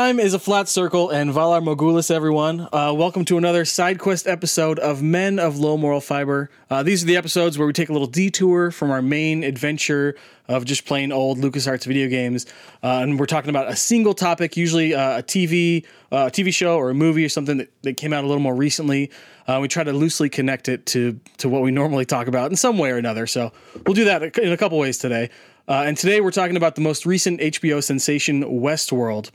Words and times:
Time 0.00 0.18
is 0.18 0.32
a 0.32 0.38
flat 0.38 0.66
circle, 0.66 1.10
and 1.10 1.30
Valar 1.30 1.62
Morgulis, 1.62 2.10
everyone. 2.10 2.66
Uh, 2.72 2.90
welcome 2.96 3.22
to 3.26 3.36
another 3.36 3.66
side 3.66 3.98
quest 3.98 4.26
episode 4.26 4.78
of 4.78 5.02
Men 5.02 5.38
of 5.38 5.58
Low 5.58 5.76
Moral 5.76 6.00
Fiber. 6.00 6.48
Uh, 6.70 6.82
these 6.82 7.02
are 7.02 7.06
the 7.06 7.18
episodes 7.18 7.58
where 7.58 7.66
we 7.66 7.74
take 7.74 7.90
a 7.90 7.92
little 7.92 8.06
detour 8.08 8.70
from 8.70 8.90
our 8.90 9.02
main 9.02 9.44
adventure 9.44 10.16
of 10.48 10.64
just 10.64 10.86
playing 10.86 11.12
old 11.12 11.36
LucasArts 11.36 11.84
video 11.84 12.08
games, 12.08 12.46
uh, 12.82 13.00
and 13.02 13.20
we're 13.20 13.26
talking 13.26 13.50
about 13.50 13.68
a 13.68 13.76
single 13.76 14.14
topic, 14.14 14.56
usually 14.56 14.94
uh, 14.94 15.18
a 15.18 15.22
TV, 15.22 15.84
uh, 16.10 16.28
a 16.28 16.30
TV 16.30 16.52
show 16.52 16.78
or 16.78 16.88
a 16.88 16.94
movie 16.94 17.22
or 17.22 17.28
something 17.28 17.58
that, 17.58 17.70
that 17.82 17.98
came 17.98 18.14
out 18.14 18.24
a 18.24 18.26
little 18.26 18.42
more 18.42 18.54
recently. 18.54 19.10
Uh, 19.46 19.58
we 19.60 19.68
try 19.68 19.84
to 19.84 19.92
loosely 19.92 20.30
connect 20.30 20.70
it 20.70 20.86
to 20.86 21.20
to 21.36 21.50
what 21.50 21.60
we 21.60 21.70
normally 21.70 22.06
talk 22.06 22.26
about 22.26 22.50
in 22.50 22.56
some 22.56 22.78
way 22.78 22.90
or 22.90 22.96
another. 22.96 23.26
So 23.26 23.52
we'll 23.84 23.92
do 23.92 24.06
that 24.06 24.38
in 24.38 24.50
a 24.50 24.56
couple 24.56 24.78
ways 24.78 24.96
today. 24.96 25.28
And 25.68 25.96
today 25.96 26.22
we're 26.22 26.32
talking 26.32 26.56
about 26.56 26.74
the 26.74 26.80
most 26.80 27.04
recent 27.04 27.38
HBO 27.40 27.84
sensation, 27.84 28.42
Westworld. 28.44 29.30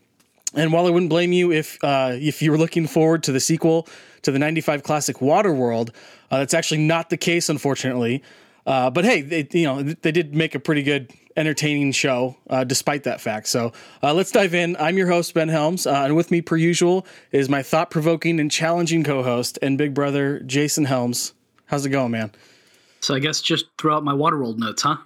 And 0.56 0.72
while 0.72 0.88
I 0.88 0.90
wouldn't 0.90 1.10
blame 1.10 1.32
you 1.34 1.52
if 1.52 1.78
uh, 1.84 2.12
if 2.14 2.42
you 2.42 2.52
were 2.52 2.58
looking 2.58 2.88
forward 2.88 3.24
to 3.24 3.32
the 3.32 3.40
sequel 3.40 3.88
to 4.24 4.32
the 4.32 4.40
'95 4.40 4.84
classic 4.84 5.18
Waterworld, 5.18 5.90
uh, 6.32 6.40
that's 6.40 6.54
actually 6.54 6.82
not 6.82 7.10
the 7.10 7.18
case, 7.18 7.50
unfortunately. 7.50 8.24
Uh, 8.66 8.90
but 8.90 9.06
hey, 9.06 9.22
they, 9.22 9.48
you 9.52 9.66
know 9.66 9.84
they 9.84 10.12
did 10.12 10.34
make 10.34 10.56
a 10.56 10.60
pretty 10.60 10.82
good, 10.82 11.12
entertaining 11.38 11.92
show, 11.92 12.36
uh, 12.50 12.64
despite 12.64 13.04
that 13.04 13.22
fact. 13.22 13.48
So 13.48 13.74
uh, 14.02 14.14
let's 14.14 14.32
dive 14.32 14.56
in. 14.56 14.76
I'm 14.80 14.98
your 14.98 15.08
host 15.08 15.34
Ben 15.34 15.50
Helms, 15.50 15.86
uh, 15.86 15.92
and 16.06 16.16
with 16.16 16.32
me, 16.32 16.42
per 16.42 16.56
usual, 16.56 17.06
is 17.32 17.48
my 17.50 17.62
thought-provoking 17.62 18.40
and 18.40 18.50
challenging 18.50 19.04
co-host 19.04 19.60
and 19.62 19.78
big 19.78 19.94
brother 19.94 20.40
Jason 20.40 20.86
Helms. 20.86 21.34
How's 21.68 21.86
it 21.86 21.90
going, 21.90 22.12
man? 22.12 22.32
So 23.02 23.14
I 23.14 23.20
guess 23.20 23.42
just 23.42 23.66
throw 23.78 23.96
out 23.96 24.04
my 24.04 24.14
Waterworld 24.14 24.58
notes, 24.58 24.82
huh? 24.82 24.98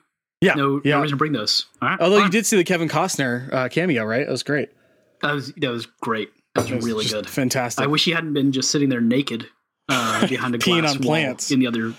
Yeah, 0.42 0.54
No, 0.54 0.80
yeah. 0.86 0.96
no 0.96 1.02
reason 1.02 1.16
to 1.16 1.18
bring 1.18 1.34
those. 1.34 1.66
All 1.82 1.90
right. 1.90 2.00
Although 2.00 2.24
you 2.24 2.30
did 2.30 2.46
see 2.46 2.56
the 2.56 2.64
Kevin 2.64 2.88
Costner 2.88 3.52
uh, 3.54 3.68
cameo, 3.68 4.06
right? 4.06 4.26
That 4.26 4.32
was 4.32 4.44
great. 4.44 4.70
That 5.22 5.34
was 5.34 5.54
that 5.54 5.70
was 5.70 5.86
great. 5.86 6.30
That 6.56 6.64
was 6.64 6.72
was 6.72 6.86
really 6.86 7.06
good. 7.06 7.28
fantastic. 7.28 7.84
I 7.84 7.88
wish 7.88 8.06
he 8.06 8.12
hadn't 8.12 8.34
been 8.34 8.52
just 8.52 8.72
sitting 8.72 8.90
there 8.90 9.02
naked 9.02 9.48
uh, 9.88 10.28
behind 10.28 10.56
a 10.56 10.58
Peeing 10.58 10.82
glass 10.82 10.96
on 10.96 11.02
wall 11.02 11.08
plants. 11.08 11.52
in 11.52 11.60
the 11.60 11.68
other 11.68 11.94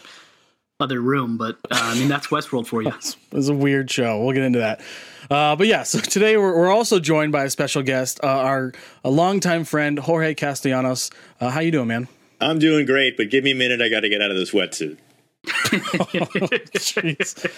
other 0.80 1.00
room. 1.00 1.36
But 1.36 1.56
uh, 1.70 1.78
I 1.80 1.98
mean, 1.98 2.08
that's 2.08 2.28
Westworld 2.28 2.66
for 2.66 2.82
you. 2.82 2.92
It 3.32 3.36
was 3.36 3.48
a 3.48 3.54
weird 3.54 3.88
show. 3.90 4.22
We'll 4.22 4.32
get 4.32 4.42
into 4.42 4.58
that. 4.58 4.80
Uh, 5.30 5.54
but 5.54 5.68
yeah, 5.68 5.84
so 5.84 5.98
today 6.00 6.36
we're, 6.36 6.56
we're 6.56 6.70
also 6.70 6.98
joined 6.98 7.30
by 7.30 7.44
a 7.44 7.50
special 7.50 7.82
guest, 7.82 8.18
uh, 8.24 8.26
our 8.26 8.72
a 9.04 9.10
longtime 9.10 9.62
friend 9.64 9.98
Jorge 10.00 10.34
Castellanos. 10.34 11.10
Uh, 11.40 11.50
how 11.50 11.60
you 11.60 11.70
doing, 11.70 11.86
man? 11.86 12.08
I'm 12.40 12.58
doing 12.58 12.86
great, 12.86 13.16
but 13.16 13.30
give 13.30 13.44
me 13.44 13.52
a 13.52 13.54
minute. 13.54 13.80
I 13.80 13.88
got 13.88 14.00
to 14.00 14.08
get 14.08 14.20
out 14.20 14.32
of 14.32 14.36
this 14.36 14.50
wetsuit. 14.50 14.98
Jeez. 15.46 17.50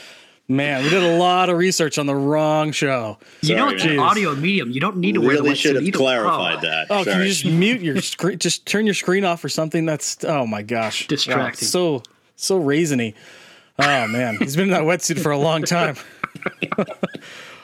Man, 0.49 0.83
we 0.83 0.91
did 0.91 1.03
a 1.03 1.17
lot 1.17 1.49
of 1.49 1.57
research 1.57 1.99
on 1.99 2.07
the 2.07 2.15
wrong 2.15 2.73
show. 2.73 3.17
you 3.41 3.55
know, 3.55 3.67
Sorry, 3.69 3.75
it's 3.77 3.85
an 3.85 3.99
audio 4.01 4.35
medium. 4.35 4.71
You 4.71 4.81
don't 4.81 4.97
need 4.97 5.13
to 5.15 5.21
wear 5.21 5.37
the 5.37 5.43
Really 5.43 5.55
wetsuit 5.55 5.57
should 5.57 5.75
have 5.77 5.85
either. 5.85 5.97
clarified 5.97 6.59
Oh, 6.59 6.61
that. 6.63 6.87
Oh, 6.91 7.05
can 7.05 7.13
Sorry. 7.13 7.23
you 7.25 7.29
just 7.31 7.45
mute 7.47 7.81
your 7.81 8.01
screen? 8.03 8.39
Just 8.39 8.67
turn 8.67 8.85
your 8.85 8.95
screen 8.95 9.25
off 9.25 9.45
or 9.45 9.49
something. 9.49 9.87
That's 9.87 10.23
oh 10.25 10.47
my 10.47 10.63
gosh, 10.63 11.07
Distracting. 11.09 11.67
Wow, 11.67 11.71
so 11.71 12.03
so 12.37 12.61
raisiny. 12.61 13.15
Oh 13.79 14.07
man, 14.09 14.37
he's 14.39 14.57
been 14.57 14.65
in 14.67 14.71
that 14.73 14.83
wetsuit 14.83 15.21
for 15.21 15.31
a 15.31 15.39
long 15.39 15.63
time. 15.63 15.97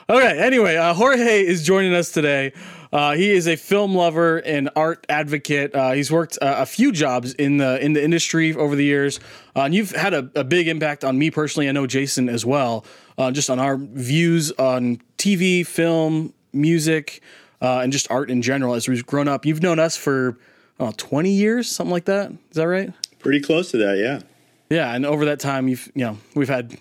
okay, 0.09 0.39
anyway, 0.39 0.75
uh, 0.77 0.93
Jorge 0.93 1.45
is 1.45 1.63
joining 1.65 1.93
us 1.93 2.11
today. 2.11 2.53
Uh, 2.91 3.13
he 3.13 3.29
is 3.29 3.47
a 3.47 3.55
film 3.55 3.93
lover 3.93 4.37
and 4.37 4.69
art 4.75 5.05
advocate. 5.09 5.75
Uh, 5.75 5.91
he's 5.91 6.11
worked 6.11 6.37
uh, 6.41 6.55
a 6.57 6.65
few 6.65 6.91
jobs 6.91 7.33
in 7.33 7.57
the 7.57 7.83
in 7.83 7.93
the 7.93 8.03
industry 8.03 8.53
over 8.55 8.75
the 8.75 8.83
years, 8.83 9.19
uh, 9.55 9.61
and 9.61 9.75
you've 9.75 9.91
had 9.91 10.13
a, 10.13 10.29
a 10.35 10.43
big 10.43 10.67
impact 10.67 11.03
on 11.03 11.17
me 11.17 11.29
personally. 11.29 11.69
I 11.69 11.71
know 11.71 11.85
Jason 11.85 12.29
as 12.29 12.45
well, 12.45 12.85
uh, 13.17 13.31
just 13.31 13.49
on 13.49 13.59
our 13.59 13.77
views 13.77 14.51
on 14.53 15.01
TV, 15.17 15.65
film, 15.65 16.33
music, 16.51 17.21
uh, 17.61 17.79
and 17.79 17.91
just 17.93 18.09
art 18.09 18.31
in 18.31 18.41
general. 18.41 18.73
As 18.73 18.87
we've 18.87 19.05
grown 19.05 19.27
up, 19.27 19.45
you've 19.45 19.61
known 19.61 19.77
us 19.77 19.95
for 19.95 20.37
know, 20.79 20.91
twenty 20.97 21.31
years, 21.31 21.69
something 21.69 21.91
like 21.91 22.05
that. 22.05 22.31
Is 22.31 22.55
that 22.55 22.67
right? 22.67 22.91
Pretty 23.19 23.41
close 23.41 23.69
to 23.71 23.77
that, 23.77 23.97
yeah. 23.97 24.21
Yeah, 24.69 24.93
and 24.93 25.05
over 25.05 25.25
that 25.25 25.39
time, 25.39 25.67
you've 25.67 25.91
you 25.93 26.05
know 26.05 26.17
we've 26.33 26.49
had 26.49 26.77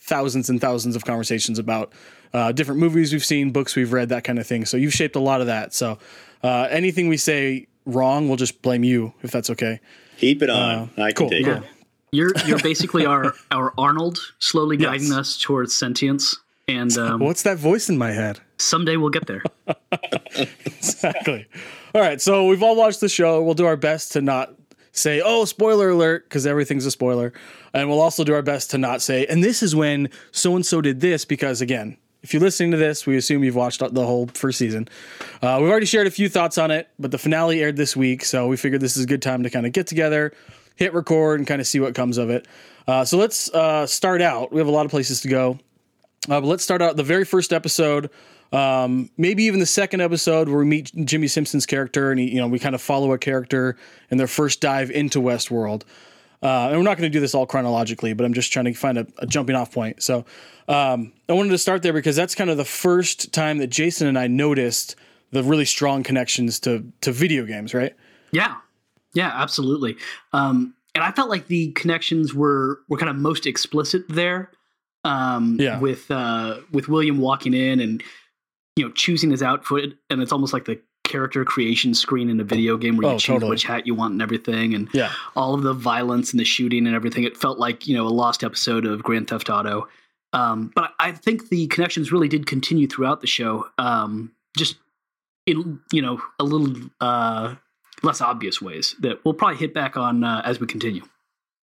thousands 0.00 0.48
and 0.48 0.60
thousands 0.60 0.96
of 0.96 1.04
conversations 1.04 1.58
about 1.58 1.92
uh, 2.32 2.52
different 2.52 2.80
movies 2.80 3.12
we've 3.12 3.24
seen, 3.24 3.50
books 3.52 3.76
we've 3.76 3.92
read, 3.92 4.08
that 4.10 4.24
kind 4.24 4.38
of 4.38 4.46
thing. 4.46 4.64
So 4.64 4.76
you've 4.76 4.92
shaped 4.94 5.16
a 5.16 5.20
lot 5.20 5.40
of 5.40 5.46
that. 5.48 5.72
So 5.74 5.98
uh, 6.42 6.68
anything 6.70 7.08
we 7.08 7.16
say 7.16 7.66
wrong, 7.84 8.28
we'll 8.28 8.36
just 8.36 8.62
blame 8.62 8.84
you 8.84 9.12
if 9.22 9.30
that's 9.30 9.50
okay. 9.50 9.80
Keep 10.18 10.42
it 10.42 10.50
on. 10.50 10.90
I 10.96 10.96
can 10.96 11.02
Uh, 11.02 11.10
cool, 11.16 11.30
take 11.30 11.44
cool. 11.44 11.54
it. 11.54 11.62
You're 12.12 12.32
you're 12.46 12.58
basically 12.62 13.04
our 13.06 13.34
our 13.50 13.72
Arnold, 13.76 14.18
slowly 14.38 14.76
guiding 14.76 15.08
Yes. 15.08 15.16
us 15.16 15.38
towards 15.38 15.74
sentience. 15.74 16.36
And 16.68 16.96
um, 16.98 17.20
What's 17.20 17.42
that 17.42 17.58
voice 17.58 17.88
in 17.88 17.98
my 17.98 18.12
head? 18.12 18.40
someday 18.58 18.96
we'll 18.96 19.10
get 19.10 19.26
there. 19.26 19.42
exactly. 20.64 21.46
All 21.94 22.00
right, 22.00 22.20
so 22.20 22.46
we've 22.46 22.62
all 22.62 22.76
watched 22.76 23.00
the 23.00 23.08
show. 23.08 23.42
We'll 23.42 23.54
do 23.54 23.66
our 23.66 23.76
best 23.76 24.12
to 24.12 24.20
not 24.22 24.54
say, 24.92 25.20
"Oh, 25.24 25.44
spoiler 25.44 25.90
alert," 25.90 26.24
because 26.24 26.46
everything's 26.46 26.86
a 26.86 26.90
spoiler, 26.90 27.32
and 27.74 27.88
we'll 27.88 28.00
also 28.00 28.24
do 28.24 28.34
our 28.34 28.42
best 28.42 28.70
to 28.72 28.78
not 28.78 29.02
say, 29.02 29.26
"And 29.26 29.42
this 29.42 29.62
is 29.62 29.74
when 29.74 30.08
so 30.32 30.56
and 30.56 30.64
so 30.64 30.80
did 30.80 31.00
this," 31.00 31.24
because 31.24 31.60
again, 31.60 31.96
if 32.26 32.34
you're 32.34 32.42
listening 32.42 32.72
to 32.72 32.76
this, 32.76 33.06
we 33.06 33.16
assume 33.16 33.44
you've 33.44 33.54
watched 33.54 33.78
the 33.78 34.04
whole 34.04 34.26
first 34.34 34.58
season. 34.58 34.88
Uh, 35.40 35.58
we've 35.60 35.70
already 35.70 35.86
shared 35.86 36.08
a 36.08 36.10
few 36.10 36.28
thoughts 36.28 36.58
on 36.58 36.72
it, 36.72 36.88
but 36.98 37.12
the 37.12 37.18
finale 37.18 37.62
aired 37.62 37.76
this 37.76 37.94
week, 37.94 38.24
so 38.24 38.48
we 38.48 38.56
figured 38.56 38.80
this 38.80 38.96
is 38.96 39.04
a 39.04 39.06
good 39.06 39.22
time 39.22 39.44
to 39.44 39.50
kind 39.50 39.64
of 39.64 39.70
get 39.70 39.86
together, 39.86 40.32
hit 40.74 40.92
record, 40.92 41.38
and 41.38 41.46
kind 41.46 41.60
of 41.60 41.68
see 41.68 41.78
what 41.78 41.94
comes 41.94 42.18
of 42.18 42.28
it. 42.28 42.48
Uh, 42.88 43.04
so 43.04 43.16
let's 43.16 43.48
uh, 43.54 43.86
start 43.86 44.20
out. 44.20 44.50
We 44.50 44.58
have 44.58 44.66
a 44.66 44.72
lot 44.72 44.84
of 44.84 44.90
places 44.90 45.20
to 45.20 45.28
go. 45.28 45.60
Uh, 46.28 46.40
but 46.40 46.46
let's 46.46 46.64
start 46.64 46.82
out 46.82 46.96
the 46.96 47.04
very 47.04 47.24
first 47.24 47.52
episode, 47.52 48.10
um, 48.50 49.08
maybe 49.16 49.44
even 49.44 49.60
the 49.60 49.64
second 49.64 50.00
episode 50.00 50.48
where 50.48 50.58
we 50.58 50.64
meet 50.64 50.90
Jimmi 50.96 51.30
Simpson's 51.30 51.64
character, 51.64 52.10
and 52.10 52.18
he, 52.18 52.34
you 52.34 52.40
know 52.40 52.48
we 52.48 52.58
kind 52.58 52.74
of 52.74 52.82
follow 52.82 53.12
a 53.12 53.18
character 53.18 53.76
in 54.10 54.18
their 54.18 54.26
first 54.26 54.60
dive 54.60 54.90
into 54.90 55.20
Westworld. 55.20 55.82
Uh, 56.46 56.68
and 56.68 56.76
we're 56.76 56.84
not 56.84 56.96
going 56.96 57.10
to 57.10 57.12
do 57.12 57.18
this 57.18 57.34
all 57.34 57.44
chronologically, 57.44 58.12
but 58.12 58.24
I'm 58.24 58.32
just 58.32 58.52
trying 58.52 58.66
to 58.66 58.72
find 58.74 58.98
a, 58.98 59.06
a 59.18 59.26
jumping 59.26 59.56
off 59.56 59.72
point. 59.72 60.00
So 60.00 60.24
um, 60.68 61.12
I 61.28 61.32
wanted 61.32 61.50
to 61.50 61.58
start 61.58 61.82
there 61.82 61.92
because 61.92 62.14
that's 62.14 62.36
kind 62.36 62.50
of 62.50 62.56
the 62.56 62.64
first 62.64 63.32
time 63.32 63.58
that 63.58 63.66
Jason 63.66 64.06
and 64.06 64.16
I 64.16 64.28
noticed 64.28 64.94
the 65.32 65.42
really 65.42 65.64
strong 65.64 66.04
connections 66.04 66.60
to 66.60 66.84
to 67.00 67.10
video 67.10 67.44
games, 67.46 67.74
right? 67.74 67.94
Yeah, 68.30 68.54
yeah, 69.12 69.32
absolutely. 69.34 69.96
Um, 70.32 70.74
and 70.94 71.02
I 71.02 71.10
felt 71.10 71.28
like 71.30 71.48
the 71.48 71.72
connections 71.72 72.32
were 72.32 72.78
were 72.88 72.96
kind 72.96 73.10
of 73.10 73.16
most 73.16 73.44
explicit 73.46 74.04
there. 74.08 74.50
Um, 75.04 75.56
Yeah. 75.60 75.80
with 75.80 76.08
uh, 76.10 76.60
with 76.70 76.88
William 76.88 77.18
walking 77.18 77.54
in 77.54 77.80
and 77.80 78.02
you 78.76 78.84
know 78.84 78.92
choosing 78.92 79.30
his 79.30 79.42
outfit, 79.42 79.94
and 80.10 80.22
it's 80.22 80.32
almost 80.32 80.52
like 80.52 80.64
the 80.66 80.80
character 81.16 81.44
creation 81.44 81.94
screen 81.94 82.28
in 82.28 82.38
a 82.40 82.44
video 82.44 82.76
game 82.76 82.96
where 82.96 83.08
you 83.08 83.14
Oh, 83.14 83.18
choose 83.18 83.34
totally. 83.36 83.50
which 83.50 83.64
hat 83.64 83.86
you 83.86 83.94
want 83.94 84.12
and 84.12 84.20
everything, 84.22 84.74
and 84.74 84.88
Yeah. 84.92 85.10
all 85.34 85.54
of 85.54 85.62
the 85.62 85.72
violence 85.72 86.32
and 86.32 86.38
the 86.40 86.44
shooting 86.44 86.86
and 86.86 86.94
everything. 86.94 87.24
It 87.24 87.36
felt 87.36 87.58
like 87.58 87.86
you 87.88 87.96
know 87.96 88.06
a 88.06 88.14
lost 88.22 88.44
episode 88.44 88.84
of 88.84 89.02
Grand 89.02 89.28
Theft 89.28 89.48
Auto. 89.48 89.88
Um, 90.32 90.70
but 90.74 90.92
I 91.00 91.12
think 91.12 91.48
the 91.48 91.66
connections 91.68 92.12
really 92.12 92.28
did 92.28 92.46
continue 92.46 92.86
throughout 92.86 93.20
the 93.22 93.26
show. 93.26 93.66
Um, 93.78 94.32
just 94.58 94.76
in 95.46 95.80
you 95.92 96.02
know 96.02 96.20
a 96.38 96.44
little 96.44 96.74
uh, 97.00 97.54
less 98.02 98.20
obvious 98.20 98.60
ways 98.60 98.94
that 99.00 99.24
we'll 99.24 99.34
probably 99.34 99.56
hit 99.56 99.72
back 99.72 99.96
on 99.96 100.22
uh, 100.22 100.42
as 100.44 100.60
we 100.60 100.66
continue. 100.66 101.02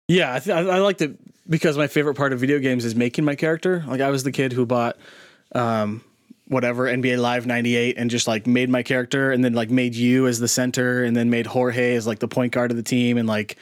Yeah, 0.08 0.34
I, 0.34 0.38
th- 0.40 0.54
I 0.56 0.60
I 0.76 0.78
liked 0.80 1.00
it 1.00 1.16
because 1.48 1.78
my 1.78 1.86
favorite 1.86 2.14
part 2.16 2.32
of 2.34 2.40
video 2.40 2.58
games 2.58 2.84
is 2.84 2.94
making 2.94 3.24
my 3.24 3.34
character. 3.34 3.82
Like 3.86 4.00
I 4.02 4.10
was 4.10 4.22
the 4.24 4.32
kid 4.32 4.52
who 4.52 4.66
bought 4.66 4.96
um, 5.54 6.02
whatever 6.48 6.84
NBA 6.84 7.18
Live 7.18 7.46
'98 7.46 7.96
and 7.96 8.10
just 8.10 8.26
like 8.26 8.46
made 8.46 8.68
my 8.68 8.82
character, 8.82 9.30
and 9.30 9.44
then 9.44 9.52
like 9.52 9.70
made 9.70 9.94
you 9.94 10.26
as 10.26 10.40
the 10.40 10.48
center, 10.48 11.04
and 11.04 11.16
then 11.16 11.30
made 11.30 11.46
Jorge 11.46 11.94
as 11.94 12.06
like 12.06 12.18
the 12.18 12.28
point 12.28 12.52
guard 12.52 12.70
of 12.70 12.76
the 12.76 12.82
team, 12.82 13.18
and 13.18 13.28
like 13.28 13.56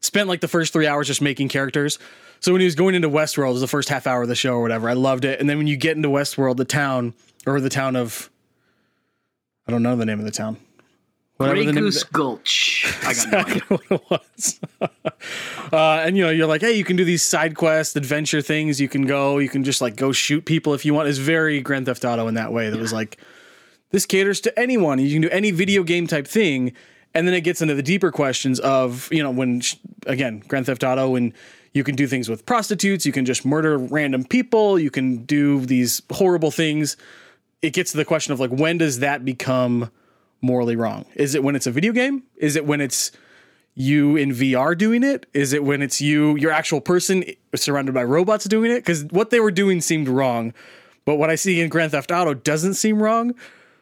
spent 0.00 0.28
like 0.28 0.40
the 0.40 0.48
first 0.48 0.72
three 0.72 0.86
hours 0.86 1.06
just 1.06 1.22
making 1.22 1.48
characters. 1.48 1.98
So 2.40 2.52
when 2.52 2.60
he 2.60 2.66
was 2.66 2.74
going 2.74 2.94
into 2.94 3.08
Westworld, 3.08 3.50
it 3.50 3.52
was 3.52 3.60
the 3.62 3.66
first 3.66 3.88
half 3.88 4.06
hour 4.06 4.22
of 4.22 4.28
the 4.28 4.34
show 4.34 4.54
or 4.54 4.62
whatever. 4.62 4.88
I 4.88 4.94
loved 4.94 5.24
it, 5.24 5.40
and 5.40 5.48
then 5.48 5.58
when 5.58 5.66
you 5.66 5.76
get 5.76 5.96
into 5.96 6.08
Westworld, 6.08 6.56
the 6.56 6.64
town 6.64 7.14
or 7.46 7.60
the 7.60 7.70
town 7.70 7.96
of 7.96 8.30
I 9.66 9.72
don't 9.72 9.82
know 9.82 9.96
the 9.96 10.06
name 10.06 10.18
of 10.18 10.24
the 10.24 10.30
town. 10.30 10.58
Grey 11.38 11.66
Goose 11.66 12.04
Gulch. 12.04 12.86
I 13.02 13.14
got 13.14 13.32
no 13.32 13.38
idea. 13.38 13.62
what 13.68 13.82
it 13.90 14.02
was. 14.10 14.60
uh, 15.72 16.02
and 16.04 16.16
you 16.16 16.24
know, 16.24 16.30
you're 16.30 16.46
like, 16.46 16.60
hey, 16.60 16.72
you 16.72 16.84
can 16.84 16.96
do 16.96 17.04
these 17.04 17.22
side 17.22 17.56
quest 17.56 17.96
adventure 17.96 18.40
things. 18.40 18.80
You 18.80 18.88
can 18.88 19.02
go, 19.02 19.38
you 19.38 19.48
can 19.48 19.64
just 19.64 19.80
like 19.80 19.96
go 19.96 20.12
shoot 20.12 20.44
people 20.44 20.74
if 20.74 20.84
you 20.84 20.94
want. 20.94 21.08
It's 21.08 21.18
very 21.18 21.60
Grand 21.60 21.86
Theft 21.86 22.04
Auto 22.04 22.28
in 22.28 22.34
that 22.34 22.52
way. 22.52 22.70
That 22.70 22.78
was 22.78 22.92
like, 22.92 23.18
this 23.90 24.06
caters 24.06 24.40
to 24.42 24.58
anyone. 24.58 24.98
You 24.98 25.12
can 25.12 25.22
do 25.22 25.30
any 25.30 25.50
video 25.50 25.82
game 25.82 26.06
type 26.06 26.26
thing. 26.26 26.72
And 27.14 27.28
then 27.28 27.34
it 27.34 27.42
gets 27.42 27.62
into 27.62 27.74
the 27.74 27.82
deeper 27.82 28.10
questions 28.10 28.58
of, 28.60 29.08
you 29.12 29.22
know, 29.22 29.30
when 29.30 29.62
again, 30.06 30.42
Grand 30.46 30.66
Theft 30.66 30.82
Auto, 30.82 31.10
when 31.10 31.32
you 31.72 31.84
can 31.84 31.96
do 31.96 32.06
things 32.06 32.28
with 32.28 32.46
prostitutes, 32.46 33.06
you 33.06 33.12
can 33.12 33.24
just 33.24 33.44
murder 33.44 33.78
random 33.78 34.24
people, 34.24 34.78
you 34.78 34.90
can 34.90 35.24
do 35.24 35.60
these 35.64 36.02
horrible 36.10 36.50
things. 36.50 36.96
It 37.62 37.72
gets 37.72 37.90
to 37.92 37.96
the 37.96 38.04
question 38.04 38.32
of 38.32 38.40
like, 38.40 38.50
when 38.50 38.78
does 38.78 39.00
that 39.00 39.24
become 39.24 39.90
morally 40.44 40.76
wrong? 40.76 41.04
Is 41.14 41.34
it 41.34 41.42
when 41.42 41.56
it's 41.56 41.66
a 41.66 41.70
video 41.72 41.92
game? 41.92 42.22
Is 42.36 42.54
it 42.56 42.66
when 42.66 42.80
it's 42.80 43.10
you 43.74 44.16
in 44.16 44.30
VR 44.30 44.76
doing 44.78 45.02
it? 45.02 45.26
Is 45.34 45.52
it 45.52 45.64
when 45.64 45.82
it's 45.82 46.00
you, 46.00 46.36
your 46.36 46.52
actual 46.52 46.80
person 46.80 47.24
surrounded 47.56 47.92
by 47.94 48.04
robots 48.04 48.44
doing 48.44 48.70
it? 48.70 48.76
Because 48.76 49.04
what 49.06 49.30
they 49.30 49.40
were 49.40 49.50
doing 49.50 49.80
seemed 49.80 50.08
wrong, 50.08 50.52
but 51.04 51.16
what 51.16 51.30
I 51.30 51.34
see 51.34 51.60
in 51.60 51.68
Grand 51.68 51.90
Theft 51.92 52.12
Auto 52.12 52.34
doesn't 52.34 52.74
seem 52.74 53.02
wrong. 53.02 53.34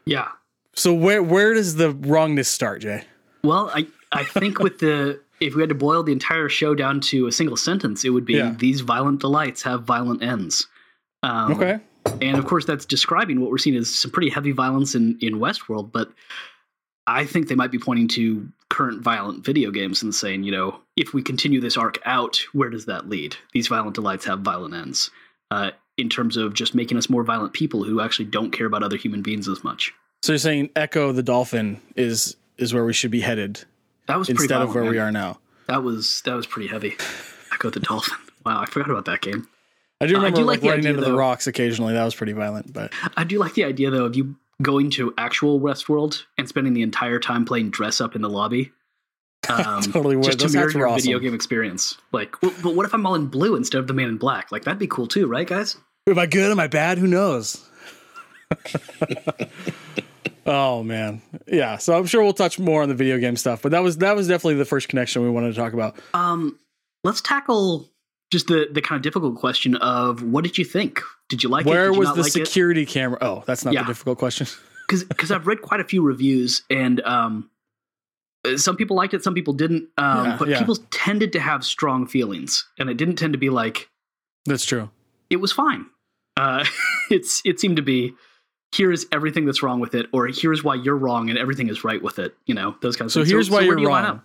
Yeah. 0.07 0.29
So 0.75 0.95
where 0.95 1.23
where 1.23 1.53
does 1.53 1.77
the 1.77 1.91
wrongness 1.91 2.49
start, 2.49 2.81
Jay? 2.81 3.05
Well, 3.45 3.71
I 3.75 3.87
I 4.13 4.25
think 4.25 4.59
with 4.61 4.79
the 4.79 5.21
if 5.41 5.55
we 5.55 5.61
had 5.63 5.69
to 5.69 5.75
boil 5.75 6.03
the 6.03 6.13
entire 6.13 6.49
show 6.49 6.75
down 6.75 7.01
to 7.01 7.27
a 7.27 7.33
single 7.33 7.57
sentence, 7.57 8.05
it 8.05 8.11
would 8.11 8.25
be 8.25 8.35
Yeah. 8.35 8.55
these 8.59 8.81
violent 8.81 9.21
delights 9.21 9.63
have 9.65 9.83
violent 9.83 10.23
ends. 10.23 10.67
Um, 11.23 11.53
Okay. 11.53 11.81
And 12.21 12.37
of 12.37 12.47
course, 12.47 12.65
that's 12.65 12.85
describing 12.85 13.41
what 13.41 13.51
we're 13.51 13.59
seeing 13.59 13.77
as 13.77 13.95
some 13.95 14.11
pretty 14.11 14.29
heavy 14.29 14.51
violence 14.51 14.95
in, 14.97 15.17
in 15.21 15.35
Westworld. 15.35 15.93
But 15.93 16.11
I 17.07 17.25
think 17.25 17.49
they 17.49 17.55
might 17.55 17.71
be 17.73 17.79
pointing 17.79 18.09
to 18.09 18.49
current 18.69 19.03
violent 19.03 19.45
video 19.45 19.71
games 19.71 20.03
and 20.03 20.15
saying, 20.15 20.45
you 20.45 20.53
know, 20.53 20.81
if 20.97 21.13
we 21.13 21.23
continue 21.23 21.61
this 21.61 21.77
arc 21.77 21.99
out, 22.05 22.41
where 22.53 22.71
does 22.71 22.87
that 22.87 23.09
lead? 23.09 23.37
These 23.53 23.69
violent 23.69 23.95
delights 23.95 24.25
have 24.25 24.41
violent 24.41 24.75
ends. 24.75 25.11
Uh, 25.51 25.73
in 25.99 26.09
terms 26.09 26.37
of 26.37 26.55
just 26.55 26.75
making 26.75 26.97
us 26.97 27.11
more 27.11 27.23
violent 27.23 27.53
people 27.53 27.85
who 27.85 28.01
actually 28.01 28.25
don't 28.25 28.51
care 28.51 28.67
about 28.67 28.83
other 28.83 28.97
human 28.97 29.23
beings 29.23 29.49
as 29.49 29.63
much. 29.63 29.93
So 30.23 30.33
you're 30.33 30.39
saying 30.39 30.71
Ecco 30.77 31.13
the 31.13 31.23
dolphin 31.23 31.81
is 31.97 32.37
is 32.59 32.73
where 32.73 32.85
we 32.85 32.93
should 32.93 33.11
be 33.11 33.21
headed 33.21 33.65
That 34.07 34.19
was 34.19 34.29
pretty 34.29 34.45
instead 34.45 34.63
of 34.63 34.75
where 34.75 34.85
man. 34.85 34.93
we 34.93 34.99
are 34.99 35.13
now. 35.13 35.39
That 35.67 35.83
was 35.83 36.23
that 36.25 36.35
was 36.35 36.47
pretty 36.47 36.69
heavy. 36.69 36.97
Ecco 37.53 37.71
the 37.71 37.81
dolphin. 37.81 38.19
Wow, 38.45 38.61
I 38.61 38.67
forgot 38.67 38.91
about 38.91 39.05
that 39.07 39.21
game. 39.21 39.49
I 40.01 40.07
do 40.07 40.15
Uh, 40.17 40.21
I 40.21 40.23
remember 40.23 40.37
do 40.41 40.45
like 40.45 40.63
like 40.63 40.71
running 40.71 40.87
idea, 40.87 40.91
into 40.99 41.05
the 41.05 41.17
rocks 41.17 41.47
occasionally. 41.47 41.93
That 41.95 42.05
was 42.05 42.15
pretty 42.15 42.33
violent, 42.33 42.73
but 42.73 42.93
I 43.17 43.25
do 43.25 43.39
like 43.39 43.55
the 43.55 43.65
idea 43.65 43.91
though 43.91 44.07
of 44.07 44.17
you 44.17 44.37
going 44.63 44.91
to 44.93 45.13
actual 45.19 45.61
Westworld 45.61 46.23
and 46.39 46.49
spending 46.49 46.75
the 46.75 46.83
entire 46.83 47.19
time 47.19 47.45
playing 47.45 47.71
dress 47.71 48.01
up 48.01 48.15
in 48.15 48.23
the 48.23 48.31
lobby. 48.31 48.73
Um, 49.49 49.83
Totally 49.83 50.15
would. 50.15 50.25
Just 50.25 50.39
to 50.39 50.49
mirror 50.51 50.71
your 50.71 50.87
awesome. 50.87 51.03
video 51.03 51.19
game 51.19 51.35
experience. 51.35 51.99
Like, 52.13 52.41
well, 52.43 52.55
but 52.63 52.77
what 52.77 52.87
if 52.87 52.95
I'm 52.95 53.05
all 53.05 53.17
in 53.17 53.27
blue 53.27 53.57
instead 53.57 53.79
of 53.79 53.89
the 53.89 53.93
man 53.93 54.07
in 54.07 54.17
black? 54.17 54.53
Like 54.53 54.63
that'd 54.63 54.79
be 54.79 54.87
cool 54.87 55.09
too, 55.09 55.27
right, 55.27 55.49
guys? 55.49 55.77
am 56.07 56.17
I 56.17 56.27
good? 56.27 56.53
Am 56.53 56.61
I 56.61 56.69
bad? 56.69 56.99
Who 56.99 57.09
knows? 57.09 57.69
oh 60.47 60.85
man, 60.85 61.23
yeah. 61.49 61.77
So 61.79 61.99
I'm 61.99 62.07
sure 62.07 62.23
we'll 62.23 62.33
touch 62.33 62.59
more 62.59 62.83
on 62.83 62.89
the 62.89 62.95
video 62.95 63.19
game 63.19 63.37
stuff, 63.37 63.63
but 63.63 63.73
that 63.73 63.83
was 63.83 63.99
that 63.99 64.15
was 64.15 64.29
definitely 64.29 64.55
the 64.55 64.65
first 64.65 64.89
connection 64.89 65.23
we 65.23 65.31
wanted 65.31 65.49
to 65.49 65.61
talk 65.61 65.73
about. 65.73 65.97
Um, 66.15 66.59
let's 67.05 67.21
tackle 67.21 67.89
just 68.31 68.47
the 68.47 68.69
the 68.71 68.81
kind 68.81 68.97
of 68.97 69.03
difficult 69.03 69.37
question 69.37 69.77
of 69.77 70.23
what 70.23 70.45
did 70.45 70.59
you 70.59 70.65
think? 70.65 71.03
Did 71.33 71.43
you 71.43 71.49
like 71.49 71.65
it? 71.65 71.71
Where 71.71 71.91
was 71.95 72.09
not 72.09 72.17
the 72.17 72.23
like 72.25 72.37
it? 72.37 72.47
security 72.47 72.85
camera? 72.85 73.17
Oh, 73.23 73.43
that's 73.47 73.65
not 73.65 73.73
Yeah. 73.73 73.85
the 73.85 73.87
difficult 73.87 74.19
question. 74.19 74.47
because 74.89 75.31
I've 75.33 75.47
read 75.47 75.63
quite 75.63 75.81
a 75.81 75.85
few 75.85 76.03
reviews 76.03 76.63
and 76.69 77.01
um, 77.01 77.49
uh, 78.45 78.59
some 78.59 78.77
people 78.77 78.95
liked 78.97 79.15
it, 79.15 79.25
some 79.25 79.33
people 79.33 79.55
didn't. 79.55 79.89
Um, 79.97 80.27
Yeah, 80.27 80.37
but 80.39 80.49
yeah. 80.49 80.59
people 80.59 80.77
tended 80.91 81.33
to 81.33 81.41
have 81.41 81.65
strong 81.65 82.07
feelings, 82.07 82.69
and 82.79 82.91
it 82.91 82.99
didn't 82.99 83.17
tend 83.17 83.33
to 83.33 83.39
be 83.39 83.49
like 83.49 83.89
That's 84.45 84.67
true. 84.67 84.91
it 85.31 85.37
was 85.37 85.53
fine. 85.53 85.87
Uh, 86.37 86.67
it's 87.11 87.41
it 87.47 87.59
seemed 87.59 87.77
to 87.77 87.83
be 87.83 88.13
here 88.73 88.93
is 88.93 89.07
everything 89.11 89.47
that's 89.47 89.63
wrong 89.63 89.81
with 89.81 89.95
it, 89.95 90.07
or 90.13 90.27
here's 90.29 90.63
why 90.63 90.75
you're 90.75 90.97
wrong 90.99 91.31
and 91.31 91.39
everything 91.39 91.69
is 91.71 91.83
right 91.83 92.03
with 92.03 92.19
it. 92.19 92.35
You 92.45 92.55
know 92.55 92.77
those 92.83 92.97
kinds 92.97 93.09
of 93.11 93.13
So 93.13 93.21
things. 93.21 93.31
here's 93.31 93.49
why 93.51 93.59
where 93.61 93.79
you're 93.79 93.79
you 93.81 93.89
wrong. 93.89 94.21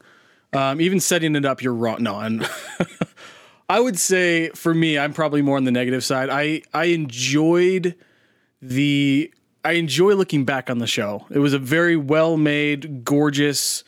Um, 0.53 0.81
even 0.81 0.99
setting 0.99 1.35
it 1.37 1.45
up, 1.45 1.61
you're 1.61 1.73
wrong. 1.73 2.03
No, 2.03 2.19
and 2.19 2.41
I 3.69 3.79
would 3.79 3.99
say 3.99 4.49
for 4.49 4.73
me, 4.73 4.97
I'm 4.97 5.13
probably 5.13 5.41
more 5.41 5.57
on 5.57 5.65
the 5.65 5.71
negative 5.71 6.03
side. 6.03 6.29
I 6.29 6.61
I 6.73 6.85
enjoyed 6.85 7.95
the 8.61 9.31
I 9.65 9.73
enjoy 9.73 10.13
looking 10.13 10.45
back 10.45 10.69
on 10.69 10.77
the 10.77 10.87
show. 10.87 11.25
It 11.29 11.39
was 11.39 11.53
a 11.53 11.59
very 11.59 11.97
well 11.97 12.37
made, 12.37 13.03
gorgeous, 13.03 13.83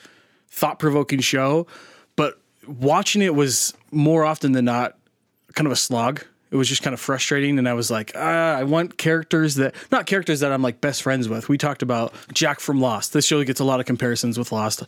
thought 0.50 0.80
provoking 0.80 1.22
show, 1.22 1.68
but 2.16 2.42
watching 2.68 3.22
it 3.22 3.34
was 3.36 3.74
more 3.92 4.26
often 4.26 4.52
than 4.52 4.66
not 4.66 4.98
kind 5.56 5.66
of 5.66 5.72
a 5.72 5.78
slog. 5.78 6.24
It 6.52 6.56
was 6.56 6.68
just 6.68 6.81
kind 6.81 6.96
of 6.96 7.00
frustrating, 7.00 7.60
and 7.60 7.70
I 7.70 7.74
was 7.74 7.92
like, 7.92 8.12
ah, 8.16 8.56
I 8.56 8.64
want 8.64 8.98
characters 8.98 9.56
that 9.56 9.76
not 9.92 10.08
characters 10.08 10.40
that 10.42 10.52
I'm 10.52 10.64
like 10.64 10.81
best 10.81 11.04
friends 11.04 11.30
with. 11.30 11.48
We 11.48 11.58
talked 11.58 11.84
about 11.84 12.14
Jack 12.34 12.60
from 12.60 12.81
Lost. 12.81 13.14
This 13.14 13.26
show 13.26 13.42
gets 13.44 13.60
a 13.60 13.64
lot 13.64 13.80
of 13.80 13.86
comparisons 13.86 14.38
with 14.38 14.52
Lost, 14.52 14.84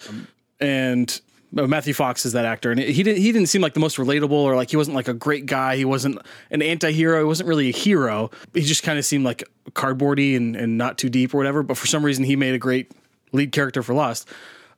and 0.59 1.21
Matthew 1.51 1.93
Fox 1.93 2.25
is 2.25 2.33
that 2.33 2.45
actor, 2.45 2.71
and 2.71 2.79
he 2.79 3.03
didn't 3.03 3.21
he 3.21 3.31
didn't 3.31 3.49
seem 3.49 3.61
like 3.61 3.73
the 3.73 3.79
most 3.79 3.97
relatable 3.97 4.31
or 4.31 4.55
like 4.55 4.69
he 4.69 4.77
wasn't 4.77 4.95
like 4.95 5.09
a 5.09 5.13
great 5.13 5.45
guy. 5.45 5.75
He 5.75 5.85
wasn't 5.85 6.17
an 6.49 6.61
anti-hero. 6.61 7.19
He 7.19 7.25
wasn't 7.25 7.49
really 7.49 7.69
a 7.69 7.73
hero. 7.73 8.31
He 8.53 8.61
just 8.61 8.83
kind 8.83 8.97
of 8.97 9.05
seemed 9.05 9.25
like 9.25 9.43
cardboardy 9.71 10.37
and, 10.37 10.55
and 10.55 10.77
not 10.77 10.97
too 10.97 11.09
deep 11.09 11.33
or 11.33 11.37
whatever. 11.37 11.61
But 11.61 11.77
for 11.77 11.87
some 11.87 12.03
reason, 12.03 12.23
he 12.23 12.35
made 12.35 12.53
a 12.53 12.57
great 12.57 12.91
lead 13.33 13.51
character 13.51 13.83
for 13.83 13.93
Lost. 13.93 14.27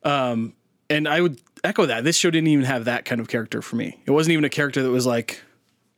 Um, 0.02 0.54
and 0.90 1.08
I 1.08 1.20
would 1.20 1.40
echo 1.62 1.86
that. 1.86 2.04
This 2.04 2.16
show 2.16 2.30
didn't 2.30 2.48
even 2.48 2.64
have 2.64 2.84
that 2.86 3.04
kind 3.04 3.20
of 3.20 3.28
character 3.28 3.62
for 3.62 3.76
me. 3.76 3.98
It 4.04 4.10
wasn't 4.10 4.32
even 4.32 4.44
a 4.44 4.50
character 4.50 4.82
that 4.82 4.90
was 4.90 5.06
like, 5.06 5.40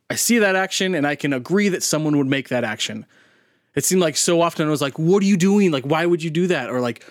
I 0.09 0.15
see 0.15 0.39
that 0.39 0.55
action 0.55 0.95
and 0.95 1.05
I 1.05 1.15
can 1.15 1.33
agree 1.33 1.69
that 1.69 1.83
someone 1.83 2.17
would 2.17 2.27
make 2.27 2.49
that 2.49 2.63
action. 2.63 3.05
It 3.75 3.83
seemed 3.83 4.01
like 4.01 4.17
so 4.17 4.41
often 4.41 4.67
I 4.67 4.69
was 4.69 4.81
like, 4.81 4.97
what 4.97 5.21
are 5.21 5.25
you 5.25 5.37
doing? 5.37 5.71
Like, 5.71 5.85
why 5.85 6.05
would 6.05 6.23
you 6.23 6.29
do 6.29 6.47
that? 6.47 6.69
Or 6.69 6.79
like, 6.79 7.05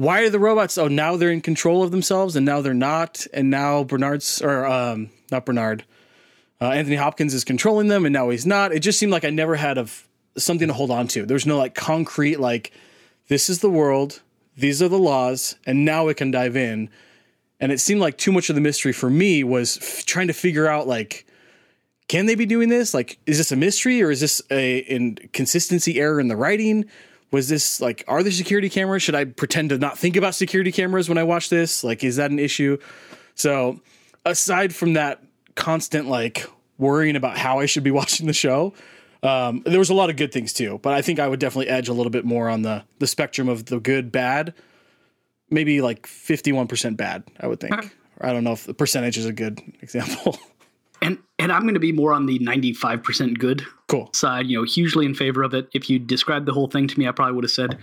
why 0.00 0.22
are 0.22 0.30
the 0.30 0.38
robots? 0.38 0.78
Oh, 0.78 0.88
now 0.88 1.16
they're 1.16 1.30
in 1.30 1.42
control 1.42 1.82
of 1.82 1.90
themselves 1.90 2.34
and 2.34 2.46
now 2.46 2.62
they're 2.62 2.72
not. 2.72 3.26
And 3.34 3.50
now 3.50 3.84
Bernard's, 3.84 4.40
or 4.40 4.64
um, 4.64 5.10
not 5.30 5.44
Bernard, 5.44 5.84
uh, 6.58 6.70
Anthony 6.70 6.96
Hopkins 6.96 7.34
is 7.34 7.44
controlling 7.44 7.88
them 7.88 8.06
and 8.06 8.12
now 8.14 8.30
he's 8.30 8.46
not. 8.46 8.72
It 8.72 8.80
just 8.80 8.98
seemed 8.98 9.12
like 9.12 9.26
I 9.26 9.30
never 9.30 9.56
had 9.56 9.76
of 9.76 10.08
something 10.38 10.68
to 10.68 10.72
hold 10.72 10.90
on 10.90 11.06
to. 11.08 11.26
There's 11.26 11.44
no 11.44 11.58
like 11.58 11.74
concrete, 11.74 12.40
like, 12.40 12.72
this 13.28 13.50
is 13.50 13.58
the 13.58 13.68
world, 13.68 14.22
these 14.56 14.80
are 14.80 14.88
the 14.88 14.98
laws, 14.98 15.56
and 15.66 15.84
now 15.84 16.08
it 16.08 16.16
can 16.16 16.30
dive 16.30 16.56
in. 16.56 16.88
And 17.60 17.70
it 17.70 17.78
seemed 17.78 18.00
like 18.00 18.16
too 18.16 18.32
much 18.32 18.48
of 18.48 18.54
the 18.54 18.62
mystery 18.62 18.94
for 18.94 19.10
me 19.10 19.44
was 19.44 19.76
f- 19.76 20.06
trying 20.06 20.28
to 20.28 20.32
figure 20.32 20.66
out 20.66 20.88
like, 20.88 21.26
can 22.08 22.24
they 22.24 22.36
be 22.36 22.46
doing 22.46 22.70
this? 22.70 22.94
Like, 22.94 23.18
is 23.26 23.36
this 23.36 23.52
a 23.52 23.56
mystery 23.56 24.02
or 24.02 24.10
is 24.10 24.22
this 24.22 24.40
a 24.50 24.78
inconsistency 24.78 26.00
error 26.00 26.20
in 26.20 26.28
the 26.28 26.36
writing? 26.36 26.86
Was 27.30 27.48
this 27.48 27.80
like, 27.80 28.04
are 28.08 28.22
there 28.22 28.32
security 28.32 28.68
cameras? 28.68 29.02
Should 29.02 29.14
I 29.14 29.24
pretend 29.24 29.70
to 29.70 29.78
not 29.78 29.98
think 29.98 30.16
about 30.16 30.34
security 30.34 30.72
cameras 30.72 31.08
when 31.08 31.18
I 31.18 31.22
watch 31.22 31.48
this? 31.48 31.84
Like, 31.84 32.02
is 32.02 32.16
that 32.16 32.30
an 32.30 32.38
issue? 32.38 32.78
So, 33.34 33.80
aside 34.24 34.74
from 34.74 34.94
that 34.94 35.22
constant 35.54 36.08
like 36.08 36.46
worrying 36.78 37.16
about 37.16 37.38
how 37.38 37.60
I 37.60 37.66
should 37.66 37.84
be 37.84 37.90
watching 37.92 38.26
the 38.26 38.32
show, 38.32 38.74
um, 39.22 39.62
there 39.64 39.78
was 39.78 39.90
a 39.90 39.94
lot 39.94 40.10
of 40.10 40.16
good 40.16 40.32
things 40.32 40.52
too. 40.52 40.78
But 40.82 40.94
I 40.94 41.02
think 41.02 41.20
I 41.20 41.28
would 41.28 41.40
definitely 41.40 41.68
edge 41.68 41.88
a 41.88 41.92
little 41.92 42.10
bit 42.10 42.24
more 42.24 42.48
on 42.48 42.62
the 42.62 42.84
the 42.98 43.06
spectrum 43.06 43.48
of 43.48 43.66
the 43.66 43.78
good 43.78 44.10
bad. 44.10 44.54
Maybe 45.50 45.80
like 45.80 46.06
fifty 46.06 46.52
one 46.52 46.66
percent 46.66 46.96
bad. 46.96 47.24
I 47.38 47.46
would 47.46 47.60
think. 47.60 47.96
I 48.20 48.32
don't 48.32 48.44
know 48.44 48.52
if 48.52 48.64
the 48.64 48.74
percentage 48.74 49.16
is 49.16 49.26
a 49.26 49.32
good 49.32 49.60
example. 49.80 50.38
And 51.02 51.18
and 51.38 51.50
I'm 51.50 51.62
going 51.62 51.74
to 51.74 51.80
be 51.80 51.92
more 51.92 52.12
on 52.12 52.26
the 52.26 52.38
95% 52.40 53.38
good 53.38 53.64
cool. 53.88 54.10
side, 54.12 54.46
you 54.46 54.58
know, 54.58 54.64
hugely 54.64 55.06
in 55.06 55.14
favor 55.14 55.42
of 55.42 55.54
it. 55.54 55.68
If 55.72 55.88
you 55.88 55.98
described 55.98 56.44
the 56.46 56.52
whole 56.52 56.68
thing 56.68 56.86
to 56.88 56.98
me, 56.98 57.08
I 57.08 57.12
probably 57.12 57.34
would 57.34 57.44
have 57.44 57.50
said, 57.50 57.78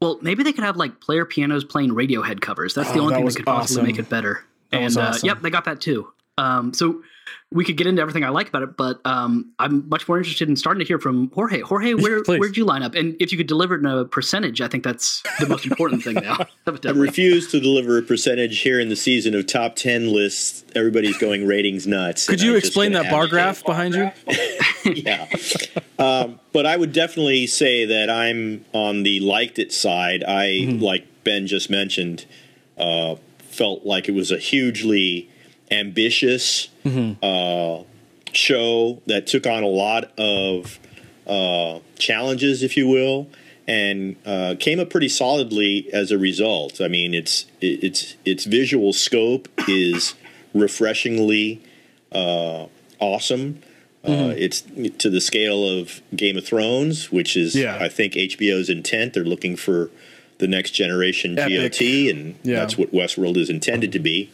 well, 0.00 0.18
maybe 0.22 0.42
they 0.44 0.52
could 0.52 0.62
have 0.64 0.76
like 0.76 1.00
player 1.00 1.24
pianos 1.24 1.64
playing 1.64 1.90
Radiohead 1.90 2.40
covers. 2.40 2.74
That's 2.74 2.90
the 2.92 2.98
Oh, 3.00 3.02
only 3.02 3.14
that 3.14 3.18
thing 3.18 3.26
that 3.26 3.36
could 3.36 3.46
possibly 3.46 3.82
awesome. 3.82 3.86
make 3.86 3.98
it 3.98 4.08
better. 4.08 4.44
That 4.70 4.76
and 4.76 4.84
was 4.84 4.96
uh, 4.96 5.18
yep, 5.24 5.40
they 5.42 5.50
got 5.50 5.64
that 5.64 5.80
too. 5.80 6.12
Um, 6.38 6.72
so 6.72 7.02
we 7.50 7.64
could 7.64 7.76
get 7.76 7.86
into 7.86 8.02
everything 8.02 8.24
I 8.24 8.28
like 8.30 8.48
about 8.48 8.62
it, 8.62 8.76
but 8.76 9.00
um, 9.04 9.52
I'm 9.58 9.88
much 9.88 10.08
more 10.08 10.18
interested 10.18 10.48
in 10.48 10.56
starting 10.56 10.80
to 10.80 10.84
hear 10.86 10.98
from 10.98 11.30
Jorge. 11.32 11.60
Jorge, 11.60 11.94
where 11.94 12.22
please. 12.22 12.38
where'd 12.38 12.56
you 12.56 12.64
line 12.64 12.82
up? 12.82 12.94
And 12.94 13.16
if 13.20 13.32
you 13.32 13.38
could 13.38 13.46
deliver 13.46 13.74
it 13.74 13.78
in 13.78 13.86
a 13.86 14.04
percentage, 14.04 14.60
I 14.60 14.68
think 14.68 14.84
that's 14.84 15.22
the 15.38 15.46
most 15.48 15.66
important 15.66 16.02
thing 16.04 16.14
now. 16.14 16.46
I 16.66 16.90
refuse 16.90 17.50
to 17.52 17.60
deliver 17.60 17.98
a 17.98 18.02
percentage 18.02 18.60
here 18.60 18.80
in 18.80 18.88
the 18.88 18.96
season 18.96 19.34
of 19.34 19.46
top 19.46 19.76
10 19.76 20.12
lists. 20.12 20.64
Everybody's 20.74 21.16
going 21.18 21.46
ratings 21.46 21.86
nuts. 21.86 22.26
Could 22.26 22.42
you 22.42 22.52
I'm 22.52 22.58
explain 22.58 22.92
that 22.92 23.10
bar 23.10 23.26
graph 23.28 23.64
behind 23.64 23.94
you? 23.94 24.10
yeah. 24.92 25.26
Um, 25.98 26.40
but 26.52 26.66
I 26.66 26.76
would 26.76 26.92
definitely 26.92 27.46
say 27.46 27.84
that 27.86 28.10
I'm 28.10 28.64
on 28.72 29.02
the 29.02 29.20
liked 29.20 29.58
it 29.58 29.72
side. 29.72 30.24
I, 30.24 30.46
Mm-hmm. 30.46 30.82
like 30.82 31.06
Ben 31.24 31.46
just 31.46 31.68
mentioned, 31.70 32.24
uh, 32.78 33.16
felt 33.38 33.84
like 33.84 34.08
it 34.08 34.12
was 34.14 34.30
a 34.30 34.38
hugely 34.38 35.30
ambitious 35.70 36.68
Mm-hmm. 36.88 37.12
uh, 37.22 37.84
show 38.32 39.00
that 39.06 39.26
took 39.26 39.46
on 39.46 39.62
a 39.62 39.68
lot 39.68 40.12
of 40.18 40.78
uh, 41.26 41.80
challenges, 41.98 42.62
if 42.62 42.76
you 42.76 42.86
will, 42.88 43.28
and 43.66 44.16
uh, 44.26 44.54
came 44.60 44.78
up 44.78 44.90
pretty 44.90 45.08
solidly 45.08 45.88
as 45.92 46.10
a 46.12 46.18
result. 46.18 46.80
I 46.80 46.88
mean, 46.88 47.14
its 47.14 47.46
its 47.60 48.14
its 48.24 48.44
visual 48.44 48.92
scope 48.92 49.48
is 49.68 50.14
refreshingly 50.54 51.62
uh, 52.12 52.66
awesome. 52.98 53.60
Uh, 54.04 54.32
it's 54.36 54.60
to 54.98 55.10
the 55.10 55.20
scale 55.20 55.66
of 55.80 56.00
Game 56.14 56.36
of 56.36 56.44
Thrones, 56.46 57.10
which 57.10 57.36
is, 57.36 57.56
Yeah. 57.56 57.76
I 57.80 57.88
think, 57.88 58.12
HBO's 58.14 58.70
intent. 58.70 59.14
They're 59.14 59.24
looking 59.24 59.56
for 59.56 59.90
the 60.38 60.46
next 60.46 60.70
generation 60.72 61.36
Epic. 61.36 61.72
GOT, 61.72 62.08
and 62.10 62.36
Yeah. 62.44 62.60
that's 62.60 62.78
what 62.78 62.92
Westworld 62.92 63.36
is 63.36 63.50
intended 63.50 63.90
to 63.92 63.98
be. 63.98 64.30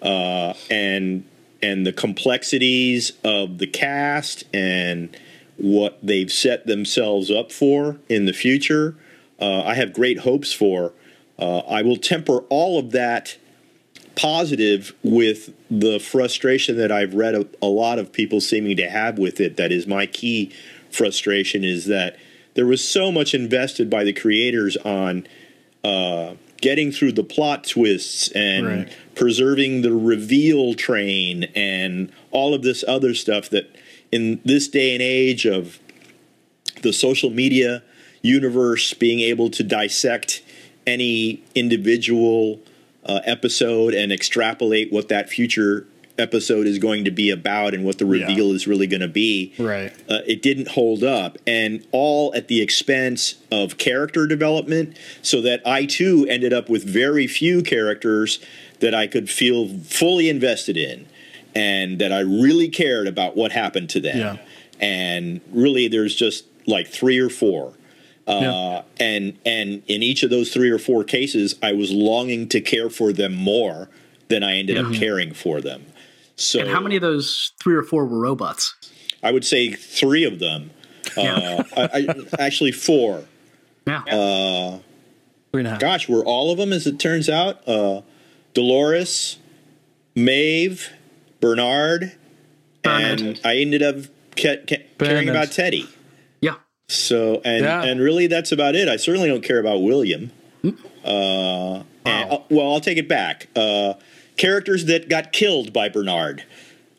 Uh, 0.00 0.54
and 0.70 1.24
and 1.62 1.86
the 1.86 1.92
complexities 1.92 3.12
of 3.24 3.58
the 3.58 3.66
cast 3.66 4.44
and 4.52 5.16
what 5.56 5.98
they've 6.02 6.32
set 6.32 6.66
themselves 6.66 7.30
up 7.30 7.52
for 7.52 7.98
in 8.08 8.26
the 8.26 8.32
future, 8.32 8.96
uh, 9.40 9.62
I 9.62 9.74
have 9.74 9.92
great 9.92 10.20
hopes 10.20 10.52
for. 10.52 10.92
Uh, 11.38 11.58
I 11.58 11.82
will 11.82 11.96
temper 11.96 12.38
all 12.48 12.78
of 12.78 12.90
that 12.92 13.36
positive 14.14 14.94
with 15.02 15.54
the 15.70 15.98
frustration 15.98 16.76
that 16.76 16.92
I've 16.92 17.14
read 17.14 17.34
a, 17.34 17.46
a 17.62 17.66
lot 17.66 17.98
of 17.98 18.12
people 18.12 18.40
seeming 18.40 18.76
to 18.76 18.88
have 18.88 19.18
with 19.18 19.40
it. 19.40 19.56
That 19.56 19.72
is 19.72 19.86
my 19.86 20.06
key 20.06 20.52
frustration 20.90 21.64
is 21.64 21.86
that 21.86 22.16
there 22.54 22.66
was 22.66 22.86
so 22.86 23.10
much 23.10 23.34
invested 23.34 23.88
by 23.88 24.04
the 24.04 24.12
creators 24.12 24.76
on 24.78 25.26
uh, 25.82 26.34
getting 26.62 26.90
through 26.90 27.12
the 27.12 27.24
plot 27.24 27.64
twists 27.64 28.30
and 28.30 28.66
Right. 28.66 28.88
preserving 29.14 29.82
the 29.82 29.92
reveal 29.92 30.72
train 30.72 31.44
and 31.54 32.10
all 32.30 32.54
of 32.54 32.62
this 32.62 32.82
other 32.88 33.12
stuff 33.12 33.50
that 33.50 33.68
in 34.10 34.40
this 34.44 34.68
day 34.68 34.94
and 34.94 35.02
age 35.02 35.44
of 35.44 35.78
the 36.82 36.92
social 36.92 37.28
media 37.30 37.82
universe 38.22 38.94
being 38.94 39.20
able 39.20 39.50
to 39.50 39.62
dissect 39.62 40.42
any 40.86 41.42
individual 41.54 42.60
uh, 43.04 43.20
episode 43.24 43.92
and 43.94 44.12
extrapolate 44.12 44.92
what 44.92 45.08
that 45.08 45.28
future 45.28 45.86
episode 46.22 46.66
is 46.66 46.78
going 46.78 47.04
to 47.04 47.10
be 47.10 47.28
about 47.30 47.74
and 47.74 47.84
what 47.84 47.98
the 47.98 48.06
Yeah. 48.06 48.26
reveal 48.28 48.52
is 48.52 48.66
really 48.66 48.86
going 48.86 49.00
to 49.02 49.08
be 49.08 49.52
Right. 49.58 49.92
uh, 50.08 50.20
it 50.26 50.40
didn't 50.40 50.68
hold 50.68 51.02
up 51.04 51.36
and 51.46 51.84
all 51.92 52.32
at 52.34 52.48
the 52.48 52.62
expense 52.62 53.34
of 53.50 53.76
character 53.76 54.26
development 54.26 54.96
so 55.20 55.40
that 55.42 55.60
i 55.66 55.84
too 55.84 56.26
ended 56.30 56.52
up 56.52 56.68
with 56.70 56.84
very 56.84 57.26
few 57.26 57.62
characters 57.62 58.38
that 58.80 58.94
i 58.94 59.06
could 59.06 59.28
feel 59.28 59.68
fully 59.80 60.28
invested 60.30 60.76
in 60.76 61.06
and 61.54 61.98
that 61.98 62.12
i 62.12 62.20
really 62.20 62.68
cared 62.68 63.06
about 63.08 63.36
what 63.36 63.52
happened 63.52 63.90
to 63.90 64.00
them 64.00 64.16
Yeah. 64.18 64.36
and 64.80 65.40
really 65.52 65.88
there's 65.88 66.14
just 66.14 66.44
like 66.66 66.86
three 66.88 67.18
or 67.18 67.28
four 67.28 67.74
uh, 68.26 68.38
Yeah. 68.40 68.82
and 69.00 69.34
and 69.44 69.82
in 69.88 70.02
each 70.02 70.22
of 70.22 70.30
those 70.30 70.52
three 70.52 70.70
or 70.70 70.78
four 70.78 71.02
cases 71.04 71.56
i 71.62 71.72
was 71.72 71.90
longing 71.90 72.48
to 72.48 72.60
care 72.60 72.88
for 72.90 73.12
them 73.12 73.34
more 73.34 73.88
than 74.28 74.42
i 74.42 74.54
ended 74.56 74.78
up 74.78 74.92
caring 74.94 75.34
for 75.34 75.60
them 75.60 75.82
so 76.42 76.60
And 76.60 76.68
how 76.68 76.80
many 76.80 76.96
of 76.96 77.02
those 77.02 77.52
three 77.62 77.74
or 77.74 77.82
four 77.82 78.04
were 78.06 78.18
robots? 78.18 78.74
I 79.22 79.30
would 79.32 79.44
say 79.44 79.72
three 79.72 80.24
of 80.24 80.38
them. 80.38 80.70
Uh, 81.16 81.62
I, 81.76 81.82
I, 81.84 82.06
actually, 82.38 82.72
four. 82.72 83.24
Yeah. 83.86 84.02
Uh, 84.04 84.78
Three 85.52 85.60
and 85.60 85.66
a 85.66 85.70
half. 85.72 85.80
gosh, 85.80 86.08
were 86.08 86.24
all 86.24 86.50
of 86.50 86.58
them, 86.58 86.72
as 86.72 86.86
it 86.86 86.98
turns 86.98 87.28
out. 87.28 87.66
Uh, 87.68 88.00
Dolores, 88.54 89.38
Maeve, 90.14 90.90
Bernard, 91.40 92.12
Bernard. 92.82 93.20
and 93.20 93.40
I 93.44 93.56
ended 93.56 93.82
up 93.82 93.96
ca- 94.36 94.62
ca- 94.68 94.86
caring 94.98 95.28
about 95.28 95.52
Teddy. 95.52 95.88
yeah. 96.40 96.54
So, 96.88 97.40
and 97.44 97.64
Yeah. 97.64 97.82
and 97.82 98.00
really, 98.00 98.26
that's 98.26 98.52
about 98.52 98.74
it. 98.74 98.88
I 98.88 98.96
certainly 98.96 99.28
don't 99.28 99.44
care 99.44 99.58
about 99.58 99.82
William. 99.82 100.30
Hmm. 100.62 100.70
Uh, 101.04 101.82
and, 102.04 102.30
uh, 102.32 102.38
well, 102.50 102.72
I'll 102.72 102.80
take 102.80 102.98
it 102.98 103.08
back. 103.08 103.48
Uh, 103.56 103.94
characters 104.42 104.84
that 104.86 105.08
got 105.08 105.32
killed 105.32 105.72
by 105.72 105.88
Bernard, 105.88 106.44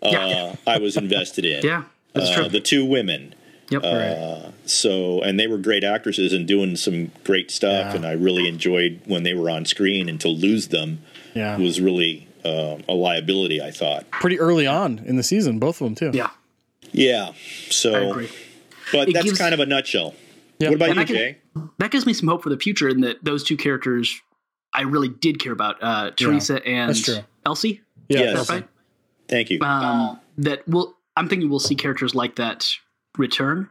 uh, 0.01 0.09
Yeah. 0.11 0.55
I 0.65 0.77
was 0.79 0.97
invested 0.97 1.45
in. 1.45 1.63
Yeah. 1.71 1.83
That's 2.13 2.29
Uh, 2.29 2.35
true. 2.35 2.49
The 2.49 2.59
two 2.59 2.85
women. 2.85 3.33
yep. 3.69 3.83
Uh, 3.83 4.51
so, 4.65 5.21
and 5.21 5.39
they 5.39 5.47
were 5.47 5.57
great 5.57 5.83
actresses 5.83 6.31
and 6.31 6.47
doing 6.47 6.75
some 6.75 7.11
great 7.23 7.49
stuff, 7.51 7.87
Yeah. 7.91 7.95
and 7.95 8.05
I 8.05 8.11
really 8.11 8.47
enjoyed 8.47 8.99
when 9.05 9.23
they 9.23 9.33
were 9.33 9.49
on 9.49 9.65
screen. 9.65 10.07
And 10.09 10.19
to 10.21 10.27
lose 10.29 10.67
them 10.67 10.99
Yeah. 11.33 11.57
was 11.57 11.81
really 11.81 12.27
uh, 12.45 12.77
a 12.89 12.93
liability. 12.93 13.61
I 13.61 13.71
thought. 13.71 14.09
Pretty 14.11 14.37
early 14.39 14.67
on 14.67 15.01
in 15.05 15.15
the 15.15 15.23
season, 15.23 15.59
both 15.59 15.79
of 15.81 15.85
them 15.85 15.95
too. 15.95 16.17
yeah. 16.17 16.29
Yeah. 16.91 17.31
So, 17.69 17.93
I 17.95 17.99
agree. 18.09 18.29
but 18.91 19.07
It 19.09 19.13
that's 19.13 19.25
gives- 19.25 19.39
kind 19.39 19.53
of 19.53 19.59
a 19.61 19.65
nutshell. 19.65 20.13
Yeah. 20.59 20.67
What 20.69 20.75
about 20.75 20.89
And 20.89 20.99
you, 20.99 21.05
can- 21.05 21.15
Jay? 21.15 21.37
That 21.79 21.89
gives 21.91 22.05
me 22.05 22.13
some 22.13 22.27
hope 22.27 22.43
for 22.43 22.49
the 22.49 22.57
future 22.59 22.89
in 22.89 22.99
that 23.01 23.23
those 23.23 23.43
two 23.43 23.55
characters 23.57 24.19
I 24.73 24.81
really 24.81 25.07
did 25.07 25.39
care 25.39 25.53
about. 25.53 25.77
Uh, 25.81 26.11
Theresa 26.11 26.61
and 26.65 26.89
that's 26.89 27.01
true. 27.01 27.19
Elsie. 27.45 27.81
Yeah. 28.09 28.19
Yes. 28.19 28.41
Is 28.41 28.49
right? 28.49 28.67
Thank 29.27 29.49
you. 29.49 29.59
um, 29.61 30.19
that 30.37 30.67
will 30.67 30.95
I'm 31.15 31.29
thinking 31.29 31.49
we'll 31.49 31.59
see 31.59 31.75
characters 31.75 32.15
like 32.15 32.35
that 32.37 32.69
return, 33.17 33.69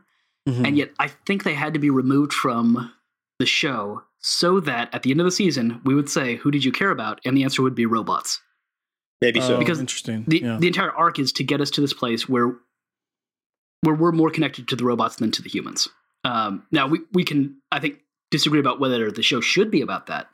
Mhm. 0.49 0.67
and 0.67 0.76
yet 0.79 0.93
I 0.99 1.09
think 1.09 1.43
they 1.45 1.55
had 1.55 1.75
to 1.75 1.81
be 1.81 1.91
removed 1.91 2.33
from 2.33 2.93
the 3.38 3.47
show 3.47 4.02
so 4.21 4.61
that 4.61 4.88
at 4.95 5.02
the 5.02 5.11
end 5.11 5.21
of 5.21 5.25
the 5.25 5.31
season 5.33 5.81
we 5.85 5.95
would 5.95 6.09
say, 6.09 6.37
"Who 6.37 6.50
did 6.50 6.64
you 6.64 6.73
care 6.73 6.91
about?" 6.91 7.21
and 7.25 7.37
the 7.37 7.43
answer 7.45 7.62
would 7.62 7.75
be 7.75 7.87
robots. 7.87 8.41
Maybe 9.21 9.41
so. 9.41 9.57
Oh, 9.57 9.59
because 9.59 9.81
interesting. 9.81 10.25
The 10.26 10.41
yeah. 10.41 10.57
the 10.61 10.67
entire 10.69 10.93
arc 10.93 11.19
is 11.19 11.33
to 11.33 11.45
get 11.45 11.61
us 11.61 11.71
to 11.73 11.81
this 11.81 11.93
place 11.93 12.29
where 12.29 12.55
where 13.83 13.95
we're 13.95 14.12
more 14.12 14.31
connected 14.31 14.69
to 14.69 14.76
the 14.76 14.85
robots 14.85 15.17
than 15.17 15.31
to 15.33 15.43
the 15.43 15.49
humans. 15.49 15.88
Um, 16.25 16.64
now 16.71 16.87
we 16.87 17.00
we 17.12 17.25
can 17.25 17.57
I 17.73 17.81
think 17.81 18.00
disagree 18.31 18.61
about 18.61 18.81
whether 18.81 19.11
the 19.11 19.23
show 19.23 19.41
should 19.41 19.71
be 19.71 19.81
about 19.81 20.07
that, 20.07 20.29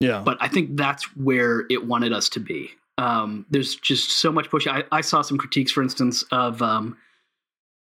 yeah. 0.00 0.22
but 0.24 0.36
I 0.40 0.48
think 0.48 0.76
that's 0.76 1.04
where 1.16 1.64
it 1.70 1.86
wanted 1.86 2.12
us 2.12 2.28
to 2.30 2.40
be. 2.40 2.70
Um, 2.98 3.44
there's 3.50 3.76
just 3.76 4.10
so 4.10 4.32
much 4.32 4.48
push. 4.50 4.66
I, 4.66 4.84
I 4.90 5.00
saw 5.02 5.22
some 5.22 5.36
critiques, 5.38 5.70
for 5.72 5.82
instance, 5.82 6.24
of 6.32 6.62
um, 6.62 6.96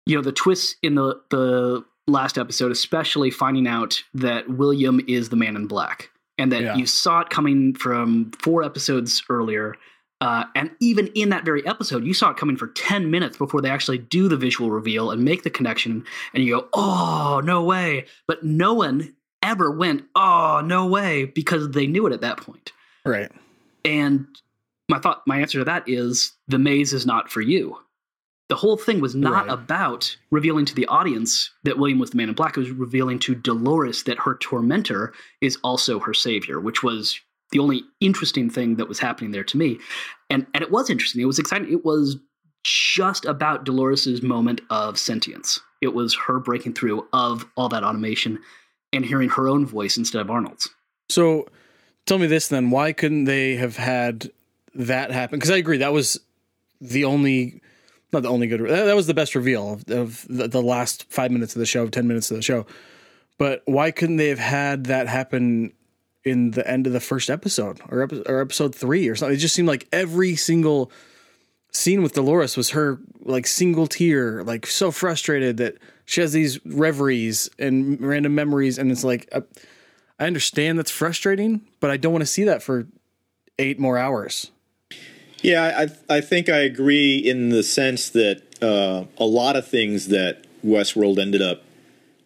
you 0.07 0.17
know 0.17 0.23
the 0.23 0.33
twists 0.33 0.77
in 0.83 0.95
the 0.97 1.21
the 1.31 1.85
last 2.07 2.39
episode, 2.39 2.73
especially 2.73 3.31
finding 3.31 3.67
out 3.67 4.03
that 4.15 4.49
William 4.49 5.01
is 5.09 5.29
the 5.29 5.37
Man 5.37 5.57
in 5.57 5.67
Black, 5.67 6.11
and 6.39 6.51
that 6.53 6.63
Yeah. 6.63 6.77
you 6.77 6.87
saw 6.87 7.21
it 7.21 7.31
coming 7.31 7.75
from 7.75 8.33
four 8.43 8.63
episodes 8.63 9.23
earlier. 9.29 9.77
Uh, 10.21 10.45
and 10.57 10.71
even 10.81 11.07
in 11.09 11.29
that 11.29 11.45
very 11.45 11.65
episode, 11.65 12.05
you 12.05 12.13
saw 12.13 12.31
it 12.31 12.37
coming 12.37 12.57
for 12.57 12.67
10 12.69 13.09
minutes 13.09 13.37
before 13.37 13.61
they 13.61 13.71
actually 13.71 13.99
do 13.99 14.27
the 14.27 14.37
visual 14.37 14.69
reveal 14.69 15.13
and 15.13 15.23
make 15.25 15.45
the 15.45 15.51
connection. 15.51 16.05
And 16.35 16.43
you 16.43 16.57
go, 16.59 16.69
oh, 16.73 17.41
no 17.45 17.63
way. 17.63 18.05
But 18.27 18.43
no 18.43 18.75
one 18.75 19.15
ever 19.49 19.71
went, 19.71 20.05
oh, 20.15 20.63
no 20.65 20.87
way, 20.87 21.25
because 21.27 21.71
they 21.71 21.87
knew 21.87 22.07
it 22.07 22.13
at 22.13 22.21
that 22.23 22.39
point. 22.39 22.73
right. 23.05 23.31
And 23.85 24.27
my 24.89 24.99
thought, 24.99 25.23
my 25.27 25.41
answer 25.41 25.59
to 25.61 25.65
that 25.65 25.89
is 25.89 26.33
the 26.49 26.59
maze 26.59 26.93
is 26.93 27.07
not 27.07 27.31
for 27.31 27.41
you. 27.41 27.77
The 28.49 28.57
whole 28.57 28.77
thing 28.77 29.01
was 29.01 29.15
not 29.15 29.47
Right. 29.47 29.53
about 29.53 30.17
revealing 30.31 30.65
to 30.67 30.75
the 30.75 30.87
audience 30.87 31.51
that 31.65 31.79
William 31.79 31.99
was 31.99 32.11
the 32.11 32.17
man 32.17 32.29
in 32.31 32.35
black. 32.35 32.57
It 32.57 32.61
was 32.61 32.71
revealing 32.71 33.19
to 33.21 33.35
Dolores 33.35 34.03
that 34.05 34.19
her 34.21 34.37
tormentor 34.37 35.13
is 35.41 35.59
also 35.63 35.99
her 36.01 36.15
savior, 36.15 36.59
which 36.59 36.83
was 36.83 37.21
the 37.53 37.59
only 37.59 37.83
interesting 38.01 38.49
thing 38.51 38.77
that 38.77 38.89
was 38.89 38.99
happening 38.99 39.31
there 39.33 39.45
to 39.45 39.57
me. 39.57 39.79
And 40.31 40.47
and 40.55 40.63
it 40.63 40.71
was 40.71 40.89
interesting. 40.91 41.21
It 41.21 41.27
was 41.27 41.39
exciting. 41.39 41.71
It 41.71 41.85
was 41.85 42.17
just 42.65 43.25
about 43.27 43.65
Dolores's 43.65 44.23
moment 44.23 44.61
of 44.71 44.99
sentience. 44.99 45.61
It 45.81 45.95
was 45.95 46.15
her 46.15 46.41
breaking 46.41 46.75
through 46.75 47.07
of 47.13 47.47
all 47.57 47.69
that 47.69 47.85
automation 47.85 48.39
and 48.93 49.05
hearing 49.05 49.29
her 49.31 49.49
own 49.49 49.67
voice 49.67 49.97
instead 49.97 50.21
of 50.21 50.31
Arnold's. 50.31 50.69
So 51.09 51.49
tell 52.07 52.19
me 52.19 52.27
this 52.27 52.49
then. 52.49 52.71
Why 52.71 52.93
couldn't 52.93 53.25
they 53.25 53.57
have 53.57 53.77
had 53.77 54.31
that 54.75 55.11
happen? 55.11 55.39
Because 55.39 55.51
I 55.51 55.57
agree. 55.57 55.79
That 55.79 55.93
was 55.93 56.21
the 56.81 57.05
only, 57.05 57.61
not 58.13 58.23
the 58.23 58.29
only 58.29 58.47
good, 58.47 58.61
that, 58.69 58.97
was 58.97 59.07
the 59.07 59.15
best 59.15 59.35
reveal 59.35 59.75
of, 59.75 59.91
of 59.91 60.27
the, 60.29 60.49
the 60.49 60.63
last 60.63 61.05
five 61.11 61.31
minutes 61.31 61.55
of 61.55 61.61
the 61.61 61.67
show, 61.67 61.89
10 61.89 62.07
minutes 62.07 62.31
of 62.31 62.37
the 62.37 62.43
show. 62.43 62.67
But 63.39 63.63
why 63.67 63.91
couldn't 63.91 64.17
they 64.17 64.29
have 64.29 64.39
had 64.39 64.85
that 64.85 65.07
happen 65.07 65.73
in 66.25 66.51
the 66.51 66.69
end 66.69 66.87
of 66.87 66.93
the 66.93 67.01
first 67.01 67.31
episode 67.31 67.81
or, 67.89 68.03
epi- 68.03 68.23
or 68.27 68.41
episode 68.41 68.75
three 68.75 69.09
or 69.09 69.15
something? 69.15 69.37
It 69.37 69.41
just 69.41 69.55
seemed 69.55 69.69
like 69.69 69.87
every 69.93 70.35
single 70.37 70.91
scene 71.71 72.03
with 72.03 72.15
Dolores 72.15 72.57
was 72.57 72.71
her 72.71 72.99
like 73.21 73.47
single 73.47 73.87
tear, 73.87 74.43
like 74.43 74.67
so 74.67 74.91
frustrated 74.91 75.59
that 75.59 75.77
she 76.09 76.23
has 76.23 76.33
these 76.33 76.59
reveries 76.65 77.51
and 77.59 78.01
random 78.01 78.35
memories. 78.35 78.79
And 78.79 78.91
it's 78.91 79.05
like, 79.05 79.29
uh, 79.31 79.43
I 80.19 80.25
understand 80.25 80.79
that's 80.79 80.91
frustrating, 80.91 81.61
but 81.81 81.91
I 81.91 81.99
don't 81.99 82.13
want 82.13 82.23
to 82.23 82.27
see 82.27 82.45
that 82.45 82.63
for 82.63 82.87
eight 83.59 83.79
more 83.79 83.99
hours. 83.99 84.51
Yeah, 85.43 85.87
I 86.09 86.17
I 86.17 86.21
think 86.23 86.49
I 86.49 86.61
agree 86.61 87.19
in 87.19 87.51
the 87.51 87.63
sense 87.63 88.09
that 88.11 88.43
uh, 88.63 89.05
a 89.19 89.27
lot 89.27 89.55
of 89.55 89.69
things 89.69 90.09
that 90.09 90.45
Westworld 90.65 91.19
ended 91.19 91.43
up 91.43 91.63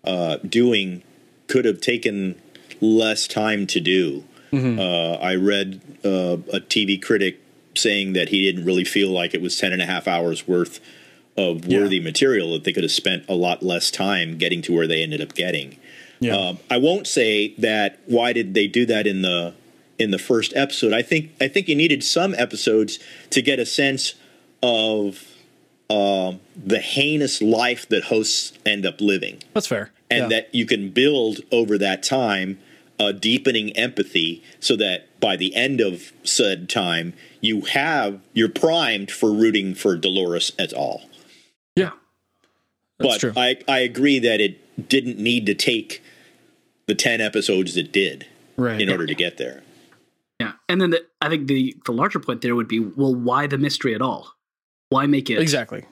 uh, 0.05 0.37
doing 0.37 1.03
could 1.49 1.65
have 1.65 1.81
taken 1.81 2.41
less 2.81 3.27
time 3.27 3.67
to 3.67 3.81
do. 3.81 4.25
Uh, 4.55 5.15
I 5.15 5.35
read 5.35 5.81
uh, 6.05 6.37
a 6.53 6.61
TV 6.61 7.03
critic 7.03 7.41
saying 7.75 8.13
that 8.13 8.29
he 8.29 8.43
didn't 8.43 8.67
really 8.67 8.85
feel 8.85 9.09
like 9.09 9.33
it 9.33 9.41
was 9.41 9.57
10 9.57 9.73
and 9.73 9.81
a 9.81 9.87
half 9.87 10.07
hours 10.07 10.47
worth 10.47 10.79
of 11.37 11.67
worthy 11.67 11.99
material 12.01 12.53
that 12.53 12.65
they 12.65 12.73
could 12.73 12.83
have 12.83 12.93
spent 12.93 13.25
a 13.29 13.35
lot 13.35 13.63
less 13.63 13.91
time 13.91 14.37
getting 14.39 14.61
to 14.63 14.73
where 14.75 14.87
they 14.87 15.03
ended 15.03 15.21
up 15.23 15.35
getting. 15.35 15.79
Yeah. 16.21 16.37
Um, 16.37 16.59
I 16.71 16.77
won't 16.77 17.07
say 17.07 17.55
that 17.59 17.99
why 18.07 18.33
did 18.33 18.55
they 18.55 18.67
do 18.67 18.85
that 18.87 19.07
in 19.07 19.23
the 19.23 19.55
in 19.99 20.11
the 20.11 20.19
first 20.19 20.53
episode. 20.55 20.93
I 20.93 21.03
think 21.03 21.31
I 21.41 21.49
think 21.49 21.69
you 21.69 21.75
needed 21.75 22.05
some 22.05 22.35
episodes 22.35 22.99
to 23.31 23.41
get 23.43 23.59
a 23.59 23.67
sense 23.67 24.15
of 24.63 25.27
um, 25.91 26.41
the 26.57 26.79
heinous 26.79 27.43
life 27.43 27.89
that 27.89 28.05
hosts 28.05 28.53
end 28.65 28.87
up 28.87 29.01
living, 29.01 29.43
that's 29.53 29.67
fair. 29.67 29.91
and 30.11 30.23
Yeah. 30.31 30.41
that 30.41 30.55
you 30.55 30.65
can 30.67 30.91
build 30.91 31.41
over 31.51 31.77
that 31.79 32.03
time 32.03 32.59
a 32.99 33.13
deepening 33.13 33.77
empathy, 33.77 34.43
so 34.61 34.77
that 34.77 35.09
by 35.21 35.37
the 35.37 35.55
end 35.57 35.81
of 35.81 36.13
said 36.25 36.69
time 36.69 37.15
you 37.41 37.63
have 37.63 38.21
you're 38.33 38.49
primed 38.49 39.11
for 39.11 39.33
rooting 39.33 39.75
for 39.75 39.97
Dolores 39.97 40.53
at 40.59 40.73
all. 40.73 41.03
Yeah, 43.03 43.11
that's 43.11 43.23
but 43.23 43.33
true. 43.33 43.33
I 43.37 43.57
I 43.69 43.81
agree 43.81 44.19
that 44.19 44.41
it 44.41 44.89
didn't 44.89 45.19
need 45.19 45.47
to 45.47 45.55
take 45.55 46.03
the 46.87 46.95
ten 46.95 47.21
episodes 47.21 47.77
it 47.77 47.93
did 47.93 48.27
right. 48.57 48.81
in 48.81 48.91
order 48.91 49.07
to 49.07 49.15
get 49.15 49.39
there. 49.39 49.63
Yeah, 50.41 50.53
and 50.69 50.81
then 50.81 50.91
the, 50.91 51.07
I 51.21 51.29
think 51.29 51.47
the 51.47 51.77
the 51.87 51.93
larger 51.93 52.19
point 52.19 52.41
there 52.41 52.57
would 52.57 52.69
be, 52.69 52.81
well, 52.81 53.15
why 53.15 53.47
the 53.47 53.59
mystery 53.59 53.95
at 53.95 54.03
all? 54.03 54.35
Why 54.89 55.07
make 55.07 55.31
it 55.31 55.39
exactly. 55.39 55.85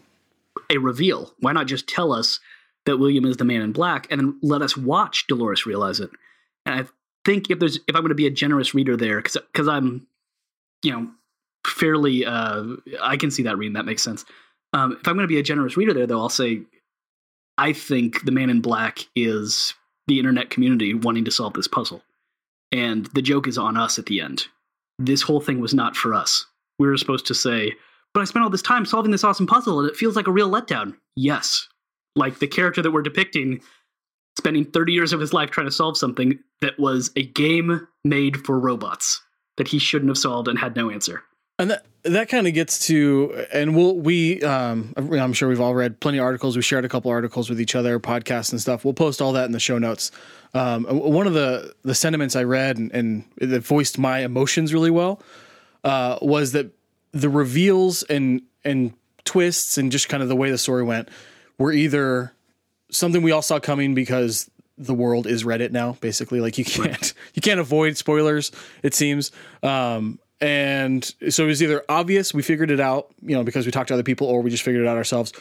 a 0.71 0.79
reveal? 0.79 1.33
Why 1.39 1.53
not 1.53 1.67
just 1.67 1.89
tell 1.89 2.13
us 2.13 2.41
that 2.87 2.99
William 2.99 3.25
is 3.25 3.37
the 3.37 3.45
man 3.45 3.63
in 3.63 3.73
black 3.73 4.07
and 4.11 4.21
then 4.21 4.39
let 4.43 4.63
us 4.63 4.77
watch 4.77 5.27
Dolores 5.27 5.67
realize 5.67 6.01
it? 6.01 6.11
And 6.67 6.81
I 6.81 6.89
think 7.25 7.51
if 7.51 7.59
there's 7.59 7.77
if 7.77 7.95
I'm 7.95 8.03
going 8.03 8.11
to 8.11 8.15
be 8.15 8.27
a 8.27 8.31
generous 8.31 8.75
reader 8.75 8.97
there 8.97 9.19
because 9.19 9.37
because 9.53 9.69
I'm 9.69 10.07
you 10.83 10.93
know 10.93 11.11
fairly 11.67 12.25
uh 12.25 12.65
I 13.01 13.17
can 13.17 13.31
see 13.31 13.43
that 13.45 13.57
reading 13.57 13.75
that 13.75 13.87
makes 13.87 14.03
sense. 14.03 14.25
Um, 14.73 14.93
if 15.01 15.07
I'm 15.09 15.15
going 15.15 15.25
to 15.25 15.33
be 15.33 15.39
a 15.39 15.43
generous 15.43 15.77
reader 15.77 15.93
there, 15.93 16.07
though, 16.07 16.21
I'll 16.21 16.29
say 16.29 16.63
I 17.61 17.75
think 17.75 18.25
the 18.25 18.33
Man 18.33 18.49
in 18.49 18.63
Black 18.63 19.07
is 19.15 19.75
the 20.07 20.19
internet 20.19 20.49
community 20.49 20.95
wanting 20.95 21.27
to 21.27 21.31
solve 21.31 21.53
this 21.53 21.69
puzzle, 21.69 22.03
and 22.73 23.05
the 23.09 23.21
joke 23.21 23.47
is 23.47 23.59
on 23.59 23.77
us 23.77 23.99
at 23.99 24.07
the 24.07 24.19
end. 24.19 24.47
This 24.99 25.21
whole 25.21 25.43
thing 25.43 25.61
was 25.61 25.75
not 25.75 25.95
for 25.95 26.15
us. 26.15 26.47
We 26.79 26.89
were 26.89 26.97
supposed 26.97 27.27
to 27.27 27.35
say, 27.35 27.77
"But 28.15 28.21
I 28.21 28.25
spent 28.25 28.45
all 28.45 28.49
this 28.49 28.63
time 28.63 28.87
solving 28.87 29.11
this 29.13 29.25
awesome 29.25 29.47
puzzle, 29.47 29.79
and 29.79 29.91
it 29.91 29.97
feels 29.97 30.17
like 30.17 30.27
a 30.27 30.33
real 30.33 30.51
letdown." 30.51 30.97
Yes, 31.17 31.69
like 32.17 32.39
the 32.39 32.47
character 32.47 32.81
that 32.81 32.93
we're 32.93 33.03
depicting 33.03 33.61
spending 34.39 34.65
30 34.65 34.95
years 34.95 35.13
of 35.13 35.21
his 35.21 35.35
life 35.35 35.51
trying 35.51 35.67
to 35.67 35.71
solve 35.71 35.99
something 35.99 36.39
that 36.63 36.79
was 36.79 37.11
a 37.15 37.25
game 37.25 37.87
made 38.05 38.43
for 38.47 38.59
robots 38.59 39.21
that 39.59 39.69
he 39.69 39.79
shouldn't 39.79 40.09
have 40.09 40.17
solved 40.17 40.49
and 40.49 40.59
had 40.59 40.75
no 40.77 40.89
answer. 40.89 41.25
And 41.61 41.71
that 41.71 41.85
that 42.05 42.31
kind 42.31 42.47
of 42.47 42.55
gets 42.55 42.87
to, 42.87 43.45
and 43.53 43.77
we'll 43.77 43.95
we 43.95 44.41
um, 44.43 44.95
I'm 44.97 45.35
sure 45.35 45.47
we've 45.47 45.61
all 45.61 45.75
read 45.75 46.01
plenty 46.01 46.17
of 46.17 46.25
articles. 46.25 46.57
We 46.57 46.63
shared 46.63 46.87
a 46.87 46.89
couple 46.89 47.11
articles 47.11 47.51
with 47.51 47.61
each 47.61 47.75
other, 47.75 48.01
podcasts 48.01 48.51
and 48.51 48.61
stuff. 48.61 48.83
We'll 48.83 48.95
post 48.95 49.21
all 49.21 49.35
that 49.35 49.45
in 49.45 49.53
the 49.53 49.61
show 49.61 49.77
notes. 49.77 50.11
Um, 50.55 50.85
one 50.85 51.27
of 51.27 51.35
the 51.35 51.75
the 51.83 51.95
sentiments 51.95 52.35
I 52.35 52.45
read 52.45 52.79
and, 52.79 52.91
and 52.93 53.25
that 53.37 53.61
voiced 53.61 53.99
my 53.99 54.21
emotions 54.21 54.73
really 54.73 54.91
well 54.91 55.21
uh, 55.85 56.19
was 56.23 56.53
that 56.53 56.71
the 57.13 57.29
reveals 57.29 58.05
and 58.05 58.41
and 58.65 58.95
twists 59.25 59.77
and 59.77 59.93
just 59.93 60.09
kind 60.09 60.23
of 60.23 60.31
the 60.31 60.37
way 60.37 60.51
the 60.51 60.59
story 60.59 60.83
went 60.83 61.11
were 61.59 61.73
either 61.73 62.33
something 62.91 63.23
we 63.23 63.33
all 63.33 63.43
saw 63.43 63.61
coming 63.61 63.95
because 63.95 64.51
the 64.79 64.95
world 64.95 65.27
is 65.27 65.45
Reddit 65.45 65.73
now. 65.73 65.99
Basically, 66.01 66.41
like 66.41 66.57
you 66.57 66.65
can't 66.65 67.13
you 67.35 67.43
can't 67.43 67.61
avoid 67.61 67.99
spoilers. 67.99 68.51
It 68.83 68.95
seems. 68.95 69.31
Um, 69.63 70.19
and 70.41 71.05
so 71.29 71.45
it 71.45 71.49
was 71.49 71.63
either 71.63 71.85
obvious 71.89 72.33
we 72.33 72.43
figured 72.43 72.71
it 72.71 72.81
out, 72.81 73.13
you 73.23 73.35
know, 73.35 73.45
because 73.45 73.67
we 73.67 73.73
talked 73.73 73.89
to 73.89 73.95
other 73.95 74.03
people, 74.03 74.27
or 74.27 74.41
we 74.41 74.51
just 74.51 74.63
figured 74.63 74.85
it 74.85 74.89
out 74.89 74.97
ourselves, 74.97 75.33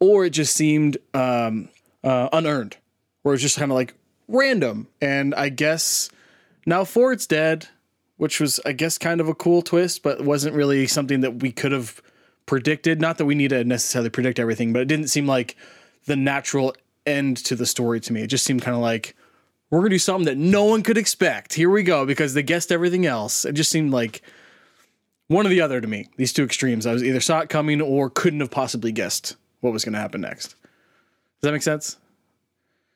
or 0.00 0.24
it 0.24 0.30
just 0.30 0.54
seemed 0.54 0.98
um, 1.14 1.68
uh, 2.02 2.28
unearned, 2.32 2.76
or 3.22 3.32
it 3.32 3.34
was 3.34 3.42
just 3.42 3.58
kind 3.58 3.70
of 3.70 3.76
like 3.76 3.94
random. 4.26 4.88
And 5.00 5.34
I 5.34 5.48
guess 5.48 6.10
now 6.66 6.84
Ford's 6.84 7.26
dead, 7.26 7.68
which 8.16 8.40
was 8.40 8.58
I 8.66 8.72
guess 8.72 8.98
kind 8.98 9.20
of 9.20 9.28
a 9.28 9.34
cool 9.34 9.62
twist, 9.62 10.02
but 10.02 10.24
wasn't 10.24 10.56
really 10.56 10.86
something 10.86 11.20
that 11.20 11.40
we 11.42 11.52
could 11.52 11.72
have 11.72 12.02
predicted. 12.46 13.00
Not 13.00 13.18
that 13.18 13.26
we 13.26 13.36
need 13.36 13.50
to 13.50 13.62
necessarily 13.62 14.10
predict 14.10 14.40
everything, 14.40 14.72
but 14.72 14.82
it 14.82 14.88
didn't 14.88 15.08
seem 15.08 15.26
like 15.26 15.56
the 16.06 16.16
natural 16.16 16.74
end 17.06 17.36
to 17.38 17.54
the 17.54 17.66
story 17.66 18.00
to 18.00 18.12
me. 18.12 18.22
It 18.22 18.26
just 18.26 18.44
seemed 18.44 18.62
kind 18.62 18.74
of 18.74 18.82
like 18.82 19.14
we're 19.70 19.80
gonna 19.80 19.90
do 19.90 19.98
something 20.00 20.24
that 20.24 20.36
no 20.36 20.64
one 20.64 20.82
could 20.82 20.98
expect. 20.98 21.54
Here 21.54 21.70
we 21.70 21.84
go 21.84 22.04
because 22.04 22.34
they 22.34 22.42
guessed 22.42 22.72
everything 22.72 23.06
else. 23.06 23.44
It 23.44 23.52
just 23.52 23.70
seemed 23.70 23.92
like 23.92 24.22
one 25.28 25.46
or 25.46 25.50
the 25.50 25.60
other 25.60 25.80
to 25.80 25.86
me. 25.86 26.08
These 26.16 26.32
two 26.32 26.44
extremes. 26.44 26.86
I 26.86 26.92
was 26.92 27.04
either 27.04 27.20
saw 27.20 27.40
it 27.40 27.48
coming 27.48 27.80
or 27.80 28.10
couldn't 28.10 28.40
have 28.40 28.50
possibly 28.50 28.92
guessed 28.92 29.36
what 29.60 29.72
was 29.72 29.84
going 29.84 29.92
to 29.92 30.00
happen 30.00 30.20
next. 30.20 30.48
Does 31.40 31.48
that 31.48 31.52
make 31.52 31.62
sense? 31.62 31.96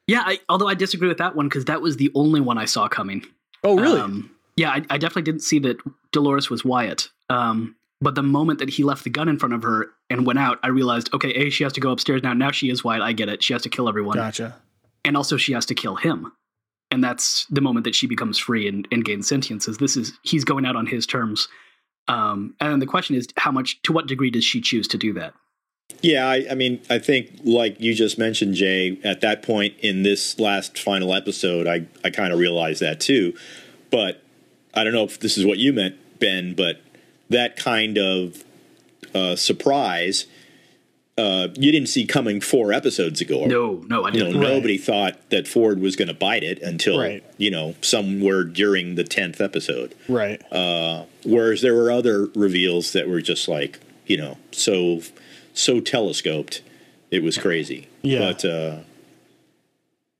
Yeah, 0.06 0.22
I, 0.26 0.40
although 0.48 0.68
I 0.68 0.74
disagree 0.74 1.08
with 1.08 1.18
that 1.18 1.36
one 1.36 1.48
because 1.48 1.66
that 1.66 1.80
was 1.80 1.96
the 1.96 2.10
only 2.14 2.40
one 2.40 2.58
I 2.58 2.64
saw 2.64 2.88
coming. 2.88 3.24
Oh, 3.62 3.76
really? 3.76 4.00
Um, 4.00 4.30
yeah, 4.56 4.70
I, 4.70 4.82
I, 4.90 4.98
definitely 4.98 5.22
didn't 5.22 5.42
see 5.42 5.60
that 5.60 5.78
Dolores 6.10 6.50
was 6.50 6.64
Wyatt. 6.64 7.08
Um, 7.30 7.76
but 8.00 8.16
the 8.16 8.22
moment 8.22 8.58
that 8.58 8.68
he 8.68 8.82
left 8.82 9.04
the 9.04 9.10
gun 9.10 9.28
in 9.28 9.38
front 9.38 9.54
of 9.54 9.62
her 9.62 9.90
and 10.10 10.26
went 10.26 10.40
out, 10.40 10.58
I 10.64 10.68
realized, 10.68 11.14
okay, 11.14 11.30
A, 11.34 11.50
she 11.50 11.62
has 11.62 11.72
to 11.74 11.80
go 11.80 11.92
upstairs 11.92 12.22
now. 12.22 12.32
Now 12.32 12.50
she 12.50 12.68
is 12.68 12.82
Wyatt. 12.82 13.02
I 13.02 13.12
get 13.12 13.28
it. 13.28 13.42
She 13.42 13.52
has 13.52 13.62
to 13.62 13.68
kill 13.68 13.88
everyone. 13.88 14.16
Gotcha. 14.16 14.56
And 15.04 15.16
also 15.16 15.36
she 15.36 15.52
has 15.52 15.64
to 15.66 15.74
kill 15.74 15.94
him. 15.94 16.32
And 16.90 17.02
that's 17.02 17.46
the 17.46 17.60
moment 17.60 17.84
that 17.84 17.94
she 17.94 18.06
becomes 18.06 18.38
free 18.38 18.66
and, 18.66 18.86
and 18.90 19.04
gains 19.04 19.28
sentience. 19.28 19.68
Is 19.68 19.78
this 19.78 19.96
is 19.96 20.12
he's 20.22 20.44
going 20.44 20.66
out 20.66 20.76
on 20.76 20.86
his 20.86 21.06
terms. 21.06 21.48
Um, 22.08 22.54
and 22.60 22.82
the 22.82 22.86
question 22.86 23.16
is, 23.16 23.28
how 23.36 23.50
much, 23.50 23.80
to 23.82 23.92
what 23.92 24.06
degree 24.06 24.30
does 24.30 24.44
she 24.44 24.60
choose 24.60 24.88
to 24.88 24.98
do 24.98 25.12
that? 25.14 25.34
Yeah, 26.00 26.26
I, 26.26 26.46
I, 26.50 26.54
mean, 26.54 26.80
I 26.90 26.98
think 26.98 27.40
like 27.44 27.80
you 27.80 27.94
just 27.94 28.18
mentioned, 28.18 28.54
Jay, 28.54 28.98
at 29.04 29.20
that 29.20 29.42
point 29.42 29.74
in 29.80 30.02
this 30.02 30.38
last 30.38 30.78
final 30.78 31.14
episode, 31.14 31.66
I, 31.66 31.86
I 32.04 32.10
kind 32.10 32.32
of 32.32 32.38
realized 32.38 32.80
that 32.80 33.00
too. 33.00 33.34
But 33.90 34.22
I 34.74 34.84
don't 34.84 34.92
know 34.92 35.04
if 35.04 35.20
this 35.20 35.36
is 35.36 35.44
what 35.44 35.58
you 35.58 35.72
meant, 35.72 35.96
Ben, 36.18 36.54
but 36.54 36.80
that 37.28 37.56
kind 37.56 37.98
of 37.98 38.42
uh, 39.14 39.36
surprise 39.36 40.26
uh, 41.18 41.48
you 41.54 41.70
didn't 41.70 41.88
see 41.88 42.06
coming 42.06 42.40
four 42.40 42.72
episodes 42.72 43.20
ago. 43.20 43.44
No, 43.44 43.84
no, 43.86 44.04
I 44.04 44.10
didn't. 44.10 44.28
You 44.28 44.34
know, 44.34 44.40
right. 44.40 44.54
Nobody 44.54 44.78
thought 44.78 45.30
that 45.30 45.46
Ford 45.46 45.80
was 45.80 45.94
going 45.94 46.08
to 46.08 46.14
bite 46.14 46.42
it 46.42 46.60
until 46.62 46.98
right. 46.98 47.22
you 47.36 47.50
know 47.50 47.74
somewhere 47.82 48.44
during 48.44 48.94
the 48.94 49.04
tenth 49.04 49.40
episode. 49.40 49.94
Right. 50.08 50.40
Uh, 50.50 51.04
whereas 51.24 51.60
there 51.60 51.74
were 51.74 51.90
other 51.90 52.26
reveals 52.34 52.92
that 52.92 53.08
were 53.08 53.20
just 53.20 53.46
like 53.46 53.78
you 54.06 54.16
know 54.16 54.38
so 54.52 55.02
so 55.52 55.80
telescoped, 55.80 56.62
it 57.10 57.22
was 57.22 57.36
crazy. 57.36 57.88
Yeah. 58.00 58.20
But 58.20 58.44
uh, 58.44 58.76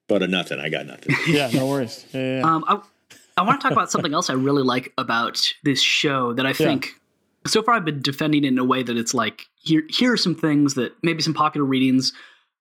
but 0.08 0.22
a 0.22 0.28
nothing. 0.28 0.60
I 0.60 0.68
got 0.68 0.86
nothing. 0.86 1.16
yeah, 1.26 1.50
no 1.54 1.66
worries. 1.68 2.04
Yeah, 2.12 2.38
yeah. 2.38 2.42
Um, 2.42 2.64
I, 2.68 2.80
I 3.38 3.42
want 3.44 3.60
to 3.60 3.62
talk 3.62 3.72
about 3.72 3.90
something 3.90 4.12
else 4.12 4.28
I 4.28 4.34
really 4.34 4.62
like 4.62 4.92
about 4.98 5.40
this 5.64 5.80
show 5.80 6.34
that 6.34 6.44
I 6.44 6.52
think 6.52 6.86
yeah. 6.86 6.92
So 7.46 7.62
far 7.62 7.74
I've 7.74 7.84
been 7.84 8.02
defending 8.02 8.44
it 8.44 8.48
in 8.48 8.58
a 8.58 8.64
way 8.64 8.82
that 8.82 8.96
it's 8.96 9.14
like 9.14 9.46
here 9.60 9.82
here 9.88 10.12
are 10.12 10.16
some 10.16 10.34
things 10.34 10.74
that 10.74 10.92
maybe 11.02 11.22
some 11.22 11.34
popular 11.34 11.66
readings 11.66 12.12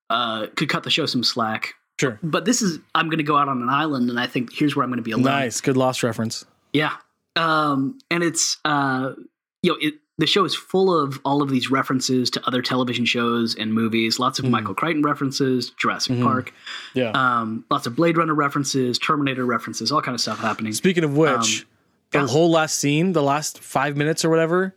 uh, 0.10 0.48
could 0.56 0.70
cut 0.70 0.84
the 0.84 0.89
show 0.89 1.06
some 1.06 1.24
slack. 1.24 1.74
Sure. 2.00 2.20
But 2.24 2.46
this 2.46 2.62
is 2.62 2.80
I'm 2.96 3.08
going 3.08 3.20
to 3.20 3.24
go 3.24 3.38
out 3.38 3.48
on 3.48 3.62
an 3.62 3.70
island, 3.70 4.10
and 4.10 4.20
I 4.20 4.28
think 4.28 4.54
here's 4.54 4.76
where 4.76 4.84
I'm 4.84 4.89
going 4.89 4.98
to 4.98 5.04
be 5.04 5.12
alone. 5.12 5.26
Nice, 5.26 5.62
good 5.62 5.78
lost 5.78 6.04
reference. 6.04 6.46
Yeah, 6.74 6.94
um, 7.36 8.00
and 8.10 8.24
it's 8.24 8.58
uh, 8.65 9.13
you 9.62 9.72
know 9.72 9.78
it, 9.80 9.96
the 10.17 10.28
show 10.28 10.46
is 10.46 10.56
full 10.56 10.98
of 10.98 11.20
all 11.26 11.41
of 11.41 11.50
these 11.50 11.72
references 11.72 12.30
to 12.32 12.48
other 12.48 12.62
television 12.62 13.06
shows 13.06 13.56
and 13.56 13.74
movies. 13.74 14.20
Lots 14.20 14.39
of 14.39 14.46
mm. 14.46 14.52
Michael 14.52 14.76
Crichton 14.76 15.04
references, 15.04 15.72
Jurassic 15.72 16.13
mm-hmm. 16.13 16.24
Park. 16.24 16.54
Yeah. 16.94 17.12
Um, 17.12 17.65
lots 17.72 17.88
of 17.88 17.96
Blade 17.96 18.17
Runner 18.17 18.36
references, 18.36 19.00
Terminator 19.00 19.46
references, 19.46 19.91
all 19.91 20.02
kind 20.02 20.13
of 20.15 20.22
stuff 20.22 20.39
happening. 20.39 20.74
Speaking 20.74 21.04
of 21.04 21.17
which, 21.17 21.62
um, 21.62 21.67
the 22.12 22.28
whole 22.28 22.52
last 22.52 22.76
scene, 22.76 23.13
the 23.13 23.24
last 23.24 23.60
five 23.60 23.97
minutes 23.97 24.24
or 24.24 24.30
whatever, 24.30 24.76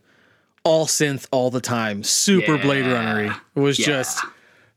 all 0.63 0.85
synth 0.85 1.27
all 1.31 1.49
the 1.49 1.61
time. 1.61 2.03
Super 2.03 2.55
yeah. 2.55 2.61
Blade 2.61 2.85
Runnery. 2.85 3.39
It 3.55 3.59
was 3.59 3.79
yeah. 3.79 3.85
just 3.85 4.23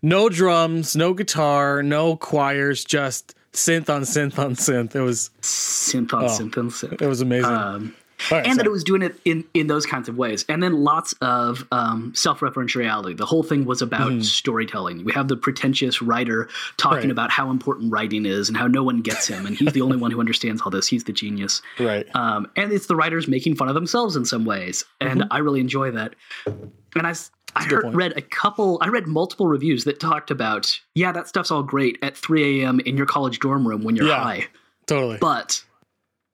no 0.02 0.28
drums, 0.28 0.94
no 0.94 1.14
guitar, 1.14 1.82
no 1.82 2.16
choirs, 2.16 2.84
just 2.84 3.34
synth 3.52 3.88
on 3.88 4.02
synth 4.02 4.38
on 4.38 4.54
synth. 4.54 4.94
It 4.94 5.00
was 5.00 5.30
synth 5.42 6.12
on 6.12 6.24
oh, 6.24 6.28
synth 6.28 6.58
on 6.58 6.70
synth. 6.70 7.00
It 7.02 7.08
was 7.08 7.20
amazing. 7.20 7.50
Um, 7.50 7.94
Right, 8.30 8.38
and 8.38 8.46
sorry. 8.46 8.56
that 8.56 8.66
it 8.66 8.70
was 8.70 8.84
doing 8.84 9.02
it 9.02 9.18
in 9.24 9.44
in 9.54 9.68
those 9.68 9.86
kinds 9.86 10.08
of 10.08 10.16
ways, 10.16 10.44
and 10.48 10.62
then 10.62 10.84
lots 10.84 11.14
of 11.20 11.66
um, 11.70 12.12
self-referentiality. 12.14 13.16
The 13.16 13.26
whole 13.26 13.42
thing 13.42 13.64
was 13.64 13.80
about 13.80 14.10
mm. 14.10 14.24
storytelling. 14.24 15.04
We 15.04 15.12
have 15.12 15.28
the 15.28 15.36
pretentious 15.36 16.02
writer 16.02 16.48
talking 16.76 17.02
right. 17.02 17.10
about 17.10 17.30
how 17.30 17.50
important 17.50 17.92
writing 17.92 18.26
is 18.26 18.48
and 18.48 18.56
how 18.56 18.66
no 18.66 18.82
one 18.82 19.02
gets 19.02 19.28
him, 19.28 19.46
and 19.46 19.56
he's 19.56 19.72
the 19.72 19.82
only 19.82 19.96
one 19.96 20.10
who 20.10 20.20
understands 20.20 20.62
all 20.62 20.70
this. 20.70 20.88
He's 20.88 21.04
the 21.04 21.12
genius, 21.12 21.62
right? 21.78 22.06
Um, 22.14 22.50
and 22.56 22.72
it's 22.72 22.86
the 22.86 22.96
writers 22.96 23.28
making 23.28 23.56
fun 23.56 23.68
of 23.68 23.74
themselves 23.74 24.16
in 24.16 24.24
some 24.24 24.44
ways, 24.44 24.84
and 25.00 25.20
mm-hmm. 25.20 25.32
I 25.32 25.38
really 25.38 25.60
enjoy 25.60 25.92
that. 25.92 26.14
And 26.46 27.06
I 27.06 27.14
I 27.56 27.64
heard, 27.64 27.94
read 27.94 28.16
a 28.16 28.22
couple, 28.22 28.78
I 28.80 28.88
read 28.88 29.06
multiple 29.06 29.46
reviews 29.46 29.84
that 29.84 30.00
talked 30.00 30.30
about, 30.30 30.78
yeah, 30.94 31.12
that 31.12 31.28
stuff's 31.28 31.50
all 31.50 31.62
great 31.62 31.98
at 32.02 32.16
3 32.16 32.62
a.m. 32.62 32.80
in 32.80 32.96
your 32.96 33.06
college 33.06 33.38
dorm 33.40 33.66
room 33.66 33.82
when 33.82 33.96
you're 33.96 34.06
yeah, 34.06 34.22
high. 34.22 34.46
Totally. 34.86 35.18
But 35.18 35.64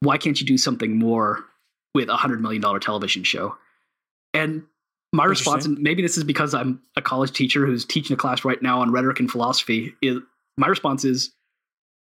why 0.01 0.17
can't 0.17 0.39
you 0.39 0.45
do 0.45 0.57
something 0.57 0.97
more 0.97 1.45
with 1.95 2.09
a 2.09 2.15
hundred 2.15 2.41
million 2.41 2.61
dollar 2.61 2.77
television 2.77 3.23
show. 3.23 3.55
And 4.33 4.63
my 5.13 5.23
response, 5.23 5.65
and 5.65 5.79
maybe 5.79 6.01
this 6.01 6.17
is 6.17 6.25
because 6.25 6.53
I'm 6.53 6.81
a 6.97 7.01
college 7.01 7.31
teacher 7.31 7.65
who's 7.65 7.85
teaching 7.85 8.13
a 8.13 8.17
class 8.17 8.43
right 8.43 8.61
now 8.61 8.81
on 8.81 8.91
rhetoric 8.91 9.19
and 9.21 9.31
philosophy, 9.31 9.95
is 10.01 10.19
my 10.57 10.67
response 10.67 11.05
is, 11.05 11.31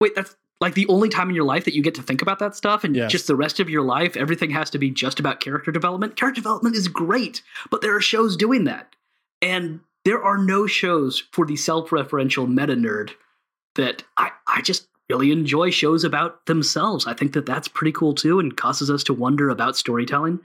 wait, 0.01 0.15
that's 0.15 0.35
like 0.59 0.73
the 0.73 0.87
only 0.87 1.09
time 1.09 1.29
in 1.29 1.35
your 1.35 1.45
life 1.45 1.65
that 1.65 1.75
you 1.75 1.83
get 1.83 1.93
to 1.95 2.01
think 2.01 2.23
about 2.23 2.39
that 2.39 2.55
stuff 2.55 2.83
and 2.83 2.95
yes. 2.95 3.11
just 3.11 3.27
the 3.27 3.35
rest 3.35 3.59
of 3.59 3.69
your 3.69 3.81
life 3.81 4.15
everything 4.15 4.49
has 4.49 4.69
to 4.69 4.77
be 4.77 4.89
just 4.89 5.19
about 5.19 5.41
character 5.41 5.73
development 5.73 6.15
character 6.15 6.39
development 6.39 6.73
is 6.73 6.87
great 6.87 7.41
but 7.69 7.81
there 7.81 7.93
are 7.93 7.99
shows 7.99 8.37
doing 8.37 8.63
that 8.63 8.95
and 9.41 9.81
there 10.05 10.23
are 10.23 10.37
no 10.37 10.65
shows 10.65 11.23
for 11.33 11.45
the 11.45 11.57
self-referential 11.57 12.47
meta 12.47 12.75
nerd 12.75 13.09
that 13.75 14.03
I, 14.15 14.29
I 14.47 14.61
just 14.61 14.87
really 15.09 15.31
enjoy 15.31 15.69
shows 15.69 16.03
about 16.03 16.45
themselves. 16.45 17.05
I 17.07 17.13
think 17.13 17.33
that 17.33 17.45
that's 17.45 17.67
pretty 17.67 17.91
cool 17.91 18.13
too, 18.13 18.39
and 18.39 18.55
causes 18.55 18.89
us 18.89 19.03
to 19.05 19.13
wonder 19.13 19.49
about 19.49 19.77
storytelling. 19.77 20.39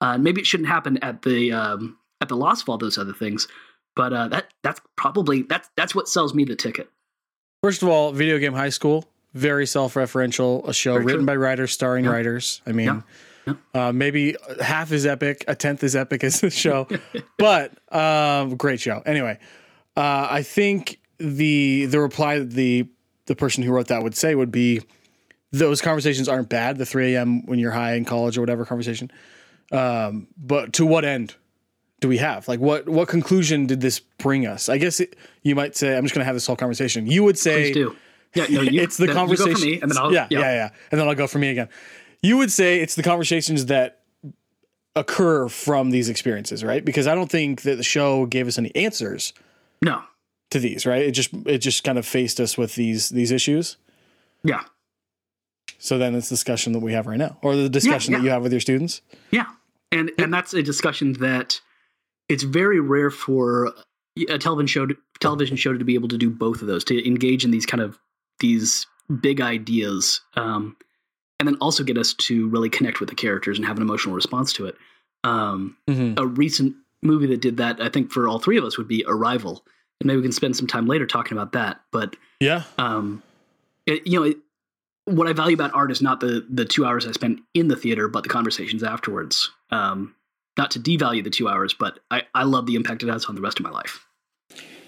Uh, 0.00 0.18
maybe 0.18 0.40
it 0.40 0.46
shouldn't 0.46 0.68
happen 0.68 0.98
at 1.02 1.22
the 1.22 1.52
um, 1.52 1.96
at 2.20 2.28
the 2.28 2.36
loss 2.36 2.62
of 2.62 2.68
all 2.68 2.78
those 2.78 2.98
other 2.98 3.12
things, 3.12 3.48
but 3.94 4.12
uh, 4.12 4.28
that 4.28 4.52
that's 4.62 4.80
probably 4.96 5.42
that's 5.42 5.68
that's 5.76 5.94
what 5.94 6.08
sells 6.08 6.34
me 6.34 6.44
the 6.44 6.56
ticket. 6.56 6.88
First 7.62 7.82
of 7.82 7.88
all, 7.88 8.12
video 8.12 8.38
game 8.38 8.52
high 8.52 8.68
school, 8.68 9.06
very 9.34 9.66
self-referential, 9.66 10.66
a 10.68 10.74
show 10.74 10.94
very 10.94 11.04
written 11.04 11.20
true. 11.20 11.26
by 11.26 11.36
writers, 11.36 11.72
starring 11.72 12.04
yeah. 12.04 12.12
writers. 12.12 12.62
I 12.66 12.72
mean. 12.72 12.86
Yeah. 12.86 13.02
Uh, 13.72 13.92
maybe 13.92 14.34
half 14.60 14.90
as 14.90 15.06
epic, 15.06 15.44
a 15.46 15.54
tenth 15.54 15.84
as 15.84 15.94
epic 15.94 16.24
as 16.24 16.40
the 16.40 16.50
show, 16.50 16.88
but 17.38 17.70
um, 17.94 18.56
great 18.56 18.80
show. 18.80 19.00
Anyway, 19.06 19.38
uh, 19.96 20.26
I 20.28 20.42
think 20.42 20.98
the 21.18 21.86
the 21.86 22.00
reply 22.00 22.40
the 22.40 22.88
the 23.26 23.36
person 23.36 23.62
who 23.62 23.72
wrote 23.72 23.88
that 23.88 24.02
would 24.02 24.16
say 24.16 24.34
would 24.34 24.50
be 24.50 24.82
those 25.52 25.80
conversations 25.80 26.28
aren't 26.28 26.48
bad. 26.48 26.78
The 26.78 26.86
3 26.86 27.14
a.m. 27.14 27.46
when 27.46 27.58
you're 27.58 27.72
high 27.72 27.94
in 27.94 28.04
college 28.04 28.36
or 28.36 28.40
whatever 28.40 28.64
conversation. 28.64 29.10
Um, 29.72 30.28
but 30.36 30.72
to 30.74 30.86
what 30.86 31.04
end 31.04 31.34
do 32.00 32.08
we 32.08 32.18
have? 32.18 32.46
Like, 32.46 32.60
what 32.60 32.88
what 32.88 33.08
conclusion 33.08 33.66
did 33.66 33.80
this 33.80 34.00
bring 34.00 34.46
us? 34.46 34.68
I 34.68 34.78
guess 34.78 35.00
it, 35.00 35.16
you 35.42 35.54
might 35.54 35.76
say, 35.76 35.96
I'm 35.96 36.04
just 36.04 36.14
going 36.14 36.22
to 36.22 36.26
have 36.26 36.36
this 36.36 36.46
whole 36.46 36.56
conversation. 36.56 37.06
You 37.06 37.24
would 37.24 37.38
say. 37.38 37.72
Yeah, 38.34 38.46
no, 38.50 38.60
you, 38.62 38.82
it's 38.82 38.96
the 38.96 39.08
conversation. 39.08 39.50
You 39.50 39.54
go 39.54 39.60
for 39.60 39.66
me, 39.66 39.80
and 39.80 39.90
then 39.90 39.98
I'll, 39.98 40.12
yeah, 40.12 40.26
yeah, 40.30 40.40
yeah, 40.40 40.70
and 40.90 41.00
then 41.00 41.08
I'll 41.08 41.14
go 41.14 41.26
for 41.26 41.38
me 41.38 41.48
again. 41.48 41.68
You 42.22 42.36
would 42.36 42.52
say 42.52 42.80
it's 42.80 42.94
the 42.94 43.02
conversations 43.02 43.66
that 43.66 44.02
occur 44.94 45.48
from 45.48 45.90
these 45.90 46.08
experiences, 46.08 46.64
right? 46.64 46.84
Because 46.84 47.06
I 47.06 47.14
don't 47.14 47.30
think 47.30 47.62
that 47.62 47.76
the 47.76 47.82
show 47.84 48.26
gave 48.26 48.48
us 48.48 48.58
any 48.58 48.74
answers 48.74 49.32
No. 49.82 50.02
To 50.50 50.58
these, 50.58 50.86
right? 50.86 51.02
It 51.02 51.12
just 51.12 51.32
it 51.46 51.58
just 51.58 51.84
kind 51.84 51.98
of 51.98 52.06
faced 52.06 52.40
us 52.40 52.56
with 52.56 52.74
these 52.74 53.08
these 53.10 53.30
issues. 53.30 53.76
Yeah. 54.44 54.62
So 55.78 55.98
then 55.98 56.14
it's 56.14 56.28
discussion 56.28 56.72
that 56.72 56.80
we 56.80 56.92
have 56.92 57.06
right 57.06 57.18
now, 57.18 57.36
or 57.42 57.56
the 57.56 57.68
discussion 57.68 58.12
yeah. 58.12 58.18
that 58.18 58.24
you 58.24 58.30
have 58.30 58.42
with 58.42 58.52
your 58.52 58.60
students. 58.60 59.02
Yeah. 59.30 59.46
And 59.92 60.10
and 60.18 60.32
that's 60.32 60.54
a 60.54 60.62
discussion 60.62 61.14
that 61.14 61.60
it's 62.28 62.42
very 62.42 62.80
rare 62.80 63.10
for 63.10 63.72
a 64.28 64.38
television 64.38 64.66
show 64.66 64.86
to, 64.86 64.96
television 65.20 65.56
show 65.56 65.76
to 65.76 65.84
be 65.84 65.94
able 65.94 66.08
to 66.08 66.18
do 66.18 66.30
both 66.30 66.60
of 66.60 66.66
those 66.66 66.84
to 66.84 67.06
engage 67.06 67.44
in 67.44 67.50
these 67.50 67.66
kind 67.66 67.82
of 67.82 67.98
these 68.40 68.86
big 69.20 69.40
ideas 69.40 70.20
um, 70.34 70.76
and 71.38 71.46
then 71.46 71.56
also 71.60 71.84
get 71.84 71.98
us 71.98 72.14
to 72.14 72.48
really 72.48 72.70
connect 72.70 73.00
with 73.00 73.08
the 73.08 73.14
characters 73.14 73.58
and 73.58 73.66
have 73.66 73.76
an 73.76 73.82
emotional 73.82 74.14
response 74.14 74.52
to 74.54 74.66
it 74.66 74.76
um, 75.24 75.76
Mm-hmm. 75.88 76.18
a 76.18 76.26
recent 76.26 76.74
movie 77.02 77.26
that 77.26 77.40
did 77.40 77.58
that 77.58 77.80
i 77.80 77.88
think 77.88 78.10
for 78.10 78.26
all 78.26 78.38
three 78.38 78.56
of 78.56 78.64
us 78.64 78.78
would 78.78 78.88
be 78.88 79.04
arrival 79.06 79.64
and 80.00 80.08
maybe 80.08 80.16
we 80.16 80.22
can 80.22 80.32
spend 80.32 80.56
some 80.56 80.66
time 80.66 80.86
later 80.86 81.06
talking 81.06 81.36
about 81.36 81.52
that 81.52 81.80
but 81.92 82.16
Yeah, 82.40 82.64
um, 82.78 83.22
it, 83.86 84.06
you 84.06 84.18
know, 84.18 84.26
it, 84.26 84.36
what 85.06 85.28
I 85.28 85.32
value 85.32 85.54
about 85.54 85.72
art 85.74 85.90
is 85.90 86.02
not 86.02 86.20
the 86.20 86.44
the 86.50 86.64
two 86.64 86.84
hours 86.84 87.06
I 87.06 87.12
spent 87.12 87.40
in 87.54 87.68
the 87.68 87.76
theater, 87.76 88.08
but 88.08 88.24
the 88.24 88.28
conversations 88.28 88.82
afterwards. 88.82 89.50
Um, 89.70 90.14
not 90.58 90.70
to 90.72 90.80
devalue 90.80 91.22
the 91.22 91.30
two 91.30 91.48
hours, 91.48 91.74
but 91.74 92.00
I, 92.10 92.22
I 92.34 92.44
love 92.44 92.66
the 92.66 92.76
impact 92.76 93.02
it 93.02 93.08
has 93.10 93.26
on 93.26 93.34
the 93.34 93.42
rest 93.42 93.60
of 93.60 93.64
my 93.64 93.70
life. 93.70 94.06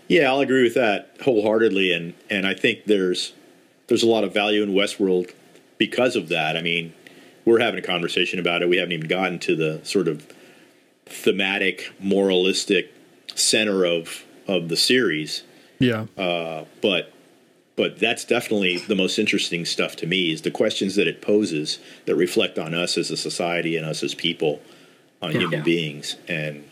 Yeah, 0.08 0.30
I'll 0.30 0.40
agree 0.40 0.62
with 0.62 0.74
that 0.74 1.16
wholeheartedly, 1.22 1.92
and 1.92 2.14
and 2.28 2.46
I 2.46 2.54
think 2.54 2.86
there's 2.86 3.32
there's 3.86 4.02
a 4.02 4.08
lot 4.08 4.24
of 4.24 4.34
value 4.34 4.62
in 4.62 4.70
Westworld 4.70 5.32
because 5.78 6.16
of 6.16 6.28
that. 6.28 6.56
I 6.56 6.62
mean, 6.62 6.92
we're 7.44 7.60
having 7.60 7.78
a 7.78 7.86
conversation 7.86 8.38
about 8.38 8.62
it. 8.62 8.68
We 8.68 8.78
haven't 8.78 8.92
even 8.92 9.08
gotten 9.08 9.38
to 9.40 9.54
the 9.54 9.80
sort 9.84 10.08
of 10.08 10.26
thematic, 11.06 11.92
moralistic 12.00 12.92
center 13.34 13.84
of 13.84 14.24
of 14.48 14.68
the 14.68 14.76
series, 14.76 15.42
yeah, 15.78 16.06
uh, 16.16 16.64
but 16.82 17.12
but 17.76 17.98
that's 18.00 18.24
definitely 18.24 18.78
the 18.78 18.96
most 18.96 19.18
interesting 19.20 19.64
stuff 19.64 19.94
to 19.96 20.06
me 20.06 20.32
is 20.32 20.42
the 20.42 20.50
questions 20.50 20.96
that 20.96 21.06
it 21.06 21.22
poses 21.22 21.78
that 22.06 22.16
reflect 22.16 22.58
on 22.58 22.74
us 22.74 22.98
as 22.98 23.10
a 23.12 23.16
society 23.16 23.76
and 23.76 23.86
us 23.86 24.02
as 24.02 24.14
people, 24.14 24.60
on 25.22 25.32
Yeah. 25.32 25.40
human 25.42 25.62
beings, 25.62 26.16
and 26.26 26.64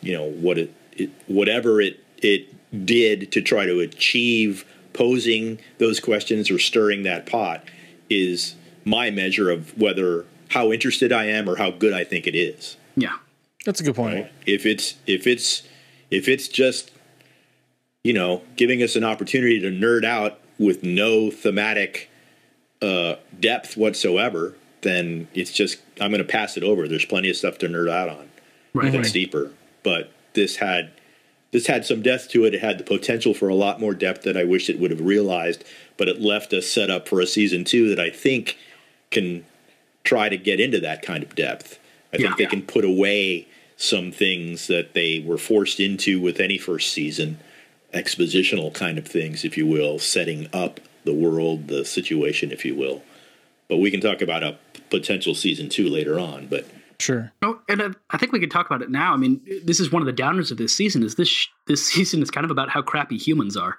you 0.00 0.12
know 0.14 0.24
what 0.30 0.56
it, 0.58 0.72
it 0.92 1.10
whatever 1.26 1.80
it 1.80 2.02
it 2.22 2.46
did 2.86 3.30
to 3.32 3.40
try 3.42 3.66
to 3.66 3.80
achieve 3.80 4.64
posing 4.92 5.58
those 5.78 6.00
questions 6.00 6.50
or 6.50 6.58
stirring 6.58 7.02
that 7.04 7.24
pot 7.26 7.64
is 8.10 8.54
my 8.84 9.10
measure 9.10 9.50
of 9.50 9.76
whether 9.78 10.24
how 10.48 10.72
interested 10.72 11.12
I 11.12 11.26
am 11.26 11.48
or 11.48 11.56
how 11.56 11.70
good 11.70 11.92
I 11.92 12.04
think 12.04 12.26
it 12.26 12.34
is. 12.34 12.76
Yeah, 12.96 13.16
that's 13.64 13.80
a 13.80 13.84
good 13.84 13.94
point. 13.94 14.26
If 14.46 14.64
it's 14.66 14.94
if 15.06 15.26
it's 15.26 15.62
if 16.10 16.26
it's 16.28 16.48
just 16.48 16.90
you 18.04 18.12
know 18.12 18.42
giving 18.56 18.82
us 18.82 18.96
an 18.96 19.04
opportunity 19.04 19.60
to 19.60 19.70
nerd 19.70 20.04
out 20.04 20.38
with 20.58 20.82
no 20.82 21.30
thematic 21.30 22.10
uh, 22.82 23.16
depth 23.38 23.76
whatsoever, 23.76 24.54
then 24.82 25.28
it's 25.34 25.52
just 25.52 25.78
I'm 26.00 26.10
going 26.10 26.22
to 26.24 26.28
pass 26.28 26.56
it 26.56 26.62
over. 26.62 26.88
There's 26.88 27.04
plenty 27.04 27.30
of 27.30 27.36
stuff 27.36 27.58
to 27.58 27.68
nerd 27.68 27.90
out 27.90 28.08
on 28.08 28.28
right. 28.74 28.92
that's 28.92 29.08
right. 29.08 29.12
deeper. 29.12 29.50
But 29.82 30.12
this 30.34 30.56
had 30.56 30.90
this 31.50 31.66
had 31.66 31.84
some 31.84 32.02
depth 32.02 32.28
to 32.30 32.44
it. 32.44 32.54
It 32.54 32.60
had 32.60 32.78
the 32.78 32.84
potential 32.84 33.34
for 33.34 33.48
a 33.48 33.54
lot 33.54 33.80
more 33.80 33.94
depth 33.94 34.22
that 34.24 34.36
I 34.36 34.44
wish 34.44 34.68
it 34.68 34.78
would 34.78 34.90
have 34.90 35.00
realized. 35.00 35.64
But 35.96 36.08
it 36.08 36.20
left 36.20 36.52
us 36.52 36.66
set 36.66 36.90
up 36.90 37.08
for 37.08 37.20
a 37.20 37.26
season 37.26 37.64
two 37.64 37.88
that 37.88 38.00
I 38.00 38.10
think 38.10 38.56
can 39.10 39.44
try 40.04 40.28
to 40.28 40.36
get 40.36 40.60
into 40.60 40.80
that 40.80 41.02
kind 41.02 41.22
of 41.22 41.34
depth. 41.34 41.78
I 42.12 42.18
Yeah. 42.18 42.28
think 42.28 42.38
they 42.38 42.46
can 42.46 42.62
put 42.62 42.84
away 42.84 43.46
some 43.76 44.10
things 44.12 44.66
that 44.66 44.92
they 44.94 45.20
were 45.20 45.38
forced 45.38 45.80
into 45.80 46.20
with 46.20 46.40
any 46.40 46.58
first 46.58 46.92
season, 46.92 47.38
expositional 47.92 48.72
kind 48.72 48.98
of 48.98 49.06
things, 49.06 49.44
if 49.44 49.56
you 49.56 49.66
will, 49.66 49.98
setting 49.98 50.48
up 50.52 50.80
the 51.04 51.14
world, 51.14 51.68
the 51.68 51.84
situation, 51.84 52.52
if 52.52 52.64
you 52.64 52.74
will. 52.74 53.02
But 53.68 53.78
we 53.78 53.90
can 53.90 54.00
talk 54.00 54.20
about 54.20 54.42
a 54.42 54.58
potential 54.90 55.34
season 55.34 55.68
two 55.68 55.88
later 55.88 56.18
on. 56.18 56.46
But 56.46 56.66
Sure. 57.00 57.30
Oh, 57.42 57.60
and 57.68 57.80
I, 57.80 57.88
I 58.10 58.18
think 58.18 58.32
we 58.32 58.40
could 58.40 58.50
talk 58.50 58.66
about 58.66 58.82
it 58.82 58.90
now. 58.90 59.14
I 59.14 59.16
mean, 59.16 59.40
this 59.62 59.78
is 59.78 59.92
one 59.92 60.02
of 60.02 60.06
the 60.06 60.22
downers 60.22 60.50
of 60.50 60.56
this 60.56 60.74
season. 60.74 61.02
Is 61.02 61.14
this 61.14 61.28
sh- 61.28 61.46
this 61.66 61.86
season 61.92 62.22
is 62.22 62.30
kind 62.30 62.44
of 62.44 62.50
about 62.50 62.70
how 62.70 62.82
crappy 62.82 63.16
humans 63.16 63.56
are, 63.56 63.76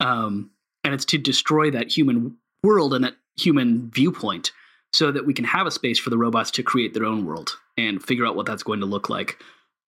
um, 0.00 0.50
and 0.82 0.94
it's 0.94 1.04
to 1.06 1.18
destroy 1.18 1.70
that 1.70 1.90
human 1.90 2.36
world 2.62 2.94
and 2.94 3.04
that 3.04 3.16
human 3.36 3.90
viewpoint, 3.90 4.52
so 4.92 5.12
that 5.12 5.26
we 5.26 5.34
can 5.34 5.44
have 5.44 5.66
a 5.66 5.70
space 5.70 5.98
for 5.98 6.08
the 6.08 6.16
robots 6.16 6.50
to 6.52 6.62
create 6.62 6.94
their 6.94 7.04
own 7.04 7.26
world 7.26 7.58
and 7.76 8.02
figure 8.02 8.26
out 8.26 8.36
what 8.36 8.46
that's 8.46 8.62
going 8.62 8.80
to 8.80 8.86
look 8.86 9.10
like 9.10 9.38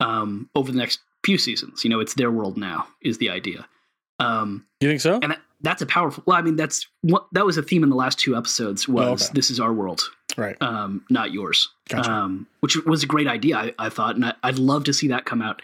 um, 0.01 0.51
over 0.55 0.71
the 0.71 0.79
next 0.79 1.01
few 1.29 1.38
seasons. 1.38 1.85
You 1.85 1.91
know, 1.91 2.01
it's 2.01 2.14
their 2.14 2.31
world 2.31 2.57
now 2.57 2.87
is 3.03 3.19
the 3.19 3.29
idea. 3.31 3.67
Um, 4.19 4.64
You 4.81 4.88
think 4.88 5.01
so? 5.03 5.19
and 5.23 5.33
that, 5.33 5.41
that's 5.61 5.83
a 5.83 5.87
powerful. 5.87 6.23
Well, 6.27 6.37
I 6.37 6.43
mean, 6.43 6.57
that's 6.57 6.87
what 7.03 7.27
that 7.33 7.45
was 7.45 7.57
a 7.59 7.62
theme 7.62 7.83
in 7.85 7.91
the 7.91 7.97
last 8.05 8.19
two 8.19 8.35
episodes. 8.37 8.88
Was 8.88 9.07
Oh, 9.07 9.12
okay. 9.27 9.33
this 9.35 9.51
is 9.51 9.61
our 9.61 9.73
world, 9.73 10.01
Right. 10.37 10.57
um, 10.62 11.05
not 11.11 11.33
yours. 11.33 11.69
Gotcha. 11.88 12.11
Um, 12.11 12.47
which 12.61 12.77
was 12.87 13.03
a 13.03 13.07
great 13.07 13.27
idea, 13.29 13.57
I, 13.59 13.75
I 13.79 13.88
thought, 13.91 14.14
and 14.17 14.25
I, 14.25 14.35
I'd 14.43 14.59
love 14.59 14.85
to 14.85 14.93
see 14.93 15.09
that 15.09 15.25
come 15.27 15.43
out 15.43 15.61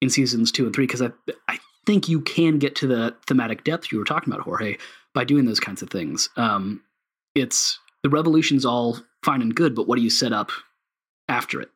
in 0.00 0.10
seasons 0.10 0.50
two 0.52 0.64
and 0.66 0.74
three 0.74 0.86
because 0.86 1.00
I 1.02 1.10
I 1.48 1.58
think 1.86 2.08
you 2.08 2.20
can 2.22 2.58
get 2.58 2.74
to 2.76 2.86
the 2.86 3.14
thematic 3.28 3.62
depth 3.64 3.92
you 3.92 3.98
were 3.98 4.04
talking 4.04 4.32
about, 4.32 4.44
Jorge, 4.44 4.76
by 5.14 5.22
doing 5.24 5.44
those 5.44 5.60
kinds 5.60 5.82
of 5.82 5.90
things. 5.90 6.28
Um, 6.36 6.82
it's 7.34 7.78
the 8.02 8.08
revolution's 8.10 8.64
all 8.64 8.98
fine 9.22 9.40
and 9.42 9.54
good, 9.54 9.74
but 9.74 9.86
what 9.86 9.96
do 9.96 10.02
you 10.02 10.10
set 10.10 10.32
up 10.32 10.50
after 11.28 11.60
it? 11.60 11.70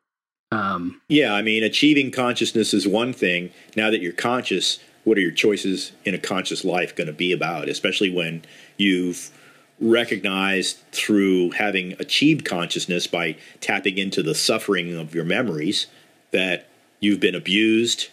Um, 0.51 1.01
Yeah, 1.07 1.33
I 1.33 1.41
mean, 1.41 1.63
achieving 1.63 2.11
consciousness 2.11 2.73
is 2.73 2.87
one 2.87 3.13
thing. 3.13 3.51
Now 3.75 3.89
that 3.91 4.01
you're 4.01 4.13
conscious, 4.13 4.79
what 5.03 5.17
are 5.17 5.21
your 5.21 5.31
choices 5.31 5.91
in 6.05 6.13
a 6.13 6.19
conscious 6.19 6.65
life 6.65 6.95
going 6.95 7.07
to 7.07 7.13
be 7.13 7.31
about? 7.31 7.69
Especially 7.69 8.09
when 8.09 8.43
you've 8.77 9.31
recognized 9.79 10.77
through 10.91 11.51
having 11.51 11.93
achieved 11.99 12.45
consciousness 12.45 13.07
by 13.07 13.37
tapping 13.61 13.97
into 13.97 14.21
the 14.21 14.35
suffering 14.35 14.95
of 14.97 15.15
your 15.15 15.23
memories 15.23 15.87
that 16.31 16.67
you've 16.99 17.19
been 17.19 17.35
abused 17.35 18.07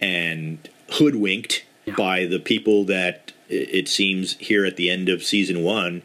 and 0.00 0.68
hoodwinked 0.92 1.64
Yeah. 1.86 1.94
by 1.96 2.24
the 2.26 2.38
people 2.38 2.84
that 2.84 3.32
it 3.48 3.88
seems 3.88 4.34
here 4.34 4.64
at 4.64 4.76
the 4.76 4.90
end 4.90 5.08
of 5.08 5.24
season 5.24 5.62
one 5.64 6.02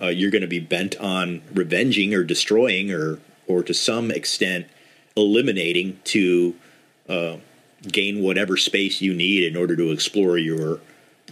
uh, 0.00 0.06
you're 0.08 0.30
going 0.30 0.42
to 0.42 0.48
be 0.48 0.58
bent 0.58 0.96
on 0.96 1.42
revenging 1.54 2.12
or 2.14 2.24
destroying 2.24 2.90
or 2.90 3.18
or 3.46 3.62
to 3.62 3.72
some 3.74 4.10
extent 4.10 4.66
eliminating 5.16 5.98
to 6.04 6.54
uh, 7.08 7.36
gain 7.82 8.22
whatever 8.22 8.56
space 8.56 9.00
you 9.00 9.14
need 9.14 9.44
in 9.44 9.56
order 9.56 9.76
to 9.76 9.90
explore 9.90 10.38
your 10.38 10.80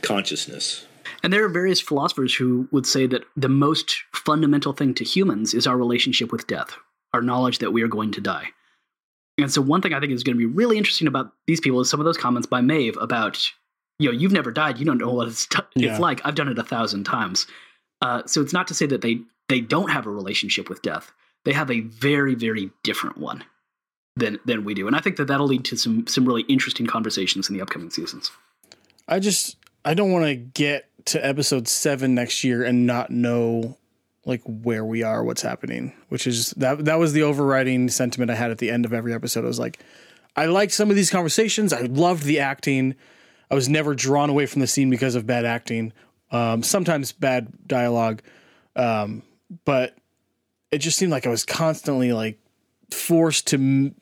consciousness. 0.02 0.86
And 1.22 1.32
there 1.32 1.44
are 1.44 1.48
various 1.48 1.80
philosophers 1.80 2.34
who 2.34 2.68
would 2.70 2.86
say 2.86 3.06
that 3.06 3.24
the 3.36 3.48
most 3.48 3.96
fundamental 4.12 4.72
thing 4.72 4.94
to 4.94 5.04
humans 5.04 5.54
is 5.54 5.66
our 5.66 5.76
relationship 5.76 6.30
with 6.32 6.46
death, 6.46 6.76
our 7.12 7.22
knowledge 7.22 7.58
that 7.58 7.72
we 7.72 7.82
are 7.82 7.88
going 7.88 8.12
to 8.12 8.20
die. 8.20 8.48
And 9.38 9.50
so, 9.50 9.60
one 9.60 9.82
thing 9.82 9.92
I 9.94 10.00
think 10.00 10.12
is 10.12 10.22
going 10.22 10.36
to 10.36 10.38
be 10.38 10.46
really 10.46 10.78
interesting 10.78 11.08
about 11.08 11.32
these 11.46 11.60
people 11.60 11.80
is 11.80 11.90
some 11.90 11.98
of 12.00 12.04
those 12.06 12.16
comments 12.16 12.46
by 12.46 12.60
Maeve 12.60 12.96
about, 13.00 13.50
you 13.98 14.10
know, 14.10 14.16
you've 14.16 14.32
never 14.32 14.52
died, 14.52 14.78
you 14.78 14.84
don't 14.84 14.98
know 14.98 15.12
what 15.12 15.28
it's, 15.28 15.46
t- 15.46 15.58
Yeah. 15.74 15.90
it's 15.90 15.98
like. 16.00 16.20
I've 16.24 16.36
done 16.36 16.48
it 16.48 16.58
a 16.58 16.62
thousand 16.62 17.04
times. 17.04 17.46
Uh, 18.00 18.22
so 18.26 18.40
it's 18.42 18.52
not 18.52 18.68
to 18.68 18.74
say 18.74 18.86
that 18.86 19.00
they 19.00 19.20
they 19.48 19.60
don't 19.60 19.90
have 19.90 20.06
a 20.06 20.10
relationship 20.10 20.68
with 20.68 20.82
death. 20.82 21.12
They 21.44 21.52
have 21.52 21.70
a 21.70 21.80
very 21.80 22.34
very 22.34 22.70
different 22.84 23.18
one 23.18 23.44
than 24.16 24.38
than 24.44 24.64
we 24.64 24.74
do, 24.74 24.86
and 24.86 24.94
I 24.94 25.00
think 25.00 25.16
that 25.16 25.26
that'll 25.26 25.46
lead 25.46 25.64
to 25.66 25.76
some 25.76 26.06
some 26.06 26.24
really 26.24 26.42
interesting 26.42 26.86
conversations 26.86 27.48
in 27.48 27.56
the 27.56 27.62
upcoming 27.62 27.90
seasons. 27.90 28.30
I 29.08 29.18
just 29.18 29.56
I 29.84 29.94
don't 29.94 30.12
want 30.12 30.26
to 30.26 30.34
get 30.34 30.88
to 31.06 31.24
episode 31.24 31.68
seven 31.68 32.14
next 32.14 32.44
year 32.44 32.64
and 32.64 32.86
not 32.86 33.10
know 33.10 33.76
like 34.24 34.42
where 34.46 34.84
we 34.84 35.02
are, 35.02 35.22
what's 35.22 35.42
happening. 35.42 35.92
Which 36.08 36.26
is 36.26 36.50
that 36.52 36.84
that 36.84 36.98
was 36.98 37.12
the 37.12 37.22
overriding 37.22 37.88
sentiment 37.88 38.30
I 38.30 38.34
had 38.34 38.50
at 38.50 38.58
the 38.58 38.70
end 38.70 38.84
of 38.84 38.92
every 38.92 39.12
episode. 39.12 39.44
I 39.44 39.48
was 39.48 39.58
like, 39.58 39.80
I 40.36 40.46
liked 40.46 40.72
some 40.72 40.90
of 40.90 40.96
these 40.96 41.10
conversations. 41.10 41.72
I 41.72 41.82
loved 41.82 42.22
the 42.24 42.40
acting. 42.40 42.94
I 43.50 43.54
was 43.54 43.68
never 43.68 43.94
drawn 43.94 44.30
away 44.30 44.46
from 44.46 44.60
the 44.60 44.66
scene 44.66 44.90
because 44.90 45.14
of 45.14 45.26
bad 45.26 45.44
acting. 45.44 45.92
Um, 46.30 46.62
sometimes 46.62 47.12
bad 47.12 47.52
dialogue, 47.66 48.22
um, 48.74 49.22
but 49.64 49.96
it 50.72 50.78
just 50.78 50.98
seemed 50.98 51.12
like 51.12 51.26
I 51.26 51.30
was 51.30 51.44
constantly 51.44 52.12
like 52.12 52.40
forced 52.90 53.48
to 53.48 53.56
m- 53.56 53.94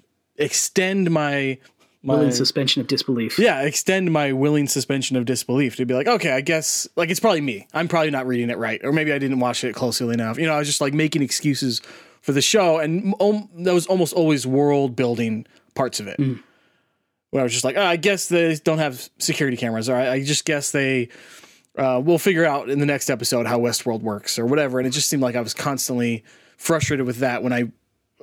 extend 0.42 1.10
my 1.10 1.58
my 2.04 2.14
willing 2.14 2.32
suspension 2.32 2.80
of 2.80 2.88
disbelief. 2.88 3.38
yeah, 3.38 3.62
extend 3.62 4.12
my 4.12 4.32
willing 4.32 4.66
suspension 4.66 5.16
of 5.16 5.24
disbelief 5.24 5.76
to 5.76 5.86
be 5.86 5.94
like, 5.94 6.08
okay, 6.08 6.32
I 6.32 6.40
guess 6.40 6.88
like 6.96 7.10
it's 7.10 7.20
probably 7.20 7.40
me. 7.40 7.68
I'm 7.72 7.88
probably 7.88 8.10
not 8.10 8.26
reading 8.26 8.50
it 8.50 8.58
right, 8.58 8.80
or 8.84 8.92
maybe 8.92 9.12
I 9.12 9.18
didn't 9.18 9.38
watch 9.40 9.62
it 9.62 9.74
closely 9.74 10.12
enough. 10.12 10.38
You 10.38 10.46
know, 10.46 10.54
I 10.54 10.58
was 10.58 10.66
just 10.66 10.80
like 10.80 10.94
making 10.94 11.22
excuses 11.22 11.80
for 12.20 12.32
the 12.32 12.42
show, 12.42 12.78
and 12.78 13.14
um, 13.20 13.48
that 13.58 13.74
was 13.74 13.86
almost 13.86 14.12
always 14.14 14.46
world 14.46 14.96
building 14.96 15.46
parts 15.74 16.00
of 16.00 16.08
it. 16.08 16.18
Where 17.30 17.40
I 17.40 17.44
was 17.44 17.52
just 17.52 17.64
like, 17.64 17.76
oh, 17.76 17.84
I 17.84 17.96
guess 17.96 18.28
they 18.28 18.56
don't 18.56 18.78
have 18.78 19.08
security 19.18 19.56
cameras, 19.56 19.88
or 19.88 19.96
I, 19.96 20.10
I 20.10 20.24
just 20.24 20.44
guess 20.44 20.72
they. 20.72 21.08
Uh, 21.78 22.02
we'll 22.04 22.18
figure 22.18 22.44
out 22.44 22.68
in 22.68 22.80
the 22.80 22.86
next 22.86 23.08
episode 23.08 23.46
how 23.46 23.58
Westworld 23.58 24.02
works 24.02 24.38
or 24.38 24.44
whatever. 24.44 24.78
And 24.78 24.86
it 24.86 24.90
just 24.90 25.08
seemed 25.08 25.22
like 25.22 25.34
I 25.36 25.40
was 25.40 25.54
constantly 25.54 26.22
frustrated 26.58 27.06
with 27.06 27.16
that 27.18 27.42
when 27.42 27.54
I 27.54 27.72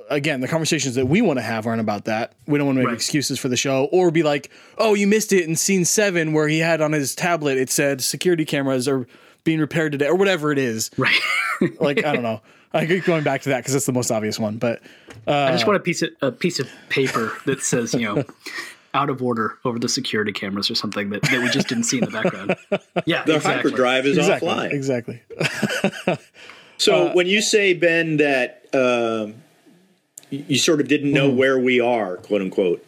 again, 0.09 0.41
the 0.41 0.47
conversations 0.47 0.95
that 0.95 1.05
we 1.07 1.21
want 1.21 1.37
to 1.39 1.43
have 1.43 1.65
aren't 1.67 1.81
about 1.81 2.05
that. 2.05 2.33
We 2.47 2.57
don't 2.57 2.67
want 2.67 2.77
to 2.77 2.81
make 2.81 2.87
Right. 2.87 2.95
excuses 2.95 3.39
for 3.39 3.47
the 3.49 3.57
show 3.57 3.85
or 3.91 4.11
be 4.11 4.23
like, 4.23 4.49
oh, 4.77 4.93
you 4.93 5.07
missed 5.07 5.31
it 5.33 5.47
in 5.47 5.55
scene 5.55 5.85
seven 5.85 6.33
where 6.33 6.47
he 6.47 6.59
had 6.59 6.81
on 6.81 6.91
his 6.91 7.15
tablet, 7.15 7.57
it 7.57 7.69
said 7.69 8.01
security 8.01 8.45
cameras 8.45 8.87
are 8.87 9.07
being 9.43 9.59
repaired 9.59 9.91
today 9.93 10.07
or 10.07 10.15
whatever 10.15 10.51
it 10.51 10.57
is. 10.59 10.91
Right. 10.97 11.19
Like, 11.81 12.05
I 12.05 12.13
don't 12.13 12.23
know. 12.23 12.41
I 12.73 12.85
keep 12.85 13.03
going 13.03 13.23
back 13.25 13.41
to 13.41 13.49
that 13.49 13.57
because 13.57 13.75
it's 13.75 13.85
the 13.85 13.91
most 13.91 14.11
obvious 14.11 14.39
one. 14.39 14.57
But 14.59 14.81
I 15.27 15.51
just 15.51 15.67
want 15.67 15.75
a 15.75 15.81
piece 15.81 16.01
of 16.01 16.09
a 16.21 16.31
piece 16.31 16.57
of 16.59 16.69
paper 16.87 17.33
that 17.45 17.61
says, 17.61 17.93
you 17.93 18.01
know, 18.01 18.23
out 18.93 19.09
of 19.09 19.21
order 19.21 19.57
over 19.65 19.77
the 19.77 19.89
security 19.89 20.31
cameras 20.31 20.71
or 20.71 20.75
something 20.75 21.09
that, 21.09 21.21
that 21.23 21.41
we 21.43 21.49
just 21.49 21.67
didn't 21.67 21.83
see 21.83 21.97
in 21.97 22.05
the 22.05 22.11
background. 22.11 22.55
Yeah, 23.05 23.23
The 23.25 23.35
exactly. 23.35 23.53
hyperdrive 23.71 24.05
is 24.05 24.17
exactly. 24.17 24.47
offline. 24.49 24.71
Exactly. 24.71 25.21
So 26.77 27.13
when 27.13 27.27
you 27.27 27.41
say 27.41 27.73
Ben 27.73 28.17
that 28.17 28.63
um, 28.73 29.35
you 30.29 30.57
sort 30.57 30.81
of 30.81 30.87
didn't 30.87 31.11
know 31.11 31.29
where 31.29 31.59
we 31.59 31.79
are, 31.79 32.17
quote 32.17 32.41
unquote, 32.41 32.85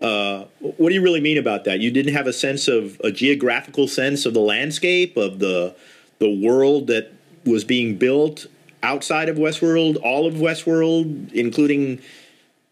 uh, 0.00 0.44
what 0.60 0.88
do 0.90 0.94
you 0.94 1.02
really 1.02 1.20
mean 1.20 1.38
about 1.38 1.64
that? 1.64 1.80
You 1.80 1.90
didn't 1.90 2.12
have 2.12 2.26
a 2.26 2.32
sense 2.32 2.68
of 2.68 3.00
a 3.02 3.10
geographical 3.10 3.88
sense 3.88 4.26
of 4.26 4.34
the 4.34 4.40
landscape 4.40 5.16
of 5.16 5.38
the 5.38 5.74
the 6.18 6.30
world 6.30 6.86
that 6.86 7.12
was 7.44 7.64
being 7.64 7.96
built 7.96 8.46
outside 8.82 9.28
of 9.28 9.36
Westworld, 9.36 9.96
all 10.02 10.26
of 10.26 10.34
Westworld, 10.34 11.32
including 11.32 12.00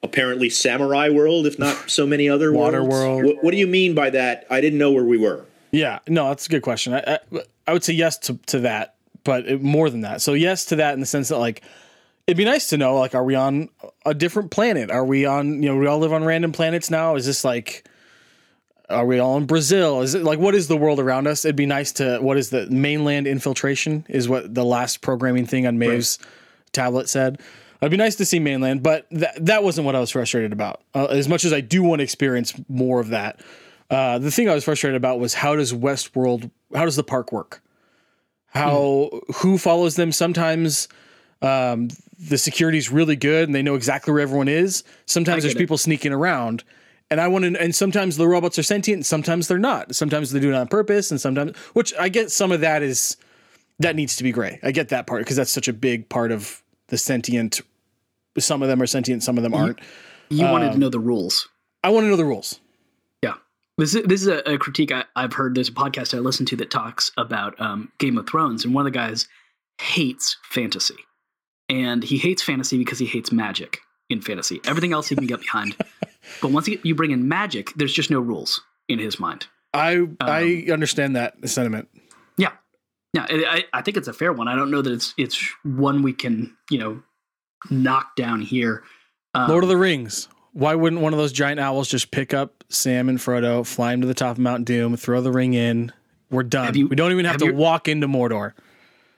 apparently 0.02 0.50
Samurai 0.50 1.08
World, 1.08 1.46
if 1.46 1.58
not 1.58 1.90
so 1.90 2.06
many 2.06 2.28
other 2.28 2.52
Water 2.54 2.82
worlds. 2.82 2.94
World. 2.94 3.24
What, 3.24 3.44
what 3.44 3.50
do 3.50 3.56
you 3.56 3.66
mean 3.66 3.94
by 3.94 4.10
that? 4.10 4.46
I 4.50 4.60
didn't 4.60 4.78
know 4.78 4.92
where 4.92 5.04
we 5.04 5.18
were. 5.18 5.44
Yeah, 5.70 5.98
no, 6.06 6.28
that's 6.28 6.46
a 6.46 6.50
good 6.50 6.62
question. 6.62 6.94
I, 6.94 7.18
I, 7.32 7.40
I 7.66 7.72
would 7.72 7.82
say 7.82 7.94
yes 7.94 8.16
to, 8.18 8.34
to 8.46 8.60
that, 8.60 8.94
but 9.24 9.60
more 9.60 9.90
than 9.90 10.02
that. 10.02 10.22
So 10.22 10.34
yes 10.34 10.66
to 10.66 10.76
that 10.76 10.94
in 10.94 11.00
the 11.00 11.06
sense 11.06 11.28
that 11.28 11.38
like 11.38 11.62
it'd 12.26 12.36
be 12.36 12.44
nice 12.44 12.68
to 12.68 12.76
know 12.76 12.96
like 12.98 13.14
are 13.14 13.24
we 13.24 13.34
on 13.34 13.68
a 14.04 14.14
different 14.14 14.50
planet? 14.50 14.90
Are 14.90 15.04
we 15.04 15.26
on 15.26 15.62
you 15.62 15.68
know 15.68 15.76
we 15.76 15.86
all 15.86 15.98
live 15.98 16.12
on 16.12 16.24
random 16.24 16.52
planets 16.52 16.90
now? 16.90 17.16
Is 17.16 17.26
this 17.26 17.44
like 17.44 17.88
are 18.90 19.06
we 19.06 19.18
all 19.18 19.36
in 19.36 19.46
Brazil? 19.46 20.02
Is 20.02 20.14
it 20.14 20.22
like 20.22 20.38
what 20.38 20.54
is 20.54 20.68
the 20.68 20.76
world 20.76 21.00
around 21.00 21.26
us? 21.26 21.44
It'd 21.44 21.56
be 21.56 21.66
nice 21.66 21.92
to 21.92 22.18
what 22.18 22.36
is 22.36 22.50
the 22.50 22.66
mainland 22.70 23.26
infiltration 23.26 24.06
is 24.08 24.28
what 24.28 24.54
the 24.54 24.64
last 24.64 25.00
programming 25.00 25.46
thing 25.46 25.66
on 25.66 25.78
Maeve's 25.78 26.18
tablet 26.72 27.08
said. 27.08 27.40
It'd 27.80 27.90
be 27.90 27.96
nice 27.96 28.16
to 28.16 28.24
see 28.24 28.38
mainland, 28.38 28.82
but 28.82 29.06
that 29.10 29.44
that 29.44 29.62
wasn't 29.62 29.84
what 29.84 29.94
I 29.94 30.00
was 30.00 30.10
frustrated 30.10 30.52
about. 30.52 30.82
Uh, 30.94 31.06
as 31.06 31.28
much 31.28 31.44
as 31.44 31.52
I 31.52 31.60
do 31.60 31.82
want 31.82 32.00
to 32.00 32.04
experience 32.04 32.54
more 32.68 33.00
of 33.00 33.08
that, 33.08 33.40
uh, 33.90 34.18
the 34.18 34.30
thing 34.30 34.48
I 34.48 34.54
was 34.54 34.64
frustrated 34.64 34.96
about 34.96 35.20
was 35.20 35.34
how 35.34 35.54
does 35.54 35.72
Westworld, 35.72 36.50
how 36.74 36.84
does 36.84 36.96
the 36.96 37.04
park 37.04 37.30
work? 37.30 37.62
How 38.46 39.10
who 39.36 39.58
follows 39.58 39.96
them? 39.96 40.12
Sometimes 40.12 40.88
um, 41.42 41.88
the 42.18 42.38
security's 42.38 42.90
really 42.90 43.16
good 43.16 43.48
and 43.48 43.54
they 43.54 43.62
know 43.62 43.74
exactly 43.74 44.12
where 44.12 44.22
everyone 44.22 44.48
is. 44.48 44.84
Sometimes 45.06 45.42
there's 45.42 45.54
it. 45.54 45.58
people 45.58 45.78
sneaking 45.78 46.12
around. 46.12 46.64
And 47.10 47.20
I 47.20 47.28
want 47.28 47.44
to, 47.44 47.60
and 47.60 47.74
sometimes 47.74 48.16
the 48.16 48.26
robots 48.26 48.58
are 48.58 48.62
sentient, 48.62 48.96
and 48.96 49.06
sometimes 49.06 49.46
they're 49.46 49.58
not. 49.58 49.94
Sometimes 49.94 50.32
they 50.32 50.40
do 50.40 50.48
it 50.50 50.54
on 50.54 50.66
purpose, 50.66 51.10
and 51.10 51.20
sometimes, 51.20 51.54
which 51.74 51.92
I 52.00 52.08
get 52.08 52.30
some 52.30 52.50
of 52.50 52.60
that 52.60 52.82
is 52.82 53.18
that 53.78 53.94
needs 53.94 54.16
to 54.16 54.24
be 54.24 54.32
gray. 54.32 54.58
I 54.62 54.72
get 54.72 54.88
that 54.88 55.06
part 55.06 55.20
because 55.20 55.36
that's 55.36 55.50
such 55.50 55.68
a 55.68 55.72
big 55.74 56.08
part 56.08 56.32
of 56.32 56.62
the 56.88 56.96
sentient. 56.96 57.60
Some 58.38 58.62
of 58.62 58.68
them 58.68 58.80
are 58.80 58.86
sentient, 58.86 59.22
some 59.22 59.36
of 59.36 59.42
them 59.42 59.52
aren't. 59.52 59.80
You 60.30 60.46
wanted 60.46 60.68
Um, 60.68 60.72
to 60.72 60.78
know 60.78 60.88
the 60.88 60.98
rules. 60.98 61.46
I 61.84 61.90
want 61.90 62.04
to 62.04 62.08
know 62.08 62.16
the 62.16 62.24
rules. 62.24 62.58
Yeah. 63.22 63.34
This 63.76 63.94
is, 63.94 64.04
this 64.04 64.22
is 64.22 64.28
a, 64.28 64.38
a 64.54 64.58
critique 64.58 64.90
I, 64.90 65.04
I've 65.14 65.34
heard. 65.34 65.54
There's 65.54 65.68
a 65.68 65.72
podcast 65.72 66.14
I 66.14 66.20
listen 66.20 66.46
to 66.46 66.56
that 66.56 66.70
talks 66.70 67.12
about 67.18 67.60
um, 67.60 67.92
Game 67.98 68.16
of 68.16 68.26
Thrones, 68.26 68.64
and 68.64 68.74
one 68.74 68.86
of 68.86 68.92
the 68.92 68.98
guys 68.98 69.28
hates 69.78 70.38
fantasy. 70.42 70.96
And 71.74 72.04
he 72.04 72.18
hates 72.18 72.42
fantasy 72.42 72.78
because 72.78 72.98
he 72.98 73.06
hates 73.06 73.32
magic 73.32 73.80
in 74.08 74.20
fantasy. 74.20 74.60
Everything 74.64 74.92
else 74.92 75.08
he 75.08 75.14
can 75.16 75.26
get 75.26 75.40
behind. 75.40 75.76
but 76.42 76.50
once 76.50 76.68
you, 76.68 76.78
you 76.82 76.94
bring 76.94 77.10
in 77.10 77.26
magic, 77.28 77.72
there's 77.76 77.92
just 77.92 78.10
no 78.10 78.20
rules 78.20 78.60
in 78.88 78.98
his 78.98 79.18
mind. 79.18 79.46
I 79.72 80.06
I 80.20 80.66
understand 80.70 81.16
that 81.16 81.34
sentiment. 81.48 81.88
Yeah. 82.36 82.52
Yeah, 83.12 83.26
I, 83.28 83.64
I 83.72 83.82
think 83.82 83.96
it's 83.96 84.08
a 84.08 84.12
fair 84.12 84.32
one. 84.32 84.46
I 84.48 84.56
don't 84.56 84.70
know 84.70 84.82
that 84.82 84.92
it's 84.92 85.14
it's 85.16 85.40
one 85.64 86.02
we 86.02 86.12
can, 86.12 86.56
you 86.70 86.78
know, 86.78 87.02
knock 87.70 88.14
down 88.16 88.40
here. 88.40 88.84
Um, 89.34 89.48
Lord 89.50 89.64
of 89.64 89.68
the 89.68 89.76
Rings. 89.76 90.28
Why 90.52 90.76
wouldn't 90.76 91.02
one 91.02 91.12
of 91.12 91.18
those 91.18 91.32
giant 91.32 91.58
owls 91.58 91.88
just 91.88 92.12
pick 92.12 92.32
up 92.32 92.62
Sam 92.68 93.08
and 93.08 93.18
Frodo, 93.18 93.66
fly 93.66 93.92
him 93.92 94.00
to 94.02 94.06
the 94.06 94.14
top 94.14 94.32
of 94.32 94.38
Mount 94.38 94.64
Doom, 94.64 94.96
throw 94.96 95.20
the 95.20 95.32
ring 95.32 95.54
in? 95.54 95.92
We're 96.30 96.44
done. 96.44 96.74
You- 96.74 96.86
we 96.86 96.94
don't 96.96 97.10
even 97.10 97.24
have, 97.24 97.34
have 97.34 97.40
to 97.40 97.46
you- 97.46 97.54
walk 97.54 97.88
into 97.88 98.06
Mordor. 98.06 98.52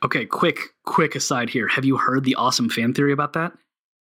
Okay, 0.05 0.27
quick, 0.27 0.61
quick 0.85 1.15
aside 1.15 1.51
here. 1.51 1.69
Have 1.69 1.85
you 1.85 1.97
heard 1.97 2.25
the 2.25 2.35
awesome 2.35 2.69
fan 2.69 2.93
theory 2.93 3.13
about 3.13 3.33
that? 3.33 3.53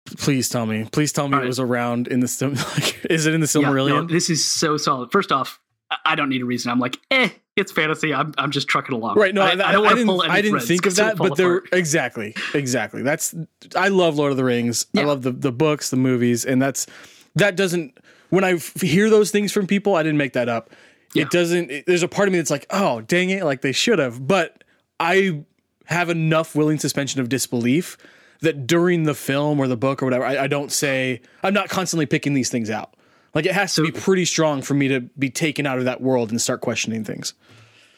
Please 0.05 0.49
tell 0.49 0.65
me. 0.65 0.87
Please 0.91 1.11
tell 1.11 1.27
me 1.27 1.37
All 1.37 1.43
it 1.43 1.47
was 1.47 1.59
around 1.59 2.07
in 2.07 2.19
the 2.21 2.27
Sim- 2.27 2.53
like, 2.73 3.05
is 3.09 3.25
it 3.25 3.33
in 3.33 3.41
the 3.41 3.59
Yeah, 3.59 3.69
no, 3.69 4.03
this 4.03 4.29
is 4.29 4.45
so 4.45 4.77
solid. 4.77 5.11
First 5.11 5.31
off, 5.31 5.59
I- 6.05 6.15
don't 6.15 6.29
need 6.29 6.41
a 6.41 6.45
reason. 6.45 6.71
I'm 6.71 6.79
like, 6.79 6.97
eh, 7.11 7.29
it's 7.55 7.71
fantasy. 7.71 8.13
I'm, 8.13 8.33
I'm 8.37 8.51
just 8.51 8.67
trucking 8.67 8.95
along. 8.95 9.17
Right. 9.17 9.33
No, 9.33 9.41
I, 9.41 9.49
I, 9.49 9.69
I, 9.69 9.71
don't 9.71 9.83
want 9.83 9.89
to 9.91 9.95
didn't. 9.95 10.07
pull 10.07 10.21
I 10.21 10.41
didn't 10.41 10.59
think 10.61 10.85
of 10.85 10.95
that, 10.95 11.17
but 11.17 11.35
they're 11.35 11.57
apart. 11.57 11.73
exactly, 11.73 12.35
exactly. 12.53 13.01
That's. 13.01 13.33
I 13.75 13.87
love 13.87 14.17
Lord 14.17 14.31
of 14.31 14.37
the 14.37 14.43
Rings. 14.43 14.85
I 14.95 15.03
love 15.03 15.23
the 15.23 15.31
the 15.31 15.51
books, 15.51 15.89
the 15.89 15.97
movies, 15.97 16.45
and 16.45 16.61
that's 16.61 16.87
that 17.35 17.55
doesn't. 17.55 17.97
When 18.29 18.43
I 18.43 18.53
f- 18.53 18.81
hear 18.81 19.09
those 19.09 19.31
things 19.31 19.51
from 19.51 19.67
people, 19.67 19.95
I 19.95 20.03
didn't 20.03 20.17
make 20.17 20.33
that 20.33 20.49
up. 20.49 20.69
Yeah. 21.13 21.23
It 21.23 21.31
doesn't. 21.31 21.71
It, 21.71 21.85
there's 21.87 22.03
a 22.03 22.07
part 22.07 22.27
of 22.27 22.31
me 22.33 22.37
that's 22.39 22.51
like, 22.51 22.65
oh, 22.69 23.01
dang 23.01 23.29
it, 23.29 23.43
like 23.43 23.61
they 23.61 23.71
should 23.71 23.99
have. 23.99 24.25
But 24.27 24.63
I 24.99 25.43
have 25.87 26.09
enough 26.09 26.55
willing 26.55 26.79
suspension 26.79 27.19
of 27.19 27.27
disbelief 27.29 27.97
that 28.41 28.67
during 28.67 29.03
the 29.03 29.13
film 29.15 29.59
or 29.59 29.67
the 29.67 29.75
book 29.77 30.01
or 30.01 30.05
whatever, 30.05 30.23
I, 30.25 30.43
I 30.43 30.47
don't 30.47 30.71
say 30.71 31.21
I'm 31.43 31.53
not 31.53 31.69
constantly 31.69 32.05
picking 32.05 32.33
these 32.33 32.49
things 32.49 32.69
out. 32.69 32.93
Like 33.33 33.45
it 33.45 33.51
has 33.53 33.73
to 33.75 33.83
be 33.83 33.91
pretty 33.91 34.25
strong 34.25 34.61
for 34.61 34.73
me 34.73 34.87
to 34.87 35.01
be 35.19 35.29
taken 35.29 35.65
out 35.65 35.77
of 35.79 35.85
that 35.85 36.01
world 36.01 36.29
and 36.31 36.39
start 36.41 36.61
questioning 36.61 37.03
things. 37.03 37.33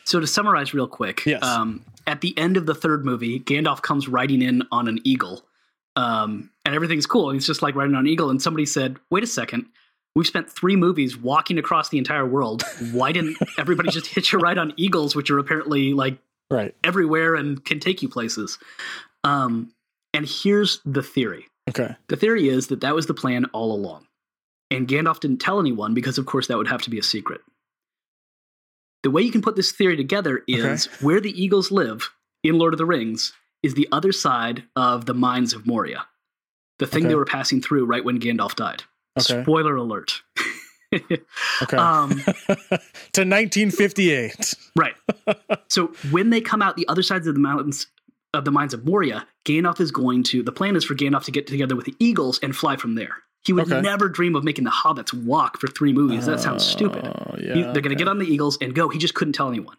So 0.06 0.20
to 0.20 0.26
summarize 0.28 0.74
real 0.74 0.88
quick, 0.88 1.26
Yes. 1.26 1.44
um, 1.44 1.86
at 2.08 2.22
the 2.22 2.36
end 2.38 2.58
of 2.58 2.66
the 2.66 2.74
third 2.74 3.06
movie, 3.06 3.40
Gandalf 3.40 3.82
comes 3.82 4.08
riding 4.08 4.42
in 4.42 4.64
on 4.72 4.88
an 4.88 5.00
eagle, 5.04 5.44
um, 5.96 6.50
and 6.66 6.74
everything's 6.76 7.06
cool. 7.06 7.30
And 7.30 7.36
He's 7.36 7.46
just 7.46 7.62
like 7.62 7.76
riding 7.76 7.94
on 7.96 8.02
an 8.02 8.08
eagle, 8.08 8.30
and 8.30 8.42
somebody 8.42 8.66
said, 8.66 8.98
"Wait 9.12 9.24
a 9.24 9.28
second, 9.28 9.66
we've 10.16 10.26
spent 10.28 10.50
three 10.50 10.76
movies 10.76 11.16
walking 11.18 11.58
across 11.58 11.90
the 11.90 11.98
entire 11.98 12.26
world. 12.26 12.64
Why 12.92 13.12
didn't 13.12 13.38
everybody 13.58 13.92
just 13.92 14.08
hitch 14.16 14.34
a 14.34 14.38
ride 14.38 14.58
on 14.58 14.74
eagles, 14.78 15.16
which 15.16 15.30
are 15.30 15.38
apparently 15.38 15.94
like 15.94 16.18
Right. 16.52 16.76
everywhere 16.84 17.36
and 17.36 17.64
can 17.64 17.80
take 17.80 18.02
you 18.02 18.10
places?" 18.10 18.58
Um, 19.24 19.72
and 20.14 20.26
here's 20.28 20.80
the 20.86 21.04
theory: 21.04 21.48
Okay. 21.70 21.96
the 22.08 22.16
theory 22.16 22.50
is 22.50 22.68
that 22.68 22.82
that 22.82 22.96
was 22.96 23.06
the 23.08 23.14
plan 23.14 23.46
all 23.54 23.72
along. 23.74 24.08
And 24.72 24.88
Gandalf 24.88 25.20
didn't 25.20 25.40
tell 25.40 25.60
anyone 25.60 25.94
because, 25.96 26.18
of 26.20 26.26
course, 26.28 26.48
that 26.48 26.58
would 26.58 26.68
have 26.68 26.82
to 26.84 26.90
be 26.92 27.00
a 27.00 27.04
secret. 27.04 27.42
The 29.02 29.10
way 29.12 29.22
you 29.22 29.32
can 29.32 29.42
put 29.42 29.56
this 29.56 29.72
theory 29.72 29.96
together 29.98 30.44
is 30.48 30.86
where 31.02 31.20
the 31.22 31.32
eagles 31.42 31.72
live 31.72 32.12
in 32.44 32.58
Lord 32.60 32.74
of 32.74 32.78
the 32.78 32.86
Rings 32.86 33.34
is 33.64 33.74
the 33.74 33.88
other 33.92 34.12
side 34.12 34.64
of 34.76 35.06
the 35.06 35.14
mines 35.14 35.54
of 35.54 35.66
Moria, 35.66 36.06
the 36.78 36.86
thing 36.86 37.04
Okay. 37.04 37.10
they 37.10 37.16
were 37.16 37.26
passing 37.26 37.62
through 37.62 37.86
right 37.86 38.04
when 38.06 38.20
Gandalf 38.20 38.56
died. 38.56 38.84
Okay. 39.20 39.42
Spoiler 39.42 39.76
alert. 39.76 40.22
Okay. 40.94 41.78
um, 41.78 42.10
to 43.14 43.22
1958. 43.26 44.54
Right. 44.76 44.96
so 45.68 45.88
when 46.12 46.30
they 46.30 46.42
come 46.42 46.62
out 46.62 46.76
the 46.78 46.88
other 46.88 47.04
sides 47.04 47.28
of 47.28 47.34
the 47.36 47.40
mountains 47.40 47.88
of 48.34 48.46
the 48.46 48.52
mines 48.52 48.74
of 48.74 48.86
Moria, 48.86 49.28
Gandalf 49.46 49.80
is 49.80 49.92
going 49.92 50.24
to. 50.24 50.44
The 50.44 50.52
plan 50.52 50.76
is 50.76 50.84
for 50.86 50.96
Gandalf 50.96 51.24
to 51.26 51.32
get 51.32 51.48
together 51.48 51.76
with 51.76 51.86
the 51.86 51.96
Eagles 52.00 52.40
and 52.44 52.56
fly 52.56 52.76
from 52.76 52.96
there. 52.96 53.16
He 53.44 53.54
would 53.54 53.72
Okay. 53.72 53.82
never 53.82 54.10
dream 54.10 54.36
of 54.36 54.44
making 54.44 54.66
the 54.66 54.70
hobbits 54.72 55.14
walk 55.14 55.60
for 55.60 55.68
three 55.68 55.94
movies. 55.94 56.26
That 56.26 56.40
sounds 56.40 56.64
stupid. 56.66 57.06
Oh, 57.06 57.36
He- 57.38 57.46
they're 57.62 57.74
going 57.82 57.90
to 57.90 57.96
get 57.96 58.08
on 58.08 58.20
the 58.20 58.26
Eagles 58.26 58.58
and 58.62 58.76
go. 58.76 58.90
He 58.90 59.00
just 59.00 59.14
couldn't 59.14 59.34
tell 59.34 59.48
anyone. 59.50 59.78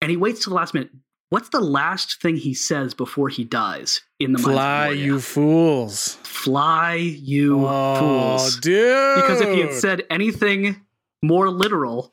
And 0.00 0.10
he 0.10 0.16
waits 0.16 0.44
till 0.44 0.50
the 0.50 0.56
last 0.56 0.72
minute. 0.72 0.90
What's 1.30 1.48
the 1.50 1.60
last 1.60 2.20
thing 2.20 2.36
he 2.36 2.54
says 2.54 2.92
before 2.92 3.28
he 3.28 3.44
dies 3.44 4.00
in 4.18 4.32
the 4.32 4.38
mines 4.40 4.52
Fly, 4.52 4.88
you 4.90 5.20
fools. 5.20 6.14
Fly, 6.24 6.94
you 6.94 7.64
oh, 7.66 7.98
fools. 7.98 8.56
dude. 8.58 9.14
Because 9.16 9.40
if 9.40 9.48
he 9.54 9.60
had 9.60 9.72
said 9.72 10.02
anything 10.10 10.80
more 11.22 11.48
literal, 11.48 12.12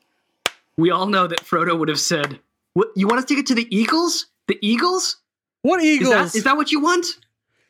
we 0.76 0.90
all 0.92 1.06
know 1.06 1.26
that 1.26 1.40
Frodo 1.40 1.76
would 1.76 1.88
have 1.88 1.98
said, 1.98 2.38
"What 2.74 2.88
you 2.94 3.08
want 3.08 3.18
us 3.18 3.24
to 3.26 3.34
get 3.34 3.46
to 3.46 3.54
the 3.56 3.66
Eagles? 3.76 4.26
The 4.46 4.56
Eagles? 4.62 5.16
What 5.62 5.82
eagles? 5.82 6.10
that 6.10 6.34
is 6.36 6.44
that 6.44 6.56
what 6.56 6.70
you 6.70 6.80
want? 6.80 7.04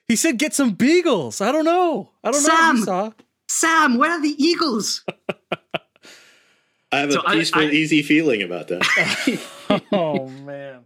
he 0.07 0.17
said 0.17 0.37
get 0.39 0.53
some 0.55 0.73
beagles. 0.73 1.41
I 1.41 1.51
don't 1.51 1.65
know. 1.65 2.11
I 2.23 2.31
don't 2.31 2.43
know 2.43 2.49
Sam! 2.49 2.85
what. 2.85 3.23
Sam, 3.49 3.97
where 3.97 4.11
are 4.11 4.21
the 4.21 4.35
Eagles?" 4.37 5.03
I 6.93 6.99
have 7.01 7.09
a 7.09 7.13
So 7.13 7.23
I- 7.27 7.35
peaceful, 7.37 7.63
I- 7.63 7.67
easy 7.71 8.03
feeling 8.03 8.43
about 8.43 8.69
that. 8.69 9.83
oh 9.93 10.29
man. 10.29 10.78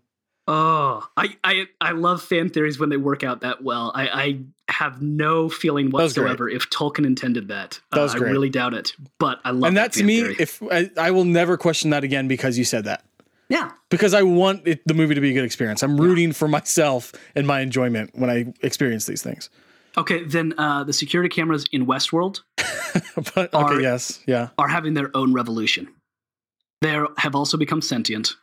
Oh, 0.48 1.06
I, 1.16 1.36
I 1.44 1.66
I 1.80 1.92
love 1.92 2.20
fan 2.22 2.48
theories 2.50 2.78
when 2.78 2.88
they 2.88 2.96
work 2.96 3.22
out 3.22 3.42
that 3.42 3.62
well. 3.62 3.92
I, 3.94 4.08
I 4.08 4.38
have 4.72 5.00
no 5.00 5.48
feeling 5.48 5.90
whatsoever 5.90 6.48
if 6.48 6.68
Tolkien 6.70 7.06
intended 7.06 7.48
that. 7.48 7.80
That 7.92 8.00
was 8.02 8.14
uh, 8.14 8.18
great. 8.18 8.28
I 8.30 8.32
really 8.32 8.50
doubt 8.50 8.74
it. 8.74 8.92
But 9.18 9.40
I 9.44 9.50
love 9.52 9.68
and 9.68 9.76
that 9.76 9.92
to 9.92 10.02
me, 10.04 10.20
theory. 10.20 10.36
if 10.40 10.60
I, 10.70 10.90
I 10.98 11.10
will 11.12 11.24
never 11.24 11.56
question 11.56 11.90
that 11.90 12.02
again 12.02 12.26
because 12.26 12.58
you 12.58 12.64
said 12.64 12.84
that. 12.86 13.04
yeah, 13.48 13.70
Because 13.88 14.14
I 14.14 14.22
want 14.22 14.66
it, 14.66 14.80
the 14.86 14.94
movie 14.94 15.14
to 15.14 15.20
be 15.20 15.30
a 15.30 15.34
good 15.34 15.44
experience. 15.44 15.82
I'm 15.82 16.00
rooting 16.00 16.32
for 16.32 16.48
myself 16.48 17.12
and 17.36 17.46
my 17.46 17.60
enjoyment 17.60 18.10
when 18.14 18.28
I 18.30 18.52
experience 18.62 19.06
these 19.06 19.22
things. 19.22 19.48
okay, 19.96 20.24
then 20.24 20.54
uh, 20.58 20.82
the 20.82 20.92
security 20.92 21.28
cameras 21.28 21.66
in 21.70 21.86
Westworld 21.86 22.40
but 23.34 23.54
okay, 23.54 23.74
Are- 23.76 23.80
yes, 23.80 24.20
yeah. 24.26 24.48
are 24.58 24.68
having 24.68 24.94
their 24.94 25.10
own 25.14 25.32
revolution. 25.34 25.88
They 26.80 26.98
have 27.18 27.34
also 27.36 27.56
become 27.56 27.80
sentient, 27.80 28.34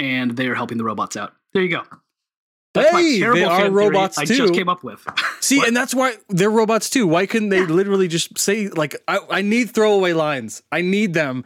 and 0.00 0.36
they 0.36 0.46
are 0.48 0.54
helping 0.54 0.78
the 0.78 0.84
robots 0.84 1.16
out. 1.16 1.32
There 1.52 1.62
you 1.62 1.68
go. 1.68 1.82
That's 2.72 2.92
my 2.92 3.00
Hey, 3.02 3.18
terrible 3.18 3.40
they 3.40 3.46
fan 3.46 3.50
are 3.52 3.58
theory 3.64 3.70
robots 3.88 4.18
I 4.18 4.24
too. 4.24 4.36
just 4.36 4.54
came 4.54 4.68
up 4.68 4.84
with. 4.84 5.04
See, 5.40 5.62
and 5.66 5.76
that's 5.76 5.94
why 5.94 6.14
they're 6.28 6.50
robots 6.50 6.88
too. 6.88 7.06
Why 7.06 7.26
couldn't 7.26 7.48
they 7.48 7.66
literally 7.66 8.06
just 8.08 8.38
say 8.38 8.68
like, 8.68 8.96
I, 9.08 9.18
I 9.30 9.42
need 9.42 9.70
throwaway 9.70 10.12
lines. 10.12 10.62
I 10.70 10.80
need 10.82 11.12
them. 11.14 11.44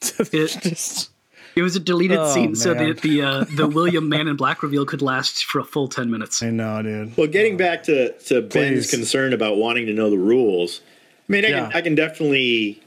To 0.00 0.22
It- 0.32 0.58
just, 0.62 1.10
It 1.54 1.60
was 1.60 1.76
a 1.76 1.80
deleted 1.80 2.16
Oh, 2.18 2.32
scene, 2.32 2.54
so 2.54 2.74
man. 2.74 2.88
that 2.88 3.02
the 3.02 3.20
uh, 3.22 3.44
the 3.54 3.66
William 3.68 4.08
Man 4.08 4.26
in 4.28 4.36
Black 4.36 4.62
reveal 4.62 4.86
could 4.86 5.02
last 5.02 5.44
for 5.44 5.58
a 5.58 5.64
full 5.64 5.88
ten 5.88 6.10
minutes. 6.10 6.42
I 6.42 6.48
know, 6.48 6.80
dude. 6.82 7.14
Well, 7.18 7.26
getting 7.26 7.58
back 7.58 7.82
to 7.84 8.12
to 8.12 8.40
Ben's 8.40 8.86
Please. 8.86 8.90
concern 8.90 9.34
about 9.34 9.58
wanting 9.58 9.84
to 9.86 9.92
know 9.92 10.08
the 10.08 10.16
rules, 10.18 10.80
I 11.28 11.32
mean, 11.32 11.44
I 11.44 11.48
Yeah. 11.48 11.66
can 11.68 11.76
I 11.76 11.80
can 11.82 11.94
definitely 11.94 12.80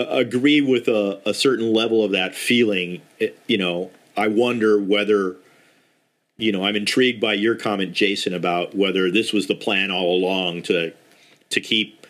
uh, 0.00 0.06
agree 0.08 0.60
with 0.60 0.88
a, 0.88 1.20
a 1.24 1.32
certain 1.32 1.72
level 1.72 2.02
of 2.04 2.10
that 2.10 2.34
feeling. 2.34 3.02
You 3.46 3.58
know, 3.58 3.92
I 4.20 4.28
wonder 4.28 4.78
whether, 4.78 5.36
you 6.36 6.52
know, 6.52 6.62
I'm 6.62 6.76
intrigued 6.76 7.22
by 7.22 7.32
your 7.32 7.54
comment, 7.54 7.94
Jason, 7.94 8.34
about 8.34 8.74
whether 8.74 9.10
this 9.10 9.32
was 9.32 9.46
the 9.46 9.54
plan 9.54 9.90
all 9.90 10.14
along 10.14 10.62
to 10.64 10.92
to 11.48 11.60
keep 11.60 12.06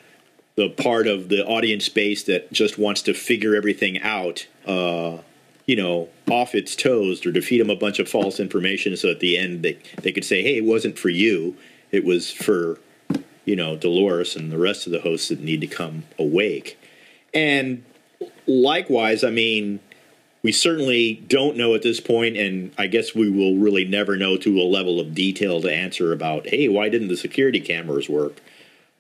the 0.57 0.69
part 0.69 1.07
of 1.07 1.29
the 1.29 1.47
audience 1.47 1.89
base 1.89 2.25
that 2.25 2.53
just 2.53 2.79
wants 2.79 3.03
to 3.03 3.15
figure 3.15 3.55
everything 3.55 4.03
out. 4.03 4.47
Uh, 4.67 5.19
you 5.67 5.77
know, 5.77 6.09
off 6.29 6.57
its 6.57 6.75
toes 6.75 7.25
or 7.25 7.31
to 7.31 7.41
feed 7.41 7.61
them 7.61 7.71
a 7.71 7.77
bunch 7.77 8.01
of 8.01 8.09
false 8.09 8.41
information 8.41 8.97
so 8.97 9.09
at 9.09 9.21
the 9.21 9.39
end 9.39 9.63
they, 9.63 9.79
they 10.03 10.11
could 10.11 10.25
say, 10.25 10.43
hey, 10.43 10.57
it 10.57 10.65
wasn't 10.65 10.99
for 10.99 11.11
you. 11.11 11.57
It 11.93 12.05
was 12.05 12.29
for, 12.29 12.81
you 13.45 13.55
know, 13.55 13.77
Dolores 13.77 14.35
and 14.35 14.51
the 14.51 14.59
rest 14.59 14.87
of 14.87 14.93
the 14.93 15.01
hosts 15.01 15.29
that 15.29 15.39
need 15.39 15.61
to 15.61 15.69
come 15.69 16.03
awake. 16.19 16.77
And 17.33 17.85
likewise, 18.49 19.23
I 19.23 19.31
mean, 19.31 19.79
we 20.43 20.53
certainly 20.53 21.15
don't 21.27 21.57
know 21.57 21.75
at 21.75 21.83
this 21.83 22.01
point, 22.01 22.37
and 22.37 22.73
I 22.79 22.87
guess 22.87 23.15
we 23.15 23.29
will 23.31 23.57
really 23.57 23.85
never 23.85 24.17
know 24.17 24.37
to 24.39 24.61
a 24.61 24.63
level 24.65 24.99
of 25.01 25.15
detail 25.15 25.61
to 25.61 25.71
answer 25.73 26.13
about, 26.13 26.47
hey, 26.49 26.69
why 26.69 26.89
didn't 26.89 27.09
the 27.09 27.17
security 27.17 27.61
cameras 27.61 28.09
work? 28.09 28.41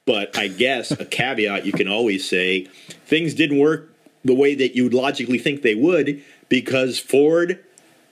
But 0.06 0.36
I 0.36 0.48
guess 0.48 0.90
a 0.90 1.04
caveat 1.06 1.64
you 1.66 1.72
can 1.72 1.88
always 1.88 2.28
say 2.28 2.64
things 3.06 3.32
didn't 3.34 3.58
work 3.58 3.92
the 4.24 4.34
way 4.34 4.54
that 4.54 4.76
you'd 4.76 4.92
logically 4.92 5.38
think 5.38 5.62
they 5.62 5.74
would 5.74 6.22
because 6.50 6.98
Ford 6.98 7.58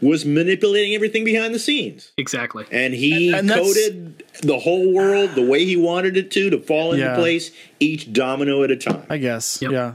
was 0.01 0.25
manipulating 0.25 0.95
everything 0.95 1.25
behind 1.25 1.53
the 1.55 1.59
scenes. 1.59 2.13
Exactly. 2.17 2.65
And 2.71 2.95
he 2.95 3.33
And 3.33 3.51
that's- 3.51 3.67
coded 3.67 4.23
the 4.43 4.61
whole 4.61 4.93
world 4.93 5.35
the 5.35 5.43
way 5.43 5.65
he 5.65 5.77
wanted 5.77 6.17
it 6.17 6.31
to 6.31 6.51
to 6.51 6.59
fall 6.61 6.93
into 6.93 7.05
Yeah. 7.05 7.17
place, 7.17 7.51
each 7.81 8.13
domino 8.13 8.63
at 8.63 8.71
a 8.71 8.77
time. 8.77 9.03
I 9.11 9.19
guess. 9.19 9.59
Yep. 9.61 9.73
Yeah. 9.73 9.95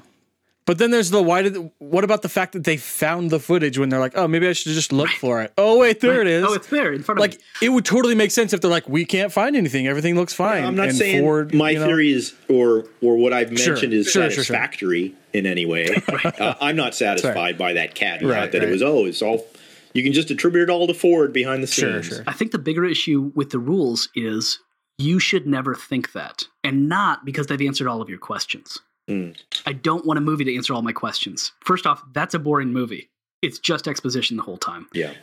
But 0.66 0.78
then 0.78 0.92
there's 0.92 1.10
the 1.10 1.22
why 1.22 1.42
did 1.42 1.72
what 1.80 2.04
about 2.06 2.22
the 2.22 2.30
fact 2.30 2.54
that 2.54 2.64
they 2.64 2.78
found 2.78 3.32
the 3.32 3.40
footage 3.40 3.78
when 3.78 3.90
they're 3.90 4.00
like, 4.00 4.14
oh, 4.18 4.28
maybe 4.30 4.48
I 4.48 4.54
should 4.54 4.72
just 4.72 4.94
look 4.94 5.10
for 5.10 5.42
it. 5.42 5.52
Oh 5.58 5.80
wait, 5.80 6.00
there 6.00 6.22
it 6.22 6.28
is. 6.28 6.46
Oh, 6.48 6.54
it's 6.54 6.68
there 6.68 6.94
in 6.94 7.04
front 7.04 7.20
of 7.20 7.22
like 7.22 7.42
it 7.62 7.70
would 7.70 7.84
totally 7.84 8.16
make 8.16 8.32
sense 8.32 8.54
if 8.54 8.62
they're 8.62 8.72
like, 8.72 8.88
we 8.88 9.04
can't 9.04 9.32
find 9.32 9.56
anything. 9.58 9.88
Everything 9.88 10.16
looks 10.16 10.34
fine. 10.34 10.64
I'm 10.64 10.76
not 10.76 10.88
And 10.90 10.98
saying 10.98 11.22
Ford, 11.22 11.54
my 11.54 11.72
you 11.72 11.80
know- 11.80 11.86
theory 11.88 12.12
is 12.14 12.34
or 12.50 12.86
or 13.02 13.18
what 13.18 13.34
I've 13.34 13.58
Sure, 13.60 13.74
mentioned 13.74 13.94
is 13.94 14.06
sure, 14.10 14.24
sure, 14.24 14.32
sure. 14.32 14.44
satisfactory 14.46 15.14
in 15.34 15.46
any 15.46 15.66
way. 15.66 15.88
uh, 16.40 16.54
I'm 16.62 16.76
not 16.78 16.96
satisfied 16.96 17.58
by 17.58 17.74
that 17.74 17.94
caveat 17.96 18.24
Right, 18.24 18.52
that 18.52 18.60
right. 18.60 18.68
it 18.70 18.72
was 18.72 18.82
oh 18.82 19.06
it's 19.06 19.22
all 19.22 19.46
you 19.94 20.02
can 20.02 20.14
just 20.14 20.32
attribute 20.32 20.70
it 20.70 20.72
all 20.72 20.88
to 20.88 20.94
Ford 20.94 21.34
behind 21.34 21.62
the 21.62 21.68
Sure, 21.68 22.02
scenes. 22.02 22.16
sure. 22.16 22.24
I 22.26 22.32
think 22.34 22.52
the 22.52 22.58
bigger 22.58 22.86
issue 22.86 23.32
with 23.36 23.50
the 23.52 23.60
rules 23.60 24.08
is 24.16 24.60
you 24.98 25.20
should 25.20 25.46
never 25.46 25.76
think 25.76 26.14
that, 26.14 26.46
and 26.64 26.88
not 26.88 27.26
because 27.26 27.48
they've 27.48 27.62
answered 27.62 27.88
all 27.88 28.02
of 28.02 28.10
your 28.10 28.18
questions. 28.20 28.80
Mm. 29.10 29.36
I 29.66 29.74
don't 29.74 30.06
want 30.06 30.18
a 30.18 30.22
movie 30.22 30.44
to 30.46 30.56
answer 30.56 30.74
all 30.74 30.82
my 30.82 30.94
questions. 30.94 31.52
First 31.66 31.86
off, 31.86 32.04
that's 32.14 32.34
a 32.34 32.40
boring 32.40 32.72
movie. 32.72 33.10
It's 33.42 33.60
just 33.60 33.88
exposition 33.88 34.38
the 34.38 34.44
whole 34.44 34.58
time. 34.58 34.88
Yeah. 34.94 35.14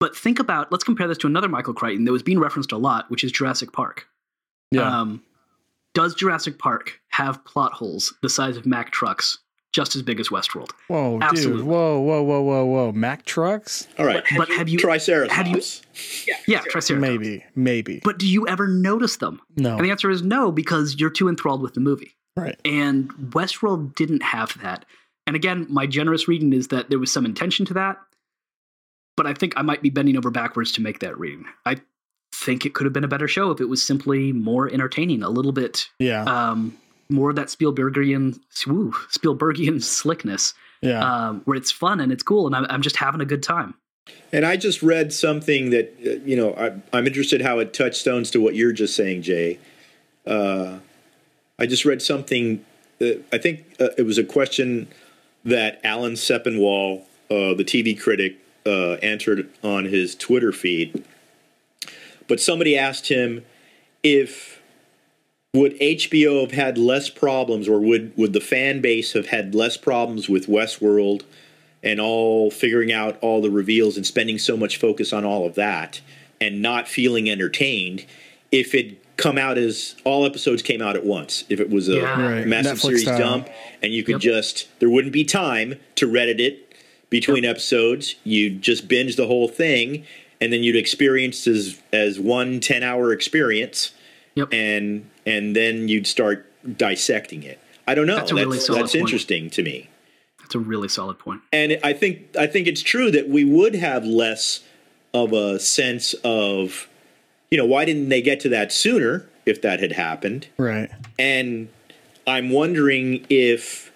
But 0.00 0.16
think 0.16 0.40
about 0.40 0.72
let's 0.72 0.82
compare 0.82 1.06
this 1.06 1.18
to 1.18 1.28
another 1.28 1.48
Michael 1.48 1.74
Crichton 1.74 2.04
that 2.06 2.12
was 2.12 2.22
being 2.24 2.40
referenced 2.40 2.72
a 2.72 2.76
lot, 2.76 3.08
which 3.10 3.22
is 3.22 3.30
Jurassic 3.30 3.72
Park. 3.72 4.06
Yeah. 4.72 4.82
Um, 5.00 5.22
does 5.94 6.14
Jurassic 6.14 6.58
Park 6.58 7.00
have 7.10 7.44
plot 7.44 7.72
holes 7.72 8.12
the 8.22 8.28
size 8.28 8.56
of 8.56 8.66
Mack 8.66 8.90
trucks, 8.90 9.38
just 9.72 9.94
as 9.94 10.02
big 10.02 10.18
as 10.18 10.30
Westworld? 10.30 10.70
whoa, 10.88 11.20
dude. 11.34 11.60
Whoa, 11.62 12.00
whoa, 12.00 12.22
whoa, 12.22 12.40
whoa, 12.42 12.64
whoa. 12.64 12.92
Mack 12.92 13.24
trucks? 13.26 13.86
All 13.98 14.06
right. 14.06 14.24
But 14.36 14.48
have 14.48 14.68
you? 14.68 14.78
Triceratops. 14.78 15.34
have 15.36 15.46
you- 15.46 16.34
Yeah, 16.48 16.62
Triceratops. 16.62 17.00
Maybe. 17.20 17.44
Maybe. 17.54 18.00
But 18.02 18.18
do 18.18 18.26
you 18.26 18.48
ever 18.48 18.66
notice 18.66 19.16
them? 19.18 19.40
no. 19.56 19.76
And 19.76 19.84
the 19.84 19.90
answer 19.92 20.10
is 20.10 20.22
no, 20.22 20.50
because 20.50 20.96
you're 20.98 21.10
too 21.10 21.28
enthralled 21.28 21.62
with 21.62 21.74
the 21.74 21.80
movie. 21.80 22.16
Right. 22.36 22.58
And 22.64 23.10
Westworld 23.14 23.94
didn't 23.94 24.22
have 24.22 24.60
that. 24.62 24.84
And 25.26 25.36
again, 25.36 25.66
my 25.70 25.86
generous 25.86 26.26
reading 26.28 26.52
is 26.52 26.68
that 26.68 26.90
there 26.90 26.98
was 26.98 27.12
some 27.12 27.24
intention 27.24 27.64
to 27.66 27.74
that, 27.74 27.98
but 29.16 29.26
I 29.26 29.34
think 29.34 29.54
I 29.56 29.62
might 29.62 29.82
be 29.82 29.90
bending 29.90 30.16
over 30.16 30.30
backwards 30.30 30.72
to 30.72 30.80
make 30.82 30.98
that 31.00 31.18
reading. 31.18 31.44
I 31.64 31.76
think 32.34 32.66
it 32.66 32.74
could 32.74 32.84
have 32.86 32.92
been 32.92 33.04
a 33.04 33.08
better 33.08 33.28
show 33.28 33.50
if 33.50 33.60
it 33.60 33.66
was 33.68 33.84
simply 33.86 34.32
more 34.32 34.68
entertaining, 34.72 35.22
a 35.22 35.28
little 35.30 35.52
bit 35.52 35.88
Yeah. 35.98 36.24
um, 36.24 36.76
more 37.08 37.30
of 37.30 37.36
that 37.36 37.48
Spielbergian, 37.48 38.40
woo, 38.66 38.92
Spielbergian 39.10 39.82
slickness, 39.82 40.54
yeah. 40.80 41.28
um, 41.28 41.42
where 41.44 41.56
it's 41.56 41.70
fun 41.70 42.00
and 42.00 42.10
it's 42.10 42.22
cool, 42.22 42.46
and 42.46 42.56
I'm, 42.56 42.66
I'm 42.70 42.82
just 42.82 42.96
having 42.96 43.20
a 43.20 43.24
good 43.26 43.42
time. 43.42 43.74
And 44.32 44.44
I 44.44 44.56
just 44.56 44.82
read 44.82 45.12
something 45.12 45.70
that 45.70 45.94
uh, 46.04 46.24
you 46.24 46.34
know 46.34 46.54
I, 46.54 46.72
I'm 46.96 47.06
interested 47.06 47.40
how 47.42 47.60
it 47.60 47.72
touchstones 47.72 48.32
to 48.32 48.40
what 48.40 48.56
you're 48.56 48.72
just 48.72 48.96
saying, 48.96 49.22
Jay. 49.22 49.60
Uh, 50.26 50.78
I 51.62 51.66
just 51.66 51.84
read 51.84 52.02
something. 52.02 52.64
That 52.98 53.22
I 53.32 53.38
think 53.38 53.76
uh, 53.78 53.90
it 53.96 54.02
was 54.02 54.18
a 54.18 54.24
question 54.24 54.88
that 55.44 55.80
Alan 55.84 56.14
Sepinwall, 56.14 57.02
uh, 57.30 57.54
the 57.54 57.64
TV 57.64 57.98
critic, 57.98 58.36
uh, 58.66 58.94
answered 58.94 59.48
on 59.62 59.84
his 59.84 60.16
Twitter 60.16 60.50
feed. 60.50 61.04
But 62.26 62.40
somebody 62.40 62.76
asked 62.76 63.08
him 63.08 63.44
if 64.02 64.60
would 65.54 65.78
HBO 65.78 66.40
have 66.40 66.50
had 66.50 66.78
less 66.78 67.08
problems, 67.08 67.68
or 67.68 67.78
would 67.78 68.12
would 68.16 68.32
the 68.32 68.40
fan 68.40 68.80
base 68.80 69.12
have 69.12 69.26
had 69.26 69.54
less 69.54 69.76
problems 69.76 70.28
with 70.28 70.48
Westworld 70.48 71.22
and 71.80 72.00
all 72.00 72.50
figuring 72.50 72.90
out 72.90 73.18
all 73.20 73.40
the 73.40 73.50
reveals 73.50 73.96
and 73.96 74.04
spending 74.04 74.38
so 74.38 74.56
much 74.56 74.78
focus 74.78 75.12
on 75.12 75.24
all 75.24 75.46
of 75.46 75.54
that 75.54 76.00
and 76.40 76.60
not 76.60 76.88
feeling 76.88 77.30
entertained 77.30 78.04
if 78.50 78.74
it 78.74 79.01
come 79.22 79.38
out 79.38 79.56
as 79.58 79.94
all 80.04 80.26
episodes 80.26 80.62
came 80.62 80.82
out 80.82 80.96
at 80.96 81.04
once 81.04 81.44
if 81.48 81.60
it 81.60 81.70
was 81.70 81.88
a 81.88 81.94
Yeah. 81.96 82.20
Right. 82.38 82.46
massive 82.46 82.78
Netflix 82.78 82.80
series 82.82 83.02
style. 83.02 83.18
dump 83.18 83.48
and 83.82 83.92
you 83.92 84.02
could 84.02 84.14
Yep. 84.14 84.20
just 84.20 84.68
there 84.80 84.90
wouldn't 84.90 85.12
be 85.12 85.24
time 85.24 85.76
to 85.96 86.08
reddit 86.08 86.40
it 86.40 86.74
between 87.10 87.44
episodes 87.44 88.16
you'd 88.24 88.62
just 88.62 88.88
binge 88.88 89.16
the 89.16 89.26
whole 89.26 89.48
thing 89.48 90.04
and 90.40 90.52
then 90.52 90.62
you'd 90.64 90.76
experience 90.76 91.46
as 91.46 91.76
as 91.92 92.18
one 92.18 92.58
10 92.60 92.82
hour 92.82 93.12
experience 93.12 93.92
Yep. 94.34 94.48
and 94.52 95.06
and 95.26 95.54
then 95.54 95.88
you'd 95.88 96.06
start 96.06 96.46
dissecting 96.76 97.42
it 97.42 97.58
i 97.86 97.94
don't 97.94 98.06
know 98.06 98.16
That's 98.16 98.30
that's 98.30 98.40
a 98.42 98.46
really 98.46 98.58
solid 98.58 98.80
that's 98.82 98.92
point. 98.92 99.00
interesting 99.02 99.50
to 99.50 99.62
me 99.62 99.88
That's 100.40 100.54
a 100.54 100.58
really 100.58 100.88
solid 100.88 101.18
point. 101.18 101.40
and 101.52 101.78
I 101.84 101.92
think 101.92 102.34
I 102.36 102.46
think 102.46 102.66
it's 102.66 102.82
true 102.82 103.10
that 103.12 103.28
we 103.28 103.44
would 103.44 103.74
have 103.76 104.04
less 104.04 104.60
of 105.14 105.32
a 105.34 105.58
sense 105.60 106.14
of, 106.24 106.88
you 107.52 107.58
know, 107.58 107.66
why 107.66 107.84
didn't 107.84 108.08
they 108.08 108.22
get 108.22 108.40
to 108.40 108.48
that 108.48 108.72
sooner 108.72 109.26
if 109.44 109.60
that 109.60 109.78
had 109.78 109.92
happened? 109.92 110.46
right. 110.56 110.90
And 111.18 111.68
I'm 112.26 112.48
wondering 112.48 113.26
if, 113.28 113.92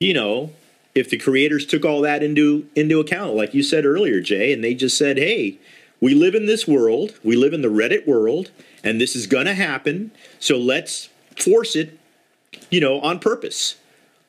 you 0.00 0.12
know, 0.12 0.50
if 0.94 1.08
the 1.08 1.16
creators 1.16 1.64
took 1.64 1.86
all 1.86 2.02
that 2.02 2.22
into 2.22 2.66
into 2.76 3.00
account, 3.00 3.34
like 3.34 3.54
you 3.54 3.62
said 3.62 3.86
earlier, 3.86 4.20
Jay, 4.20 4.52
and 4.52 4.62
they 4.62 4.74
just 4.74 4.98
said, 4.98 5.16
"Hey, 5.16 5.56
we 6.00 6.12
live 6.14 6.34
in 6.34 6.44
this 6.44 6.68
world, 6.68 7.14
we 7.24 7.36
live 7.36 7.54
in 7.54 7.62
the 7.62 7.68
Reddit 7.68 8.06
world, 8.06 8.50
and 8.84 9.00
this 9.00 9.16
is 9.16 9.26
going 9.26 9.46
to 9.46 9.54
happen. 9.54 10.10
So 10.38 10.58
let's 10.58 11.08
force 11.38 11.74
it, 11.74 11.98
you 12.70 12.80
know, 12.80 13.00
on 13.00 13.18
purpose." 13.18 13.76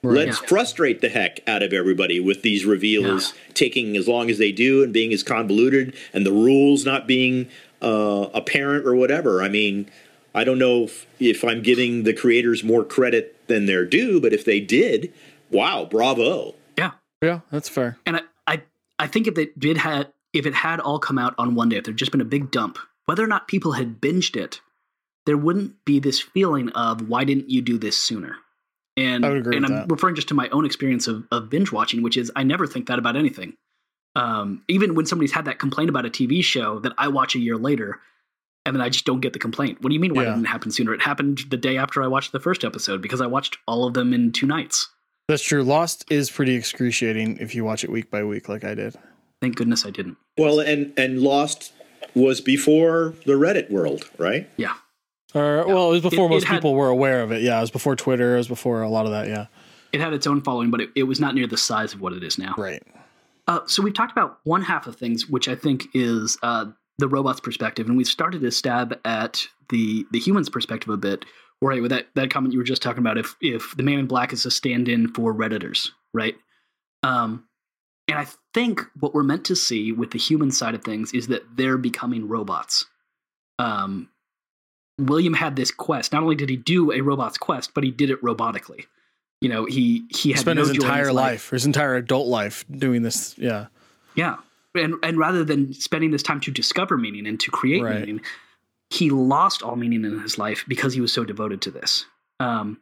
Let's 0.01 0.39
Yeah. 0.39 0.47
frustrate 0.47 1.01
the 1.01 1.09
heck 1.09 1.41
out 1.45 1.61
of 1.61 1.73
everybody 1.73 2.21
with 2.21 2.41
these 2.41 2.63
reveals 2.63 3.33
taking 3.53 3.97
as 3.97 4.07
long 4.07 4.29
as 4.29 4.37
they 4.37 4.53
do 4.53 4.81
and 4.81 4.93
being 4.93 5.11
as 5.11 5.23
convoluted 5.23 5.93
and 6.13 6.25
the 6.25 6.31
rules 6.31 6.85
not 6.85 7.05
being 7.05 7.47
uh, 7.81 8.41
parent 8.41 8.85
or 8.85 8.95
whatever. 8.95 9.41
I 9.41 9.49
mean, 9.49 9.89
I 10.33 10.43
don't 10.43 10.59
know 10.59 10.83
if, 10.83 11.05
if 11.19 11.43
I'm 11.43 11.61
giving 11.61 12.03
the 12.03 12.13
creators 12.13 12.63
more 12.63 12.83
credit 12.83 13.35
than 13.47 13.65
they're 13.65 13.85
due, 13.85 14.21
but 14.21 14.33
if 14.33 14.45
they 14.45 14.59
did, 14.59 15.13
wow, 15.51 15.85
bravo. 15.85 16.55
Yeah, 16.77 16.91
Yeah, 17.21 17.41
that's 17.51 17.69
fair. 17.69 17.97
and 18.05 18.17
I, 18.17 18.21
I, 18.47 18.61
I 18.99 19.07
think 19.07 19.27
if 19.27 19.37
it 19.37 19.59
did 19.59 19.77
had 19.77 20.11
if 20.31 20.45
it 20.45 20.53
had 20.53 20.79
all 20.79 20.99
come 20.99 21.17
out 21.17 21.33
on 21.39 21.55
one 21.55 21.69
day, 21.69 21.77
if 21.77 21.85
there'd 21.85 21.97
just 21.97 22.11
been 22.11 22.21
a 22.21 22.25
big 22.25 22.51
dump, 22.51 22.77
whether 23.05 23.23
or 23.23 23.27
not 23.27 23.47
people 23.47 23.71
had 23.71 23.99
binged 23.99 24.35
it, 24.35 24.61
there 25.25 25.37
wouldn't 25.37 25.83
be 25.85 25.99
this 25.99 26.19
feeling 26.19 26.69
of 26.69 27.09
why 27.09 27.23
didn't 27.23 27.49
you 27.49 27.61
do 27.61 27.77
this 27.79 27.97
sooner? 27.97 28.35
And 28.95 29.25
I 29.25 29.29
would 29.29 29.37
agree 29.39 29.55
and 29.55 29.63
with 29.65 29.71
I'm 29.71 29.77
that. 29.87 29.91
referring 29.91 30.15
just 30.15 30.27
to 30.27 30.33
my 30.33 30.49
own 30.49 30.65
experience 30.65 31.07
of, 31.07 31.25
of 31.31 31.49
binge 31.49 31.71
watching, 31.71 32.03
which 32.03 32.17
is 32.17 32.31
I 32.35 32.43
never 32.43 32.67
think 32.67 32.87
that 32.87 32.99
about 32.99 33.15
anything. 33.15 33.53
Um, 34.15 34.63
even 34.67 34.95
when 34.95 35.05
somebody's 35.05 35.31
had 35.31 35.45
that 35.45 35.59
complaint 35.59 35.89
about 35.89 36.05
a 36.05 36.09
TV 36.09 36.43
show 36.43 36.79
that 36.79 36.93
I 36.97 37.07
watch 37.07 37.35
a 37.35 37.39
year 37.39 37.57
later, 37.57 37.99
and 38.65 38.75
then 38.75 38.81
I 38.81 38.89
just 38.89 39.05
don't 39.05 39.19
get 39.21 39.33
the 39.33 39.39
complaint. 39.39 39.81
What 39.81 39.89
do 39.89 39.93
you 39.93 39.99
mean? 39.99 40.13
Why 40.13 40.23
Yeah. 40.23 40.29
didn't 40.31 40.45
it 40.45 40.49
happen 40.49 40.71
sooner? 40.71 40.93
It 40.93 41.01
happened 41.01 41.41
the 41.49 41.57
day 41.57 41.77
after 41.77 42.03
I 42.03 42.07
watched 42.07 42.31
the 42.31 42.39
first 42.39 42.63
episode 42.65 43.01
because 43.01 43.21
I 43.21 43.27
watched 43.27 43.57
all 43.67 43.85
of 43.85 43.93
them 43.93 44.13
in 44.13 44.31
two 44.31 44.45
nights. 44.47 44.89
That's 45.27 45.43
true. 45.43 45.63
Lost 45.63 46.05
is 46.11 46.29
pretty 46.31 46.55
excruciating 46.55 47.37
if 47.39 47.53
you 47.53 47.63
watch 47.63 47.83
it 47.83 47.91
week 47.91 48.09
by 48.09 48.23
week, 48.23 48.49
like 48.49 48.63
I 48.63 48.73
did. 48.73 48.95
Thank 49.41 49.55
goodness 49.55 49.85
I 49.85 49.91
didn't. 49.91 50.17
Well, 50.37 50.59
and 50.59 50.91
and 50.97 51.21
Lost 51.21 51.71
was 52.15 52.41
before 52.41 53.13
the 53.25 53.33
Reddit 53.33 53.69
world, 53.69 54.09
right? 54.17 54.49
Yeah. 54.57 54.73
Or 55.35 55.65
well, 55.67 55.89
it 55.89 55.91
was 55.91 56.01
before 56.01 56.23
It- 56.25 56.25
it 56.25 56.29
most 56.31 56.43
had- 56.45 56.55
people 56.55 56.73
were 56.73 56.89
aware 56.89 57.21
of 57.21 57.31
it. 57.31 57.43
Yeah, 57.43 57.59
it 57.59 57.61
was 57.61 57.71
before 57.71 57.95
Twitter. 57.95 58.33
It 58.33 58.37
was 58.39 58.47
before 58.47 58.81
a 58.81 58.89
lot 58.89 59.05
of 59.05 59.11
that. 59.11 59.27
Yeah, 59.27 59.45
It 59.93 60.01
had 60.01 60.13
its 60.13 60.25
own 60.27 60.41
following, 60.41 60.71
but 60.71 60.81
it, 60.81 60.89
it 60.95 61.03
was 61.03 61.19
not 61.19 61.35
near 61.35 61.45
the 61.47 61.57
size 61.57 61.93
of 61.93 62.01
what 62.01 62.13
it 62.13 62.23
is 62.23 62.37
now. 62.39 62.55
right. 62.57 62.81
Uh, 63.49 63.61
so 63.65 63.81
we've 63.81 63.95
talked 63.95 64.11
about 64.11 64.37
one 64.43 64.61
half 64.61 64.85
of 64.85 64.95
things, 64.95 65.27
which 65.27 65.47
I 65.47 65.55
think 65.55 65.87
is 65.95 66.37
uh, 66.43 66.65
the 66.99 67.07
robot's 67.07 67.39
perspective, 67.39 67.87
and 67.87 67.97
we've 67.97 68.07
started 68.07 68.41
to 68.41 68.51
stab 68.51 68.99
at 69.03 69.43
the 69.69 70.05
the 70.11 70.19
human's 70.19 70.49
perspective 70.49 70.89
a 70.89 70.97
bit. 70.97 71.25
Right, 71.61 71.81
with 71.81 71.89
that 71.89 72.09
that 72.13 72.29
comment 72.29 72.53
you 72.53 72.59
were 72.59 72.63
just 72.63 72.83
talking 72.83 72.99
about, 72.99 73.17
if 73.17 73.35
if 73.41 73.75
the 73.75 73.81
man 73.83 73.97
in 73.97 74.05
black 74.05 74.31
is 74.31 74.45
a 74.45 74.51
stand-in 74.51 75.13
for 75.13 75.33
redditors, 75.33 75.89
right? 76.13 76.35
Um, 77.01 77.45
and 78.07 78.19
I 78.19 78.27
think 78.53 78.85
what 78.99 79.15
we're 79.15 79.23
meant 79.23 79.45
to 79.45 79.55
see 79.55 79.91
with 79.91 80.11
the 80.11 80.19
human 80.19 80.51
side 80.51 80.75
of 80.75 80.83
things 80.83 81.11
is 81.11 81.27
that 81.27 81.41
they're 81.57 81.77
becoming 81.77 82.27
robots. 82.27 82.85
Um, 83.57 84.09
William 84.99 85.33
had 85.33 85.55
this 85.55 85.71
quest. 85.71 86.13
Not 86.13 86.21
only 86.21 86.35
did 86.35 86.49
he 86.49 86.55
do 86.55 86.91
a 86.91 87.01
robot's 87.01 87.39
quest, 87.39 87.73
but 87.73 87.83
he 87.83 87.89
did 87.89 88.11
it 88.11 88.21
robotically. 88.21 88.85
You 89.41 89.49
know, 89.49 89.65
he 89.65 90.05
he 90.09 90.31
had 90.31 90.39
spent 90.41 90.57
no 90.57 90.63
his 90.65 90.71
entire 90.71 91.13
life, 91.13 91.49
his 91.49 91.65
entire 91.65 91.95
adult 91.95 92.27
life, 92.27 92.65
doing 92.69 93.03
this. 93.03 93.37
Yeah, 93.37 93.67
Yeah. 94.15 94.37
And 94.75 94.95
and 95.01 95.17
rather 95.17 95.43
than 95.43 95.73
spending 95.73 96.11
this 96.11 96.21
time 96.23 96.39
to 96.41 96.51
discover 96.51 96.97
meaning 96.97 97.25
and 97.25 97.39
to 97.39 97.49
create 97.51 97.81
Right. 97.83 97.99
meaning, 98.01 98.21
he 98.89 99.09
lost 99.09 99.63
all 99.63 99.75
meaning 99.75 100.03
in 100.05 100.19
his 100.19 100.37
life 100.37 100.65
because 100.67 100.93
he 100.93 101.01
was 101.01 101.11
so 101.13 101.23
devoted 101.23 101.61
to 101.63 101.71
this. 101.71 102.05
Um, 102.39 102.79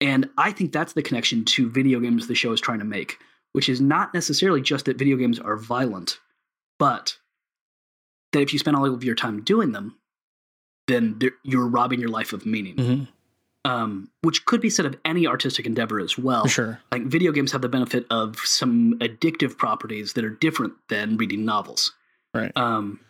and 0.00 0.28
I 0.36 0.52
think 0.52 0.72
that's 0.72 0.92
the 0.92 1.02
connection 1.02 1.44
to 1.46 1.70
video 1.70 2.00
games 2.00 2.26
the 2.26 2.34
show 2.34 2.52
is 2.52 2.60
trying 2.60 2.80
to 2.80 2.84
make, 2.84 3.18
which 3.52 3.68
is 3.68 3.80
not 3.80 4.12
necessarily 4.12 4.60
just 4.60 4.84
that 4.84 4.98
video 4.98 5.16
games 5.16 5.38
are 5.38 5.56
violent, 5.56 6.18
but 6.78 7.16
that 8.32 8.42
if 8.42 8.52
you 8.52 8.58
spend 8.58 8.76
all 8.76 8.84
of 8.84 9.02
your 9.04 9.14
time 9.14 9.42
doing 9.42 9.72
them, 9.72 9.96
then 10.86 11.18
you're 11.42 11.66
robbing 11.66 11.98
your 12.00 12.10
life 12.10 12.32
of 12.32 12.44
meaning. 12.44 12.76
hmm 12.76 13.04
Um, 13.66 14.08
which 14.22 14.44
could 14.46 14.60
be 14.60 14.70
said 14.70 14.86
of 14.86 14.96
any 15.04 15.26
artistic 15.26 15.66
endeavor 15.66 15.98
as 15.98 16.16
well 16.16 16.46
sure. 16.46 16.78
like 16.92 17.02
video 17.02 17.32
games 17.32 17.50
have 17.50 17.62
the 17.62 17.68
benefit 17.68 18.06
of 18.10 18.38
some 18.38 18.94
addictive 19.00 19.56
properties 19.58 20.12
that 20.12 20.24
are 20.24 20.30
different 20.30 20.74
than 20.88 21.16
reading 21.16 21.44
novels 21.44 21.92
Right. 22.32 22.52
um, 22.56 23.00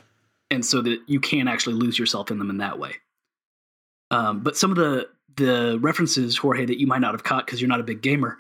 and 0.50 0.64
so 0.64 0.80
that 0.80 1.00
you 1.07 1.20
can 1.20 1.46
actually 1.46 1.74
lose 1.74 1.98
yourself 1.98 2.30
in 2.30 2.38
them 2.38 2.48
in 2.48 2.57
that 2.59 2.78
way 2.78 2.92
um, 4.11 4.40
but 4.40 4.57
some 4.57 4.70
of 4.70 4.76
the 4.76 5.09
the 5.36 5.78
references 5.82 6.38
jorge 6.38 6.64
that 6.64 6.80
you 6.80 6.86
might 6.86 7.00
not 7.02 7.12
have 7.12 7.22
caught 7.24 7.44
because 7.44 7.61
you're 7.61 7.68
not 7.68 7.80
a 7.80 7.84
big 7.84 8.00
gamer 8.00 8.38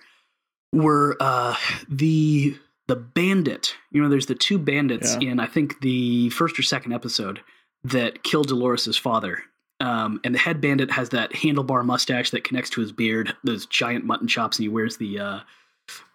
were 0.72 1.16
uh, 1.20 1.54
the 1.88 2.56
the 2.88 2.96
bandit 2.96 3.74
you 3.90 4.00
know 4.02 4.08
there's 4.08 4.26
the 4.26 4.34
two 4.34 4.58
bandits 4.58 5.16
Yeah. 5.20 5.32
in 5.32 5.40
i 5.40 5.46
think 5.46 5.80
the 5.80 6.30
first 6.30 6.58
or 6.58 6.62
second 6.62 6.92
episode 6.92 7.40
that 7.84 8.22
kill 8.22 8.42
dolores's 8.44 8.96
father 8.96 9.42
um, 9.80 10.20
and 10.24 10.34
the 10.34 10.38
head 10.38 10.60
bandit 10.60 10.90
has 10.90 11.10
that 11.10 11.32
handlebar 11.32 11.84
mustache 11.84 12.30
that 12.30 12.44
connects 12.44 12.70
to 12.70 12.80
his 12.80 12.92
beard, 12.92 13.34
those 13.44 13.66
giant 13.66 14.04
mutton 14.04 14.26
chops, 14.28 14.58
and 14.58 14.64
he 14.64 14.68
wears 14.68 14.96
the 14.96 15.18
uh, 15.18 15.40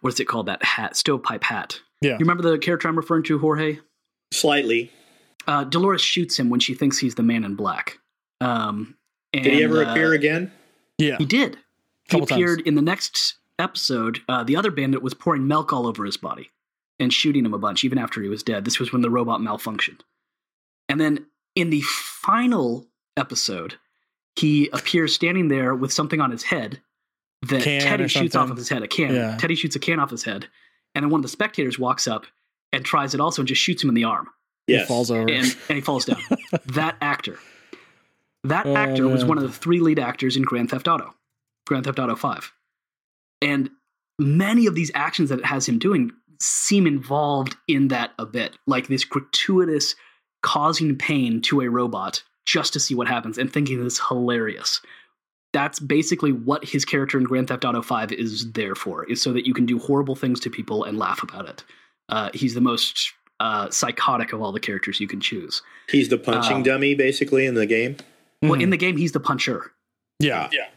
what's 0.02 0.20
it 0.20 0.26
called? 0.26 0.48
That 0.48 0.64
hat, 0.64 0.96
stovepipe 0.96 1.44
hat. 1.44 1.80
Yeah. 2.02 2.12
You 2.14 2.18
remember 2.20 2.44
the 2.50 2.58
character 2.58 2.88
I'm 2.88 2.96
referring 2.96 3.24
to, 3.24 3.38
Jorge? 3.38 3.80
Slightly. 4.34 4.92
Uh, 5.48 5.64
Dolores 5.64 6.02
shoots 6.02 6.38
him 6.40 6.50
when 6.50 6.60
she 6.60 6.74
thinks 6.74 6.98
he's 6.98 7.16
the 7.16 7.24
man 7.24 7.44
in 7.44 7.56
black. 7.56 8.00
Um, 8.40 8.96
and, 9.34 9.44
Did 9.44 9.54
he 9.54 9.64
ever 9.64 9.84
uh, 9.84 9.92
appear 9.92 10.14
again? 10.14 10.52
Yeah, 10.98 11.18
He 11.18 11.26
did. 11.26 11.56
He 11.56 12.10
Couple 12.12 12.28
times. 12.28 12.42
appeared 12.42 12.62
in 12.62 12.76
the 12.76 12.82
next 12.82 13.36
episode. 13.60 14.20
Uh, 14.28 14.44
the 14.44 14.56
other 14.56 14.72
bandit 14.72 15.02
was 15.02 15.14
pouring 15.14 15.48
milk 15.48 15.72
all 15.74 15.88
over 15.88 16.06
his 16.06 16.18
body 16.18 16.50
and 17.00 17.14
shooting 17.14 17.46
him 17.46 17.54
a 17.54 17.58
bunch, 17.60 17.84
even 17.84 17.98
after 17.98 18.22
he 18.22 18.30
was 18.30 18.44
dead. 18.44 18.66
This 18.66 18.80
was 18.80 18.92
when 18.92 19.02
the 19.02 19.10
robot 19.10 19.40
malfunctioned. 19.42 20.02
And 20.90 21.00
then 21.00 21.26
in 21.56 21.70
the 21.70 21.82
final 21.82 22.88
episode, 23.18 23.76
he 24.36 24.70
appears 24.74 25.14
standing 25.14 25.48
there 25.48 25.76
with 25.76 25.92
something 25.92 26.22
on 26.22 26.32
his 26.32 26.44
head 26.44 26.82
that 27.44 27.64
Can 27.64 27.82
Teddy 27.82 28.08
shoots 28.08 28.36
off 28.36 28.50
of 28.52 28.58
his 28.58 28.70
head. 28.70 28.84
A 28.84 28.88
can. 28.88 29.14
Yeah. 29.16 29.38
Teddy 29.38 29.56
shoots 29.56 29.76
a 29.76 29.80
can 29.80 30.00
off 30.00 30.12
his 30.12 30.24
head, 30.24 30.48
and 30.96 31.04
then 31.04 31.10
one 31.10 31.20
of 31.20 31.24
the 31.24 31.30
spectators 31.30 31.80
walks 31.80 32.08
up 32.08 32.26
and 32.72 32.86
tries 32.86 33.14
it 33.14 33.20
also 33.22 33.42
and 33.42 33.48
just 33.48 33.62
shoots 33.62 33.84
him 33.84 33.90
in 33.90 33.96
the 33.96 34.04
arm 34.06 34.28
he 34.68 34.84
falls 34.86 35.12
over. 35.12 35.22
and, 35.30 35.56
and 35.68 35.76
he 35.76 35.82
falls 35.82 36.06
down. 36.06 36.22
that 36.68 36.96
actor. 37.02 37.38
That 38.44 38.66
Oh, 38.66 38.76
actor 38.76 39.08
was 39.08 39.26
one 39.26 39.38
of 39.38 39.44
the 39.44 39.52
three 39.52 39.80
lead 39.80 40.00
actors 40.00 40.36
in 40.38 40.44
Grand 40.44 40.70
Theft 40.72 40.88
Auto, 40.88 41.14
Grand 41.68 41.86
Theft 41.86 42.00
Auto 42.00 42.16
5. 42.16 42.52
And 43.42 43.70
many 44.18 44.66
of 44.66 44.76
these 44.76 44.92
actions 44.96 45.30
that 45.30 45.40
it 45.40 45.46
has 45.46 45.68
him 45.68 45.78
doing 45.80 46.12
seem 46.40 46.88
involved 46.88 47.56
in 47.68 47.90
that 47.90 48.12
a 48.18 48.26
bit, 48.26 48.58
like 48.66 48.88
this 48.88 49.04
gratuitous 49.04 49.96
causing 50.42 50.96
pain 50.98 51.42
to 51.42 51.62
a 51.62 51.70
robot 51.70 52.24
just 52.52 52.74
to 52.74 52.80
see 52.80 52.94
what 52.96 53.08
happens 53.08 53.38
and 53.38 53.52
thinking 53.52 53.86
it's 53.86 54.00
hilarious. 54.10 54.82
That's 55.54 55.80
basically 55.80 56.32
what 56.32 56.64
his 56.66 56.84
character 56.86 57.18
in 57.18 57.24
Grand 57.24 57.48
Theft 57.48 57.64
Auto 57.66 57.82
5 57.82 58.12
is 58.14 58.52
there 58.52 58.76
for, 58.76 59.06
is 59.06 59.22
so 59.22 59.32
that 59.34 59.46
you 59.46 59.54
can 59.54 59.66
do 59.66 59.80
horrible 59.80 60.16
things 60.16 60.40
to 60.42 60.50
people 60.50 60.84
and 60.84 60.98
laugh 60.98 61.24
about 61.24 61.48
it. 61.48 61.64
Uh, 62.10 62.30
he's 62.34 62.54
the 62.54 62.62
most 62.62 63.14
uh, 63.40 63.70
psychotic 63.70 64.34
of 64.34 64.42
all 64.42 64.52
the 64.52 64.60
characters 64.60 65.00
you 65.00 65.08
can 65.08 65.20
choose. 65.20 65.62
He's 65.90 66.10
the 66.10 66.18
punching 66.18 66.58
um, 66.58 66.64
dummy, 66.64 66.94
basically, 66.94 67.46
in 67.46 67.56
the 67.56 67.66
game. 67.66 67.98
Well, 68.42 68.54
Mhm. 68.54 68.64
in 68.64 68.70
the 68.70 68.78
game, 68.78 68.98
he's 68.98 69.12
the 69.14 69.20
puncher, 69.20 69.72
yeah, 70.20 70.50
Yeah. 70.52 70.68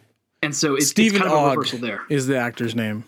and 0.42 0.54
so 0.54 0.74
it's, 0.74 0.88
Steven 0.88 1.16
it's 1.16 1.22
kind 1.24 1.32
of 1.36 1.44
a 1.46 1.50
reversal 1.50 1.78
there. 1.78 2.02
is 2.08 2.26
the 2.26 2.36
actor's 2.36 2.74
name. 2.74 3.04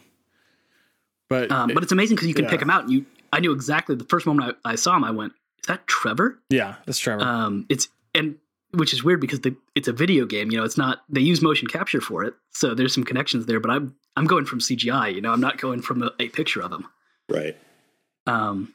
But 1.29 1.51
Um, 1.51 1.71
but 1.75 1.83
it's 1.83 1.93
amazing 1.93 2.17
because 2.17 2.29
you 2.29 2.35
can 2.35 2.45
Yeah. 2.45 2.51
pick 2.51 2.63
him 2.63 2.71
out. 2.71 2.85
And 2.85 2.93
you, 2.93 3.07
I 3.33 3.41
knew 3.41 3.53
exactly 3.53 3.95
the 3.97 4.05
first 4.05 4.27
moment 4.27 4.57
I, 4.65 4.73
I 4.73 4.75
saw 4.77 4.97
him. 4.97 5.05
I 5.05 5.11
went, 5.11 5.33
"Is 5.63 5.67
that 5.69 5.87
Trevor?" 5.87 6.39
yeah, 6.51 6.77
that's 6.87 6.99
Trevor. 6.99 7.23
Um, 7.25 7.67
it's 7.69 7.89
and 8.15 8.37
which 8.77 8.93
is 8.93 9.03
weird 9.05 9.21
because 9.21 9.41
the, 9.41 9.55
it's 9.75 9.89
a 9.89 9.93
video 9.93 10.25
game. 10.27 10.51
You 10.51 10.59
know, 10.59 10.65
it's 10.65 10.79
not 10.79 11.03
they 11.09 11.21
use 11.21 11.43
motion 11.43 11.67
capture 11.69 12.01
for 12.01 12.25
it, 12.25 12.35
so 12.53 12.75
there's 12.75 12.95
some 12.95 13.05
connections 13.05 13.47
there. 13.47 13.61
But 13.61 13.71
I'm 13.71 13.95
I'm 14.17 14.27
going 14.27 14.45
from 14.45 14.61
CGI. 14.61 15.15
You 15.15 15.21
know, 15.21 15.33
I'm 15.33 15.41
not 15.41 15.59
going 15.59 15.83
from 15.83 16.03
a, 16.03 16.11
a 16.21 16.29
picture 16.29 16.61
of 16.63 16.73
him. 16.73 16.87
Right. 17.29 17.57
Um, 18.27 18.73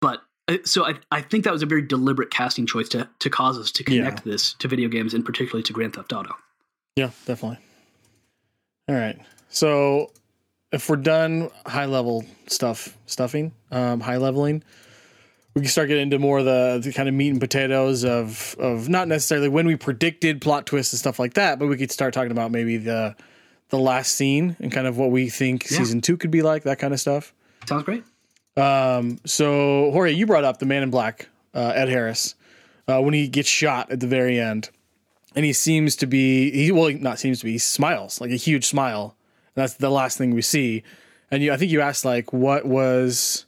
but 0.00 0.22
uh, 0.48 0.58
so 0.64 0.84
I 0.86 0.94
I 1.10 1.20
think 1.22 1.44
that 1.44 1.52
was 1.52 1.62
a 1.62 1.66
very 1.66 1.82
deliberate 1.82 2.30
casting 2.30 2.66
choice 2.66 2.88
to 2.90 3.08
to 3.18 3.30
cause 3.30 3.58
us 3.58 3.70
to 3.72 3.84
Yeah. 3.86 3.98
connect 4.02 4.24
this 4.24 4.54
to 4.54 4.68
video 4.68 4.88
games 4.88 5.14
and 5.14 5.24
particularly 5.24 5.62
to 5.64 5.72
Grand 5.72 5.94
Theft 5.94 6.12
Auto. 6.12 6.34
Yeah, 6.96 7.10
definitely. 7.26 7.58
All 8.88 8.94
right. 8.94 9.18
So 9.48 10.12
if 10.72 10.88
we're 10.88 10.96
done 10.96 11.50
high 11.66 11.86
level 11.86 12.24
stuff, 12.46 12.96
stuffing, 13.06 13.52
um, 13.70 14.00
high 14.00 14.16
leveling, 14.16 14.62
we 15.54 15.62
can 15.62 15.70
start 15.70 15.88
getting 15.88 16.04
into 16.04 16.18
more 16.18 16.38
of 16.38 16.44
the, 16.44 16.80
the 16.82 16.92
kind 16.92 17.08
of 17.08 17.14
meat 17.14 17.30
and 17.30 17.40
potatoes 17.40 18.04
of 18.04 18.54
of 18.58 18.88
not 18.88 19.08
necessarily 19.08 19.48
when 19.48 19.66
we 19.66 19.76
predicted 19.76 20.40
plot 20.40 20.66
twists 20.66 20.92
and 20.92 20.98
stuff 21.00 21.18
like 21.18 21.34
that, 21.34 21.58
but 21.58 21.66
we 21.66 21.76
could 21.76 21.90
start 21.90 22.14
talking 22.14 22.30
about 22.32 22.50
maybe 22.50 22.76
the 22.76 23.16
the 23.70 23.78
last 23.78 24.14
scene 24.16 24.56
and 24.60 24.72
kind 24.72 24.86
of 24.86 24.96
what 24.98 25.10
we 25.10 25.28
think 25.28 25.70
Yeah. 25.70 25.78
season 25.78 26.00
two 26.00 26.16
could 26.16 26.30
be 26.32 26.42
like, 26.42 26.64
that 26.64 26.78
kind 26.80 26.92
of 26.92 26.98
stuff. 27.00 27.32
Sounds 27.68 27.84
great. 27.84 28.02
Um, 28.56 29.18
so 29.24 29.90
Jorge, 29.92 30.12
you 30.12 30.26
brought 30.26 30.44
up 30.44 30.58
the 30.58 30.66
Man 30.66 30.82
in 30.82 30.90
Black, 30.90 31.28
uh, 31.54 31.72
Ed 31.74 31.88
Harris, 31.88 32.34
uh, 32.88 33.00
when 33.00 33.14
he 33.14 33.28
gets 33.28 33.48
shot 33.48 33.90
at 33.92 34.00
the 34.00 34.08
very 34.08 34.40
end, 34.40 34.70
and 35.36 35.44
he 35.44 35.52
seems 35.52 35.94
to 35.96 36.06
be 36.06 36.50
he 36.50 36.72
well 36.72 36.90
not 36.90 37.18
seems 37.18 37.38
to 37.40 37.44
be 37.44 37.52
he 37.52 37.58
smiles 37.58 38.20
like 38.20 38.30
a 38.30 38.36
huge 38.36 38.66
smile. 38.66 39.14
And 39.54 39.62
that's 39.62 39.74
the 39.74 39.90
last 39.90 40.18
thing 40.18 40.32
we 40.34 40.42
see. 40.42 40.82
And 41.30 41.42
you, 41.42 41.52
I 41.52 41.56
think 41.56 41.70
you 41.70 41.80
asked 41.80 42.04
like 42.04 42.32
what 42.32 42.64
was 42.66 43.46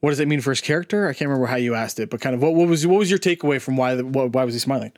what 0.00 0.10
does 0.10 0.20
it 0.20 0.28
mean 0.28 0.40
for 0.40 0.50
his 0.50 0.60
character? 0.60 1.08
I 1.08 1.12
can't 1.12 1.28
remember 1.28 1.46
how 1.46 1.56
you 1.56 1.74
asked 1.74 1.98
it, 1.98 2.10
but 2.10 2.20
kind 2.20 2.34
of 2.34 2.42
what, 2.42 2.54
what 2.54 2.68
was 2.68 2.86
what 2.86 2.98
was 2.98 3.10
your 3.10 3.18
takeaway 3.18 3.60
from 3.60 3.76
why 3.76 3.94
the, 3.94 4.04
what, 4.04 4.32
why 4.32 4.44
was 4.44 4.54
he 4.54 4.60
smiling? 4.60 4.92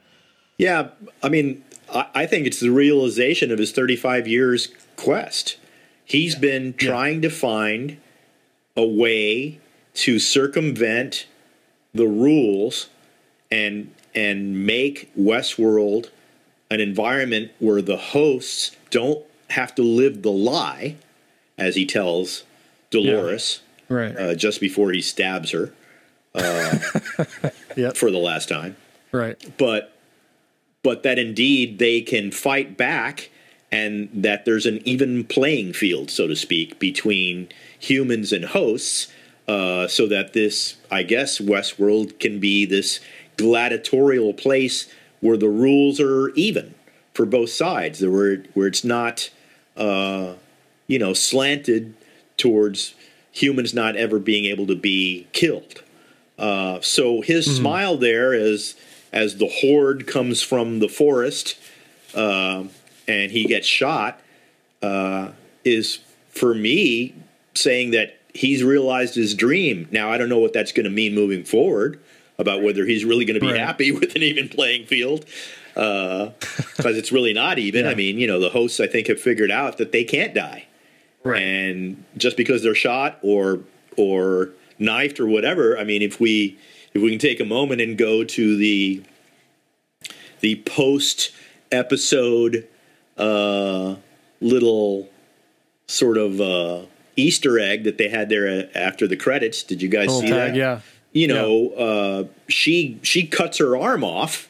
Yeah, 0.58 0.88
I 1.22 1.28
mean, 1.28 1.64
I, 1.92 2.06
I 2.14 2.26
think 2.26 2.46
it's 2.46 2.60
the 2.60 2.70
realization 2.70 3.50
of 3.50 3.58
his 3.58 3.72
35 3.72 4.28
years 4.28 4.68
quest. 4.96 5.56
He's 6.04 6.34
been 6.34 6.74
trying 6.74 7.22
to 7.22 7.30
find 7.30 7.98
a 8.76 8.84
way 8.84 9.60
to 9.94 10.18
circumvent 10.18 11.26
the 11.94 12.06
rules 12.06 12.88
and 13.50 13.94
and 14.14 14.66
make 14.66 15.10
Westworld 15.18 16.10
an 16.70 16.80
environment 16.80 17.52
where 17.58 17.80
the 17.80 17.96
hosts 17.96 18.76
don't 18.90 19.24
have 19.50 19.74
to 19.76 19.82
live 19.82 20.22
the 20.22 20.30
lie 20.30 20.96
as 21.58 21.74
he 21.74 21.86
tells 21.86 22.44
Dolores 22.90 23.60
Right. 23.90 24.16
uh, 24.16 24.34
just 24.34 24.60
before 24.60 24.92
he 24.92 25.02
stabs 25.02 25.50
her 25.50 25.72
yep. 27.76 27.96
for 27.96 28.10
the 28.10 28.20
last 28.22 28.48
time. 28.48 28.76
Right. 29.12 29.36
But 29.58 29.92
but 30.82 31.02
that 31.02 31.18
indeed 31.18 31.78
they 31.78 32.00
can 32.00 32.30
fight 32.30 32.76
back 32.76 33.30
and 33.72 34.08
that 34.14 34.44
there's 34.44 34.66
an 34.66 34.80
even 34.84 35.24
playing 35.24 35.72
field, 35.72 36.10
so 36.10 36.26
to 36.26 36.34
speak, 36.34 36.78
between 36.78 37.48
humans 37.78 38.32
and 38.32 38.46
hosts, 38.46 39.12
uh, 39.46 39.86
so 39.86 40.06
that 40.06 40.32
this, 40.32 40.76
I 40.90 41.02
guess, 41.02 41.38
Westworld 41.38 42.18
can 42.18 42.40
be 42.40 42.64
this 42.64 43.00
gladiatorial 43.36 44.34
place 44.34 44.92
where 45.20 45.36
the 45.36 45.48
rules 45.48 46.00
are 46.00 46.30
even 46.30 46.74
for 47.14 47.26
both 47.26 47.50
sides, 47.50 48.04
where 48.04 48.44
where 48.54 48.66
it's 48.66 48.84
not, 48.84 49.30
uh, 49.76 50.34
you 50.86 50.98
know, 50.98 51.12
slanted 51.12 51.94
towards 52.36 52.94
humans 53.32 53.72
not 53.74 53.96
ever 53.96 54.18
being 54.18 54.44
able 54.46 54.66
to 54.66 54.74
be 54.76 55.26
killed. 55.32 55.82
Uh, 56.38 56.80
so 56.80 57.20
his 57.20 57.44
smile 57.56 57.96
there 57.96 58.32
as 58.32 58.74
as 59.12 59.36
the 59.36 59.46
horde 59.48 60.06
comes 60.06 60.40
from 60.42 60.78
the 60.78 60.88
forest 60.88 61.58
uh, 62.14 62.64
and 63.08 63.30
he 63.32 63.44
gets 63.44 63.66
shot 63.66 64.20
uh, 64.82 65.30
is 65.64 65.98
for 66.30 66.54
me 66.54 67.14
saying 67.54 67.90
that 67.90 68.16
he's 68.32 68.62
realized 68.62 69.14
his 69.16 69.34
dream. 69.34 69.86
Now 69.90 70.10
I 70.10 70.16
don't 70.18 70.28
know 70.28 70.38
what 70.38 70.52
that's 70.52 70.72
going 70.72 70.84
to 70.84 70.90
mean 70.90 71.14
moving 71.14 71.44
forward 71.44 72.00
about 72.38 72.62
whether 72.62 72.86
he's 72.86 73.04
really 73.04 73.24
going 73.26 73.38
to 73.38 73.44
be 73.44 73.52
Right. 73.52 73.60
happy 73.60 73.92
with 74.00 74.14
an 74.16 74.22
even 74.22 74.48
playing 74.48 74.86
field 74.86 75.26
because 75.74 76.96
it's 76.96 77.12
really 77.12 77.32
not 77.34 77.58
even. 77.58 77.84
Yeah. 77.84 77.90
I 77.90 77.94
mean, 77.94 78.18
you 78.18 78.26
know, 78.26 78.40
the 78.40 78.50
hosts 78.50 78.80
I 78.80 78.86
think 78.86 79.08
have 79.08 79.20
figured 79.20 79.50
out 79.50 79.76
that 79.78 79.92
they 79.92 80.04
can't 80.04 80.32
die 80.34 80.64
Right. 81.22 81.42
and 81.42 82.04
just 82.16 82.36
because 82.36 82.62
they're 82.62 82.74
shot 82.74 83.18
or 83.22 83.60
or 83.96 84.50
knifed 84.78 85.20
or 85.20 85.26
whatever 85.26 85.76
i 85.78 85.84
mean 85.84 86.00
if 86.02 86.18
we 86.18 86.56
if 86.94 87.02
we 87.02 87.10
can 87.10 87.18
take 87.18 87.40
a 87.40 87.44
moment 87.44 87.80
and 87.82 87.98
go 87.98 88.24
to 88.24 88.56
the 88.56 89.02
the 90.40 90.56
post 90.64 91.32
episode 91.70 92.66
uh 93.18 93.96
little 94.40 95.10
sort 95.86 96.16
of 96.16 96.40
uh 96.40 96.86
easter 97.16 97.58
egg 97.58 97.84
that 97.84 97.98
they 97.98 98.08
had 98.08 98.28
there 98.30 98.70
after 98.74 99.06
the 99.06 99.16
credits 99.16 99.62
did 99.62 99.82
you 99.82 99.88
guys 99.88 100.06
Little 100.06 100.20
see 100.22 100.28
tag. 100.28 100.52
that 100.52 100.56
Yeah. 100.56 100.80
you 101.12 101.28
know, 101.28 101.70
uh, 101.70 102.24
she 102.48 102.98
she 103.02 103.26
cuts 103.26 103.58
her 103.58 103.76
arm 103.76 104.02
off 104.04 104.48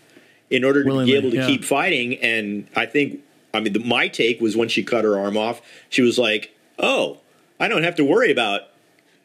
in 0.50 0.62
order 0.64 0.84
to 0.84 0.88
Willingly, 0.88 1.12
be 1.12 1.18
able 1.18 1.30
to 1.30 1.36
yeah. 1.38 1.46
keep 1.46 1.64
fighting. 1.64 2.16
And 2.18 2.66
I 2.76 2.84
think, 2.86 3.20
I 3.54 3.60
mean, 3.60 3.72
the, 3.72 3.78
my 3.80 4.08
take 4.08 4.40
was 4.40 4.56
when 4.56 4.68
she 4.68 4.82
cut 4.84 5.04
her 5.04 5.18
arm 5.18 5.36
off, 5.38 5.62
she 5.88 6.02
was 6.02 6.18
like, 6.18 6.54
"Oh, 6.80 7.18
I 7.60 7.68
don't 7.68 7.82
have 7.84 7.94
to 7.96 8.04
worry 8.04 8.30
about 8.32 8.62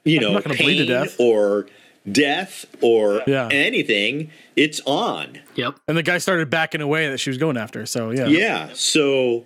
you 0.03 0.19
know 0.19 0.33
not 0.33 0.43
gonna 0.43 0.55
bleed 0.57 0.77
to 0.79 0.85
pain 0.85 1.03
death." 1.03 1.19
or 1.19 1.67
death 2.11 2.65
or 2.81 3.23
Yeah. 3.25 3.47
anything. 3.51 4.29
It's 4.55 4.81
on." 4.85 5.39
Yep. 5.55 5.79
And 5.87 5.97
the 5.97 6.03
guy 6.03 6.17
started 6.19 6.49
backing 6.49 6.81
away 6.81 7.09
that 7.09 7.19
she 7.19 7.29
was 7.29 7.37
going 7.37 7.57
after. 7.57 7.85
So 7.85 8.11
yeah. 8.11 8.27
Yeah. 8.27 8.69
So, 8.73 9.45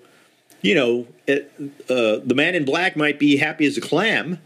you 0.61 0.75
know, 0.75 1.07
it, 1.27 1.51
uh, 1.89 2.17
the 2.25 2.33
man 2.35 2.55
in 2.55 2.65
black 2.65 2.97
might 2.97 3.19
be 3.19 3.37
happy 3.37 3.65
as 3.65 3.77
a 3.77 3.81
clam 3.81 4.39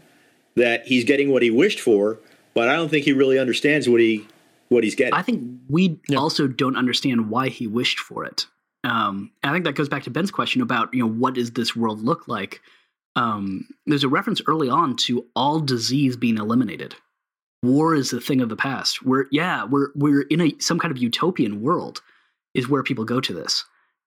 that 0.56 0.86
he's 0.86 1.02
getting 1.04 1.30
what 1.32 1.42
he 1.42 1.50
wished 1.50 1.80
for, 1.80 2.18
but 2.54 2.68
I 2.68 2.76
don't 2.76 2.88
think 2.88 3.04
he 3.04 3.12
really 3.12 3.38
understands 3.38 3.88
what 3.88 4.00
he 4.00 4.26
what 4.68 4.84
he's 4.84 4.94
getting. 4.94 5.14
I 5.14 5.22
think 5.22 5.42
we 5.68 5.98
Yeah. 6.08 6.18
also 6.18 6.46
don't 6.46 6.76
understand 6.76 7.28
why 7.30 7.48
he 7.48 7.66
wished 7.66 7.98
for 7.98 8.24
it. 8.24 8.46
Um, 8.84 9.30
I 9.42 9.52
think 9.52 9.64
that 9.64 9.74
goes 9.74 9.88
back 9.88 10.02
to 10.04 10.10
Ben's 10.10 10.30
question 10.30 10.60
about 10.62 10.92
you 10.94 11.00
know 11.00 11.08
what 11.08 11.34
does 11.34 11.52
this 11.52 11.74
world 11.74 12.02
look 12.04 12.28
like. 12.28 12.60
Um, 13.16 13.68
there's 13.86 14.04
a 14.04 14.08
reference 14.08 14.40
early 14.46 14.68
on 14.68 14.96
to 14.96 15.26
all 15.36 15.60
disease 15.60 16.16
being 16.16 16.38
eliminated. 16.38 16.94
War 17.62 17.94
is 17.94 18.12
a 18.12 18.20
thing 18.20 18.40
of 18.40 18.48
the 18.48 18.56
past. 18.56 19.02
We're 19.02 19.26
yeah 19.30 19.64
we're 19.64 19.88
we're 19.94 20.22
in 20.22 20.40
a 20.40 20.54
some 20.58 20.78
kind 20.78 20.92
of 20.92 20.98
utopian 20.98 21.62
world 21.62 22.02
is 22.54 22.68
where 22.68 22.82
people 22.82 23.04
go 23.04 23.20
to 23.20 23.32
this. 23.32 23.64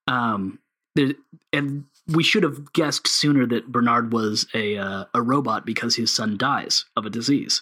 Um, 0.07 0.59
there, 0.95 1.13
and 1.53 1.85
we 2.07 2.23
should 2.23 2.43
have 2.43 2.71
guessed 2.73 3.07
sooner 3.07 3.45
that 3.47 3.71
Bernard 3.71 4.13
was 4.13 4.47
a 4.53 4.77
uh, 4.77 5.05
a 5.13 5.21
robot 5.21 5.65
because 5.65 5.95
his 5.95 6.13
son 6.13 6.37
dies 6.37 6.85
of 6.95 7.05
a 7.05 7.09
disease. 7.09 7.61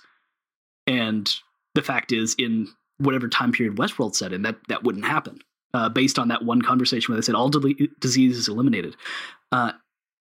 And 0.87 1.31
the 1.73 1.81
fact 1.81 2.11
is, 2.11 2.35
in 2.37 2.67
whatever 2.97 3.27
time 3.27 3.51
period 3.51 3.75
Westworld 3.77 4.15
set 4.15 4.33
in, 4.33 4.43
that 4.43 4.57
that 4.67 4.83
wouldn't 4.83 5.05
happen. 5.05 5.39
Uh, 5.73 5.89
based 5.89 6.17
on 6.17 6.29
that 6.29 6.45
one 6.45 6.61
conversation 6.61 7.11
where 7.11 7.19
they 7.19 7.25
said 7.25 7.35
all 7.35 7.49
disease 7.49 8.37
is 8.37 8.47
eliminated. 8.47 8.95
Uh, 9.51 9.73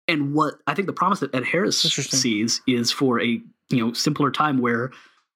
and 0.09 0.35
what 0.35 0.55
I 0.67 0.75
think 0.75 0.87
the 0.87 0.93
promise 0.93 1.21
that 1.21 1.35
Ed 1.35 1.45
Harris 1.45 1.79
sees 1.79 2.61
is 2.67 2.91
for 2.91 3.21
a 3.21 3.41
you 3.71 3.87
know 3.87 3.93
simpler 3.93 4.31
time 4.31 4.59
where 4.59 4.91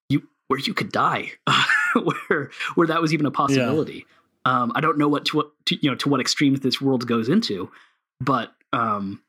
you 0.08 0.22
where 0.48 0.58
you 0.58 0.74
could 0.74 0.92
die, 0.92 1.32
where 1.94 2.50
where 2.74 2.86
that 2.86 3.00
was 3.00 3.12
even 3.12 3.26
a 3.26 3.30
possibility. 3.30 4.06
Um, 4.44 4.72
I 4.74 4.80
don't 4.80 4.98
know 4.98 5.08
what 5.08 5.26
to 5.26 5.36
what 5.36 5.52
to, 5.66 5.76
you 5.80 5.90
know 5.90 5.96
to 5.96 6.08
what 6.08 6.20
extremes 6.20 6.60
this 6.60 6.80
world 6.80 7.06
goes 7.06 7.28
into, 7.28 7.70
but 8.20 8.52
um, 8.72 9.22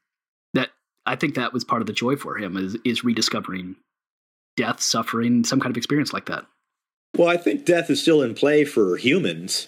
that 0.54 0.70
I 1.06 1.16
think 1.16 1.36
that 1.36 1.54
was 1.54 1.64
part 1.64 1.82
of 1.82 1.88
the 1.88 1.94
joy 1.94 2.16
for 2.16 2.38
him 2.38 2.58
is 2.58 2.78
is 2.84 3.04
rediscovering 3.04 3.76
death, 4.58 4.82
suffering, 4.82 5.44
some 5.44 5.60
kind 5.60 5.72
of 5.72 5.78
experience 5.78 6.14
like 6.14 6.26
that. 6.26 6.46
Well, 7.18 7.30
I 7.30 7.38
think 7.38 7.66
death 7.66 7.90
is 7.90 8.02
still 8.02 8.22
in 8.22 8.36
play 8.36 8.66
for 8.66 8.98
humans. 8.98 9.68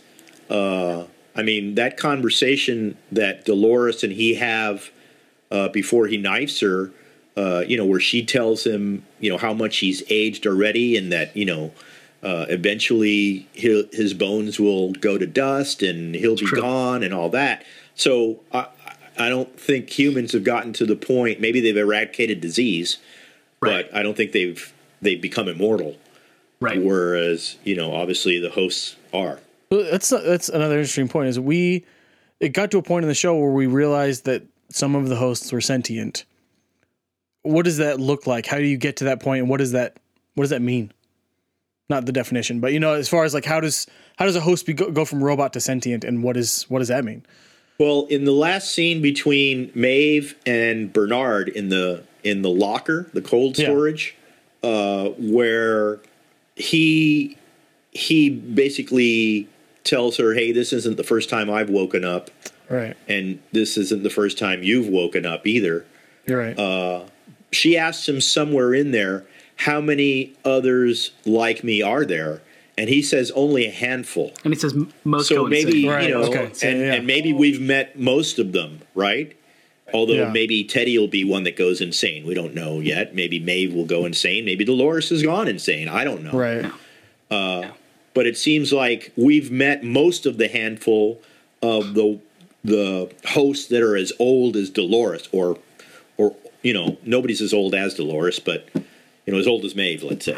Uh, 0.50 1.06
I 1.36 1.44
mean, 1.44 1.76
that 1.76 1.98
conversation 1.98 2.98
that 3.12 3.46
Dolores 3.46 4.04
and 4.04 4.14
he 4.14 4.36
have 4.36 4.92
uh, 5.52 5.70
before 5.70 6.08
he 6.08 6.18
knifes 6.18 6.60
her, 6.62 6.92
uh, 7.38 7.64
you 7.68 7.78
know, 7.78 7.86
where 7.86 8.00
she 8.00 8.26
tells 8.26 8.66
him, 8.66 9.04
you 9.20 9.30
know, 9.30 9.38
how 9.38 9.54
much 9.54 9.78
he's 9.78 10.04
aged 10.10 10.46
already 10.48 10.98
and 10.98 11.12
that, 11.12 11.36
you 11.36 11.46
know, 11.46 11.72
uh, 12.24 12.46
eventually 12.50 13.48
he'll, 13.54 13.84
his 13.92 14.14
bones 14.14 14.60
will 14.60 14.92
go 14.94 15.18
to 15.18 15.26
dust 15.26 15.82
and 15.82 16.16
he'll 16.16 16.36
be 16.36 16.46
True. 16.46 16.62
gone 16.62 17.04
and 17.04 17.14
all 17.14 17.30
that. 17.30 17.64
So 17.96 18.40
I, 18.54 18.68
I 19.18 19.30
don't 19.30 19.60
think 19.60 19.90
humans 19.98 20.32
have 20.34 20.44
gotten 20.44 20.72
to 20.74 20.86
the 20.86 20.96
point, 20.96 21.40
maybe 21.42 21.60
they've 21.60 21.76
eradicated 21.78 22.42
disease, 22.42 22.98
Right. 23.62 23.86
but 23.90 23.96
I 23.98 24.02
don't 24.04 24.18
think 24.18 24.32
they've 24.32 24.74
they've 25.02 25.22
become 25.22 25.48
immortal 25.48 25.96
Right. 26.60 26.82
whereas 26.82 27.58
you 27.64 27.76
know 27.76 27.94
obviously 27.94 28.40
the 28.40 28.50
hosts 28.52 28.96
are 29.14 29.40
Well, 29.72 29.84
that's 29.90 30.10
that's 30.10 30.50
another 30.50 30.76
interesting 30.78 31.08
point. 31.08 31.30
Is 31.30 31.40
we 31.40 31.86
it 32.40 32.50
got 32.50 32.72
to 32.72 32.78
a 32.78 32.82
point 32.84 33.04
in 33.04 33.08
the 33.10 33.16
show 33.16 33.36
where 33.38 33.52
we 33.52 33.66
realized 33.68 34.26
that 34.26 34.44
some 34.72 34.96
of 34.96 35.10
the 35.10 35.16
hosts 35.16 35.52
were 35.52 35.62
sentient. 35.62 36.26
What 37.44 37.66
does 37.66 37.78
that 37.78 38.00
look 38.00 38.28
like? 38.28 38.46
How 38.46 38.58
do 38.58 38.66
you 38.66 38.78
get 38.78 38.98
to 38.98 39.06
that 39.06 39.20
point, 39.20 39.42
and 39.42 39.50
what 39.50 39.58
does 39.58 39.72
that 39.72 39.98
what 40.36 40.44
does 40.44 40.52
that 40.52 40.62
mean? 40.62 40.92
Not 41.90 42.06
the 42.06 42.12
definition, 42.12 42.60
but 42.60 42.72
you 42.74 42.80
know, 42.80 42.94
as 42.94 43.10
far 43.10 43.24
as 43.26 43.34
like 43.34 43.46
how 43.46 43.60
does 43.60 43.88
how 44.18 44.26
does 44.26 44.36
a 44.36 44.42
host 44.42 44.66
be, 44.66 44.74
go, 44.74 44.92
go 44.92 45.04
from 45.06 45.24
robot 45.24 45.54
to 45.54 45.60
sentient, 45.60 46.04
and 46.04 46.24
what 46.24 46.38
is 46.38 46.64
what 46.70 46.80
does 46.80 46.88
that 46.90 47.04
mean? 47.06 47.26
well 47.80 48.06
in 48.12 48.26
the 48.26 48.32
last 48.32 48.76
scene 48.76 49.02
between 49.02 49.72
Maeve 49.74 50.36
and 50.46 50.94
Bernard 50.94 51.50
in 51.50 51.70
the 51.70 52.04
in 52.24 52.44
the 52.44 52.50
locker 52.50 53.10
the 53.14 53.22
cold 53.22 53.58
Yeah. 53.58 53.66
storage 53.66 54.16
uh 54.62 55.10
where 55.18 56.00
he 56.56 57.38
he 57.92 58.30
basically 58.30 59.48
tells 59.84 60.18
her 60.18 60.36
hey 60.36 60.52
this 60.52 60.72
isn't 60.74 60.98
the 60.98 61.04
first 61.04 61.28
time 61.28 61.50
I've 61.50 61.72
woken 61.72 62.06
up 62.06 62.30
Right, 62.72 62.98
and 63.08 63.40
this 63.52 63.78
isn't 63.78 64.04
the 64.04 64.10
first 64.10 64.38
time 64.38 64.64
you've 64.64 64.88
woken 64.88 65.26
up 65.26 65.46
either 65.46 65.86
you're 66.28 66.40
right. 66.40 66.58
Uh, 66.58 67.06
she 67.52 67.78
asks 67.78 68.08
him 68.08 68.22
somewhere 68.22 68.74
in 68.74 68.92
there, 68.92 69.26
how 69.58 69.82
many 69.82 70.34
others 70.46 71.12
like 71.26 71.64
me 71.64 71.82
are 71.82 72.06
there? 72.06 72.42
And 72.78 72.90
he 72.90 73.02
says 73.02 73.32
only 73.32 73.68
a 73.68 73.72
handful. 73.72 74.32
And 74.44 74.54
he 74.54 74.60
says 74.60 74.74
most 75.04 75.28
So 75.28 75.36
go 75.44 75.48
maybe, 75.48 75.86
insane. 75.86 75.90
Right, 75.90 76.04
you 76.08 76.10
know, 76.14 76.24
okay. 76.24 76.50
So, 76.54 76.68
and, 76.68 76.80
yeah. 76.80 76.94
and 76.94 77.08
maybe 77.08 77.34
we've 77.34 77.60
met 77.60 78.00
most 78.00 78.40
of 78.40 78.54
them, 78.54 78.80
right? 78.96 79.36
Although 79.94 80.14
Yeah. 80.14 80.32
maybe 80.32 80.64
Teddy 80.64 80.98
will 80.98 81.08
be 81.10 81.24
one 81.24 81.44
that 81.44 81.58
goes 81.58 81.82
insane. 81.82 82.26
We 82.26 82.34
don't 82.34 82.56
know 82.56 82.80
yet. 82.80 83.14
Maybe 83.14 83.40
Maeve 83.40 83.74
will 83.74 83.86
go 83.86 84.06
insane. 84.06 84.46
Maybe 84.46 84.64
Dolores 84.64 85.10
has 85.10 85.22
gone 85.22 85.48
insane. 85.48 85.90
I 85.90 86.04
don't 86.06 86.24
know. 86.24 86.32
right, 86.32 86.72
But 88.14 88.26
it 88.28 88.38
seems 88.38 88.72
like 88.72 89.12
we've 89.16 89.52
met 89.52 89.84
most 89.84 90.26
of 90.26 90.38
the 90.38 90.48
handful 90.48 91.22
of 91.62 91.94
the 91.94 92.20
the 92.64 93.12
hosts 93.30 93.68
that 93.68 93.82
are 93.82 93.96
as 93.96 94.12
old 94.20 94.56
as 94.56 94.70
Dolores, 94.70 95.28
or 95.32 95.58
or 96.18 96.36
you 96.62 96.74
know, 96.74 96.98
nobody's 97.04 97.42
as 97.42 97.54
old 97.54 97.74
as 97.74 97.96
Dolores, 97.96 98.40
but 98.40 98.68
you 98.74 99.34
know, 99.34 99.40
as 99.40 99.48
old 99.48 99.66
as 99.66 99.76
Maeve, 99.76 100.04
let's 100.04 100.26
say. 100.26 100.38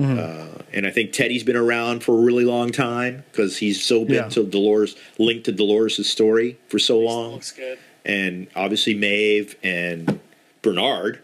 Uh, 0.00 0.62
and 0.72 0.86
I 0.86 0.90
think 0.90 1.12
Teddy's 1.12 1.42
been 1.44 1.56
around 1.58 2.02
for 2.02 2.12
a 2.18 2.20
really 2.22 2.46
long 2.46 2.70
time 2.72 3.22
because 3.30 3.58
he's 3.58 3.84
so 3.84 4.06
been 4.06 4.14
Yeah. 4.14 4.28
to 4.30 4.44
Dolores, 4.44 4.96
linked 5.18 5.44
to 5.44 5.52
Dolores' 5.52 6.08
story 6.08 6.56
for 6.68 6.78
so 6.78 6.98
long. 6.98 7.42
good. 7.54 7.78
And 8.06 8.46
obviously 8.56 8.94
Maeve 8.94 9.56
and 9.62 10.18
Bernard 10.62 11.20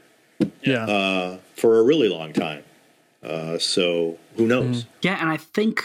Yeah, 0.63 0.85
uh, 0.85 1.39
for 1.55 1.79
a 1.79 1.83
really 1.83 2.11
long 2.11 2.35
time. 2.35 2.65
Uh, 3.23 3.57
so 3.57 4.19
who 4.37 4.47
knows? 4.47 4.85
Yeah, 5.01 5.17
and 5.23 5.31
I 5.31 5.39
think 5.39 5.81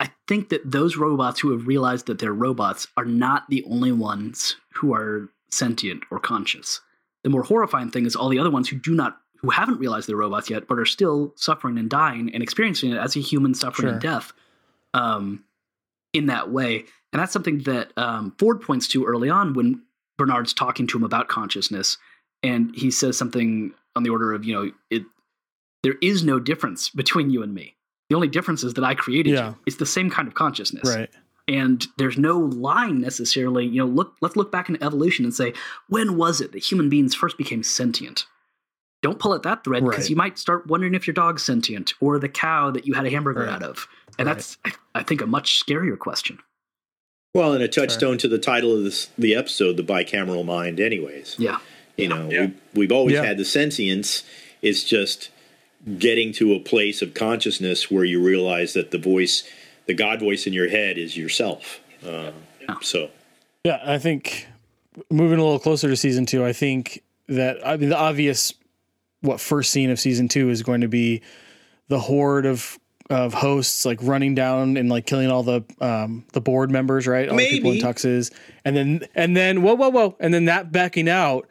I 0.00 0.10
think 0.28 0.50
that 0.50 0.70
those 0.70 0.96
robots 0.96 1.40
who 1.40 1.50
have 1.52 1.66
realized 1.66 2.06
that 2.06 2.18
they're 2.18 2.32
robots 2.32 2.86
are 2.96 3.04
not 3.04 3.48
the 3.48 3.64
only 3.64 3.92
ones 3.92 4.56
who 4.74 4.94
are 4.94 5.28
sentient 5.50 6.04
or 6.10 6.20
conscious. 6.20 6.80
The 7.24 7.30
more 7.30 7.42
horrifying 7.42 7.90
thing 7.90 8.06
is 8.06 8.14
all 8.14 8.28
the 8.28 8.38
other 8.38 8.50
ones 8.50 8.68
who 8.68 8.76
do 8.76 8.94
not 8.94 9.18
who 9.40 9.50
haven't 9.50 9.78
realized 9.78 10.08
they're 10.08 10.16
robots 10.16 10.50
yet, 10.50 10.66
but 10.66 10.78
are 10.78 10.84
still 10.84 11.32
suffering 11.36 11.78
and 11.78 11.88
dying 11.88 12.32
and 12.34 12.42
experiencing 12.42 12.90
it 12.90 12.96
as 12.98 13.14
a 13.16 13.20
human 13.20 13.54
suffering 13.54 13.86
Sure. 13.86 13.92
and 13.92 14.00
death 14.00 14.32
um, 14.94 15.44
in 16.12 16.26
that 16.26 16.50
way. 16.50 16.84
And 17.12 17.22
that's 17.22 17.32
something 17.32 17.60
that 17.60 17.92
um, 17.96 18.34
Ford 18.38 18.60
points 18.60 18.88
to 18.88 19.04
early 19.04 19.30
on 19.30 19.54
when 19.54 19.82
Bernard's 20.16 20.52
talking 20.52 20.88
to 20.88 20.98
him 20.98 21.04
about 21.04 21.28
consciousness. 21.28 21.98
And 22.42 22.74
he 22.74 22.90
says 22.90 23.16
something 23.16 23.72
on 23.94 24.02
the 24.02 24.10
order 24.10 24.32
of, 24.32 24.44
you 24.44 24.54
know, 24.54 24.72
it, 24.90 25.04
there 25.84 25.96
is 26.02 26.24
no 26.24 26.40
difference 26.40 26.90
between 26.90 27.30
you 27.30 27.42
and 27.44 27.54
me. 27.54 27.76
The 28.08 28.16
only 28.16 28.28
difference 28.28 28.64
is 28.64 28.74
that 28.74 28.84
I 28.84 28.94
created 28.94 29.34
Yeah. 29.34 29.50
you. 29.50 29.56
It's 29.66 29.76
the 29.76 29.86
same 29.86 30.10
kind 30.10 30.26
of 30.28 30.34
consciousness 30.34 30.88
Right. 30.88 31.10
and 31.46 31.86
there's 31.98 32.18
no 32.18 32.38
line 32.38 33.00
necessarily 33.00 33.64
you 33.66 33.78
know 33.78 33.86
look 33.86 34.14
let's 34.20 34.36
look 34.36 34.52
back 34.52 34.68
in 34.68 34.82
evolution 34.82 35.24
and 35.24 35.32
say 35.34 35.52
when 35.88 36.16
was 36.16 36.40
it 36.42 36.52
that 36.52 36.58
human 36.62 36.88
beings 36.90 37.14
first 37.14 37.38
became 37.38 37.62
sentient 37.62 38.26
don't 39.00 39.18
pull 39.18 39.32
at 39.34 39.42
that 39.44 39.64
thread 39.64 39.82
because 39.84 40.04
Right. 40.04 40.10
you 40.10 40.16
might 40.16 40.38
start 40.38 40.66
wondering 40.66 40.94
if 40.94 41.06
your 41.06 41.14
dog's 41.14 41.42
sentient 41.42 41.94
or 42.00 42.18
the 42.18 42.28
cow 42.28 42.70
that 42.72 42.86
you 42.86 42.92
had 42.94 43.06
a 43.06 43.10
hamburger 43.10 43.40
Right. 43.40 43.48
out 43.48 43.62
of 43.62 43.88
and 44.18 44.26
Right. 44.26 44.34
that's 44.34 44.58
I- 44.64 44.72
i 44.96 45.02
think 45.02 45.22
a 45.22 45.26
much 45.26 45.64
scarier 45.64 45.98
question 45.98 46.38
Well, 47.34 47.52
and 47.52 47.62
a 47.62 47.68
touchstone 47.68 48.18
to 48.18 48.28
the 48.28 48.38
title 48.38 48.74
of 48.76 48.84
this 48.84 49.08
the 49.18 49.34
episode, 49.34 49.76
the 49.76 49.82
bicameral 49.82 50.44
mind. 50.44 50.80
Anyways, 50.80 51.36
yeah 51.38 51.58
you 51.96 52.08
know, 52.08 52.28
Yeah. 52.30 52.46
we, 52.74 52.80
we've 52.80 52.92
always 52.92 53.14
Yeah. 53.14 53.24
had 53.24 53.38
the 53.38 53.44
sentience. 53.44 54.22
It's 54.62 54.82
just 54.84 55.30
getting 55.98 56.32
to 56.34 56.54
a 56.54 56.60
place 56.60 57.02
of 57.02 57.14
consciousness 57.14 57.90
where 57.90 58.04
you 58.04 58.22
realize 58.22 58.72
that 58.74 58.90
the 58.90 58.98
voice, 58.98 59.44
the 59.86 59.94
God 59.94 60.20
voice 60.20 60.46
in 60.46 60.52
your 60.52 60.68
head, 60.68 60.98
is 60.98 61.16
yourself. 61.16 61.80
Uh, 62.06 62.32
So, 62.82 63.10
Yeah, 63.64 63.80
I 63.82 63.98
think 63.98 64.46
moving 65.10 65.38
a 65.38 65.42
little 65.42 65.58
closer 65.58 65.88
to 65.88 65.96
season 65.96 66.26
two, 66.26 66.44
I 66.44 66.52
think 66.52 67.02
that 67.28 67.66
I 67.66 67.76
mean 67.76 67.88
the 67.88 67.98
obvious 67.98 68.52
what 69.20 69.40
first 69.40 69.70
scene 69.70 69.90
of 69.90 69.98
season 69.98 70.28
two 70.28 70.50
is 70.50 70.62
going 70.62 70.82
to 70.82 70.88
be 70.88 71.22
the 71.88 71.98
horde 71.98 72.46
of 72.46 72.78
of 73.10 73.32
hosts 73.32 73.86
like 73.86 73.98
running 74.02 74.34
down 74.34 74.76
and 74.76 74.90
like 74.90 75.06
killing 75.06 75.30
all 75.30 75.42
the 75.42 75.64
um 75.80 76.24
the 76.32 76.40
board 76.40 76.70
members, 76.70 77.06
right? 77.06 77.28
All 77.28 77.36
the 77.36 77.48
people 77.48 77.72
in 77.72 77.78
tuxes. 77.78 78.30
And 78.64 78.76
then 78.76 79.08
and 79.14 79.36
then 79.36 79.62
whoa 79.62 79.74
whoa 79.74 79.88
whoa. 79.88 80.16
And 80.20 80.32
then 80.32 80.44
that 80.44 80.70
backing 80.72 81.08
out 81.08 81.48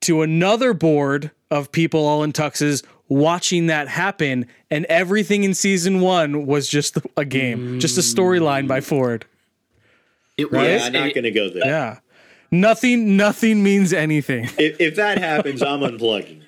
to 0.00 0.22
another 0.22 0.72
board 0.72 1.30
of 1.50 1.72
people 1.72 2.06
all 2.06 2.22
in 2.22 2.32
tuxes 2.32 2.84
watching 3.08 3.66
that 3.68 3.88
happen 3.88 4.46
and 4.70 4.84
everything 4.86 5.44
in 5.44 5.54
season 5.54 6.00
one 6.00 6.46
was 6.46 6.68
just 6.68 6.98
a 7.16 7.24
game, 7.24 7.80
just 7.80 7.96
a 7.98 8.02
storyline 8.02 8.68
by 8.68 8.80
Ford. 8.80 9.24
it 10.36 10.50
Right? 10.52 10.72
was 10.72 10.80
yeah, 10.82 10.86
I'm 10.86 10.92
not 10.92 11.14
going 11.14 11.24
to 11.24 11.30
go 11.30 11.48
there. 11.50 11.66
Yeah. 11.66 11.98
Nothing 12.50 13.16
nothing 13.16 13.62
means 13.62 13.92
anything. 13.92 14.44
If, 14.58 14.80
if 14.80 14.96
that 14.96 15.18
happens, 15.18 15.62
I'm 15.62 15.80
unplugging. 15.80 16.42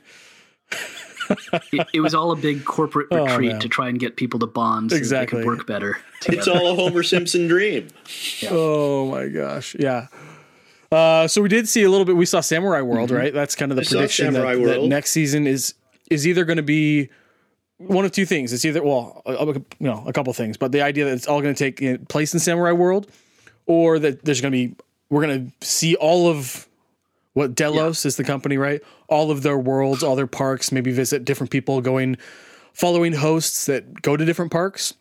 it, 1.72 1.86
it 1.92 2.00
was 2.00 2.14
all 2.14 2.32
a 2.32 2.36
big 2.36 2.64
corporate 2.64 3.06
Oh, 3.12 3.24
retreat 3.24 3.52
man. 3.52 3.60
to 3.60 3.68
try 3.68 3.88
and 3.88 3.98
get 4.00 4.16
people 4.16 4.40
to 4.40 4.46
bond 4.46 4.90
so 4.90 4.98
that 4.98 5.08
they 5.08 5.26
could 5.26 5.44
work 5.44 5.66
better 5.66 5.98
It's 6.26 6.48
all 6.48 6.72
a 6.72 6.74
Homer 6.74 7.02
Simpson 7.02 7.46
dream. 7.48 7.88
Oh 8.50 9.06
my 9.10 9.28
gosh. 9.28 9.76
Yeah. 9.78 10.08
Uh, 10.92 11.28
so 11.28 11.40
we 11.40 11.48
did 11.48 11.68
see 11.68 11.84
a 11.84 11.88
little 11.90 12.04
bit. 12.04 12.16
We 12.16 12.26
saw 12.26 12.40
Samurai 12.40 12.80
World, 12.80 13.10
right? 13.12 13.32
That's 13.32 13.54
kind 13.54 13.70
of 13.70 13.76
the 13.76 13.82
I 13.82 13.84
prediction 13.86 14.34
that, 14.34 14.58
that 14.58 14.82
next 14.82 15.12
season 15.12 15.46
is 15.46 15.74
is 16.10 16.26
either 16.26 16.44
going 16.44 16.58
to 16.58 16.62
be 16.62 17.08
one 17.78 18.04
of 18.04 18.12
two 18.12 18.26
things. 18.26 18.52
It's 18.52 18.64
either 18.64 18.82
well, 18.82 19.22
you 19.26 19.64
know, 19.80 20.04
a 20.06 20.12
couple 20.12 20.32
things, 20.34 20.56
but 20.56 20.72
the 20.72 20.82
idea 20.82 21.06
that 21.06 21.12
it's 21.12 21.26
all 21.26 21.40
going 21.40 21.54
to 21.54 21.72
take 21.72 22.08
place 22.08 22.34
in 22.34 22.40
Samurai 22.40 22.72
World, 22.72 23.10
or 23.66 23.98
that 23.98 24.24
there's 24.24 24.40
going 24.40 24.52
to 24.52 24.68
be 24.68 24.76
we're 25.08 25.24
going 25.26 25.50
to 25.50 25.66
see 25.66 25.96
all 25.96 26.28
of 26.28 26.68
what 27.32 27.54
Delos 27.54 28.04
is 28.04 28.16
the 28.16 28.24
company, 28.24 28.58
right? 28.58 28.82
All 29.08 29.30
of 29.30 29.42
their 29.42 29.58
worlds, 29.58 30.02
all 30.02 30.16
their 30.16 30.26
parks, 30.26 30.72
maybe 30.72 30.92
visit 30.92 31.24
different 31.24 31.50
people 31.50 31.80
going 31.80 32.16
following 32.72 33.12
hosts 33.12 33.66
that 33.66 34.02
go 34.02 34.16
to 34.16 34.24
different 34.24 34.52
parks. 34.52 34.94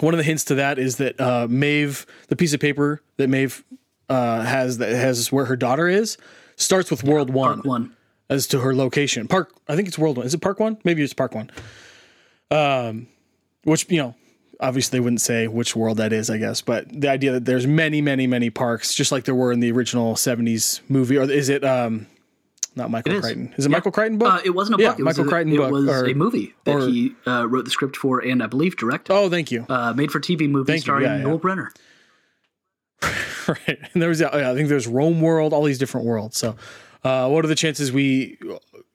One 0.00 0.14
of 0.14 0.18
the 0.18 0.24
hints 0.24 0.44
to 0.44 0.54
that 0.56 0.78
is 0.78 0.96
that 0.96 1.20
uh, 1.20 1.46
Maeve, 1.50 2.06
the 2.28 2.36
piece 2.36 2.54
of 2.54 2.60
paper 2.60 3.02
that 3.16 3.28
Maeve 3.28 3.64
uh, 4.08 4.42
has 4.42 4.78
that 4.78 4.94
has 4.94 5.30
where 5.30 5.46
her 5.46 5.56
daughter 5.56 5.88
is, 5.88 6.16
starts 6.56 6.90
with 6.90 7.04
World 7.04 7.30
One 7.30 7.60
one 7.60 7.96
as 8.32 8.46
to 8.48 8.60
her 8.60 8.74
location. 8.74 9.28
Park, 9.28 9.52
I 9.68 9.76
think 9.76 9.88
it's 9.88 9.98
World 9.98 10.16
One. 10.16 10.26
Is 10.26 10.34
it 10.34 10.40
Park 10.40 10.58
One? 10.60 10.78
Maybe 10.84 11.02
it's 11.02 11.12
Park 11.14 11.34
One. 11.34 11.50
Um, 12.50 13.06
which 13.64 13.90
you 13.90 13.98
know, 13.98 14.14
obviously 14.60 14.98
they 14.98 15.00
wouldn't 15.00 15.20
say 15.20 15.46
which 15.46 15.74
world 15.76 15.98
that 15.98 16.12
is, 16.12 16.28
I 16.30 16.38
guess. 16.38 16.60
But 16.62 16.88
the 16.88 17.08
idea 17.08 17.32
that 17.32 17.44
there's 17.44 17.66
many, 17.66 18.00
many, 18.00 18.26
many 18.26 18.50
parks, 18.50 18.94
just 18.94 19.12
like 19.12 19.24
there 19.24 19.34
were 19.34 19.52
in 19.52 19.60
the 19.60 19.70
original 19.72 20.14
'70s 20.14 20.80
movie, 20.88 21.16
or 21.18 21.30
is 21.30 21.48
it? 21.48 21.64
Um, 21.64 22.06
not 22.74 22.90
Michael 22.90 23.12
It 23.12 23.16
is. 23.16 23.20
Crichton. 23.22 23.54
Is 23.58 23.66
it 23.66 23.68
Michael 23.68 23.92
Crichton 23.92 24.16
book? 24.16 24.32
uh, 24.32 24.40
it 24.46 24.50
wasn't 24.50 24.80
a 24.80 24.82
Yeah, 24.82 24.90
book 24.92 25.00
it 25.00 25.02
was 25.04 25.18
Michael 25.18 25.28
a, 25.28 25.30
Crichton 25.34 25.52
it 25.52 25.56
book, 25.58 25.70
was 25.72 25.88
or- 25.88 26.06
a 26.06 26.14
movie 26.14 26.54
that 26.64 26.74
or- 26.76 26.88
he 26.88 27.14
uh, 27.26 27.46
wrote 27.46 27.66
the 27.66 27.70
script 27.70 27.96
for 27.98 28.20
and 28.20 28.42
i 28.42 28.46
believe 28.46 28.76
directed 28.78 29.12
oh, 29.12 29.28
thank 29.28 29.52
you. 29.52 29.66
uh, 29.68 29.92
made 29.92 30.10
for 30.10 30.20
TV 30.20 30.48
movie 30.48 30.72
Thank 30.72 30.80
starring 30.82 31.04
yeah, 31.04 31.18
yeah. 31.18 31.24
Yul 31.24 31.38
Brynner. 31.38 31.68
right. 33.48 33.78
And 33.92 34.00
there 34.02 34.08
was, 34.08 34.20
yeah, 34.20 34.28
I 34.50 34.54
think 34.54 34.68
there's 34.70 34.86
Rome 34.86 35.20
World, 35.20 35.52
all 35.52 35.64
these 35.64 35.78
different 35.78 36.06
worlds. 36.06 36.36
So, 36.38 36.56
uh, 37.04 37.28
what 37.28 37.44
are 37.44 37.48
the 37.48 37.54
chances 37.54 37.92
we? 37.92 38.38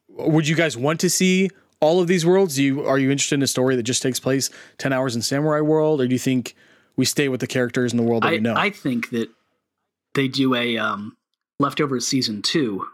Would 0.09 0.47
you 0.47 0.55
guys 0.55 0.77
want 0.77 0.99
to 1.01 1.09
see 1.09 1.49
all 1.79 1.99
of 1.99 2.07
these 2.07 2.25
worlds? 2.25 2.55
Do 2.55 2.63
you 2.63 2.85
are 2.85 2.97
you 2.97 3.11
interested 3.11 3.35
in 3.35 3.43
a 3.43 3.47
story 3.47 3.75
that 3.75 3.83
just 3.83 4.01
takes 4.01 4.19
place 4.19 4.49
ten 4.77 4.93
hours 4.93 5.15
in 5.15 5.21
Samurai 5.21 5.61
World, 5.61 6.01
or 6.01 6.07
do 6.07 6.13
you 6.13 6.19
think 6.19 6.55
we 6.95 7.05
stay 7.05 7.29
with 7.29 7.39
the 7.39 7.47
characters 7.47 7.91
in 7.91 7.97
the 7.97 8.03
world 8.03 8.23
that 8.23 8.29
I, 8.29 8.31
we 8.31 8.39
know? 8.39 8.55
I 8.55 8.69
think 8.69 9.09
that 9.11 9.29
they 10.13 10.27
do 10.27 10.55
a 10.55 10.77
um, 10.77 11.17
leftovers 11.59 12.07
season 12.07 12.41
two 12.41 12.87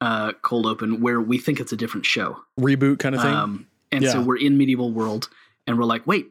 uh, 0.00 0.32
cold 0.42 0.66
open 0.66 1.00
where 1.00 1.20
we 1.20 1.38
think 1.38 1.60
it's 1.60 1.72
a 1.72 1.76
different 1.76 2.06
show, 2.06 2.38
Reboot 2.58 2.98
kind 2.98 3.14
of 3.14 3.22
thing. 3.22 3.34
um, 3.34 3.66
and 3.92 4.04
so 4.06 4.22
we're 4.22 4.38
in 4.38 4.56
medieval 4.56 4.92
world, 4.92 5.28
and 5.66 5.78
we're 5.78 5.84
like, 5.84 6.06
wait, 6.06 6.28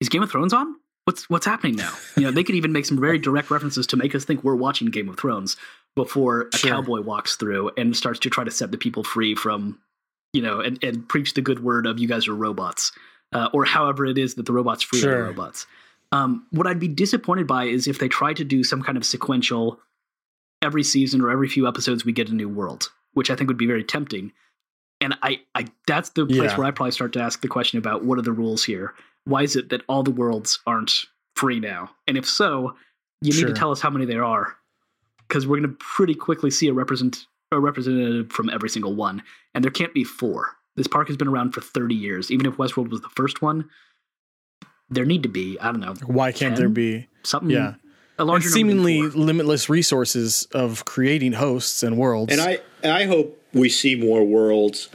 is 0.00 0.08
Game 0.08 0.22
of 0.22 0.30
Thrones 0.30 0.52
on? 0.52 0.74
What's 1.04 1.30
what's 1.30 1.46
happening 1.46 1.76
now? 1.76 1.92
You 2.16 2.24
know, 2.24 2.30
they 2.30 2.44
could 2.44 2.56
even 2.56 2.72
make 2.72 2.84
some 2.84 3.00
very 3.00 3.18
direct 3.18 3.50
references 3.50 3.86
to 3.88 3.96
make 3.96 4.14
us 4.14 4.24
think 4.24 4.44
we're 4.44 4.54
watching 4.54 4.88
Game 4.88 5.08
of 5.08 5.18
Thrones 5.18 5.56
before 5.96 6.48
a 6.52 6.56
Sure. 6.56 6.70
cowboy 6.70 7.00
walks 7.00 7.36
through 7.36 7.70
and 7.76 7.96
starts 7.96 8.18
to 8.20 8.30
try 8.30 8.44
to 8.44 8.50
set 8.50 8.70
the 8.70 8.78
people 8.78 9.02
free 9.04 9.34
from, 9.34 9.78
you 10.32 10.42
know, 10.42 10.60
and, 10.60 10.82
and 10.84 11.08
preach 11.08 11.34
the 11.34 11.42
good 11.42 11.62
word 11.62 11.86
of 11.86 11.98
you 11.98 12.06
guys 12.08 12.28
are 12.28 12.34
robots, 12.34 12.92
uh, 13.32 13.48
or 13.52 13.64
however 13.64 14.06
it 14.06 14.16
is 14.18 14.34
that 14.34 14.46
the 14.46 14.52
robots 14.52 14.82
free 14.82 15.00
Sure. 15.00 15.14
other 15.14 15.24
robots. 15.24 15.66
Um, 16.12 16.46
what 16.50 16.66
I'd 16.66 16.80
be 16.80 16.88
disappointed 16.88 17.46
by 17.46 17.64
is 17.64 17.86
if 17.86 17.98
they 17.98 18.08
try 18.08 18.32
to 18.34 18.44
do 18.44 18.64
some 18.64 18.82
kind 18.82 18.96
of 18.98 19.04
sequential 19.04 19.80
every 20.62 20.82
season 20.82 21.20
or 21.20 21.30
every 21.30 21.48
few 21.48 21.66
episodes 21.68 22.04
we 22.04 22.12
get 22.12 22.28
a 22.28 22.34
new 22.34 22.48
world, 22.48 22.90
which 23.14 23.30
I 23.30 23.36
think 23.36 23.48
would 23.48 23.56
be 23.56 23.66
very 23.66 23.84
tempting. 23.84 24.32
And 25.00 25.16
I, 25.22 25.40
I 25.54 25.66
that's 25.86 26.10
the 26.10 26.26
place 26.26 26.50
Yeah. 26.52 26.56
where 26.58 26.66
I 26.66 26.70
probably 26.72 26.90
start 26.92 27.12
to 27.14 27.20
ask 27.20 27.40
the 27.40 27.48
question 27.48 27.78
about 27.78 28.04
what 28.04 28.18
are 28.18 28.22
the 28.22 28.32
rules 28.32 28.64
here? 28.64 28.94
Why 29.24 29.42
is 29.42 29.56
it 29.56 29.70
that 29.70 29.82
all 29.88 30.02
the 30.02 30.10
worlds 30.10 30.58
aren't 30.66 31.06
free 31.36 31.60
now? 31.60 31.90
And 32.06 32.18
if 32.18 32.26
so, 32.28 32.74
you 33.22 33.32
need 33.32 33.46
to 33.46 33.52
tell 33.54 33.70
us 33.70 33.80
how 33.80 33.88
many 33.90 34.04
there 34.04 34.24
are, 34.24 34.56
because 35.30 35.46
we're 35.46 35.56
going 35.56 35.70
to 35.70 35.76
pretty 35.78 36.14
quickly 36.14 36.50
see 36.50 36.66
a 36.66 36.72
represent 36.72 37.26
a 37.52 37.60
representative 37.60 38.30
from 38.30 38.50
every 38.50 38.68
single 38.68 38.94
one, 38.94 39.22
and 39.54 39.64
there 39.64 39.70
can't 39.70 39.94
be 39.94 40.04
four. 40.04 40.56
This 40.76 40.86
park 40.86 41.08
has 41.08 41.16
been 41.16 41.28
around 41.28 41.52
for 41.52 41.60
thirty 41.60 41.94
years. 41.94 42.30
Even 42.30 42.46
if 42.46 42.56
Westworld 42.56 42.90
was 42.90 43.00
the 43.00 43.08
first 43.10 43.40
one, 43.40 43.70
there 44.88 45.04
need 45.04 45.22
to 45.22 45.28
be 45.28 45.58
I 45.60 45.72
don't 45.72 45.80
know 45.80 45.94
Why 46.06 46.32
can't 46.32 46.56
there 46.56 46.68
be 46.68 47.08
something. 47.22 47.50
Yeah. 47.50 47.74
a 48.18 48.24
larger 48.24 48.28
number 48.28 48.42
than 48.42 48.52
seemingly 48.52 49.02
limitless 49.02 49.70
resources 49.70 50.46
of 50.52 50.84
creating 50.84 51.32
hosts 51.32 51.82
and 51.82 51.96
worlds? 51.96 52.32
And 52.32 52.40
I, 52.40 52.58
I 52.84 53.04
hope 53.04 53.40
we 53.52 53.68
see 53.68 53.96
more 53.96 54.24
worlds. 54.24 54.88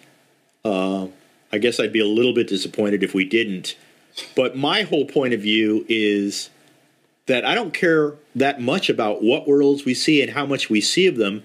Uh, 0.63 1.07
I 1.51 1.57
guess 1.57 1.79
I'd 1.79 1.93
be 1.93 1.99
a 1.99 2.07
little 2.07 2.33
bit 2.33 2.47
disappointed 2.47 3.03
if 3.03 3.13
we 3.13 3.23
didn't. 3.23 3.75
But 4.35 4.55
my 4.55 4.83
whole 4.83 5.05
point 5.05 5.33
of 5.33 5.41
view 5.41 5.85
is 5.89 6.49
that 7.27 7.45
I 7.45 7.55
don't 7.55 7.73
care 7.73 8.13
that 8.35 8.61
much 8.61 8.89
about 8.89 9.23
what 9.23 9.47
worlds 9.47 9.85
we 9.85 9.93
see 9.93 10.21
and 10.21 10.31
how 10.31 10.45
much 10.45 10.69
we 10.69 10.81
see 10.81 11.07
of 11.07 11.17
them, 11.17 11.43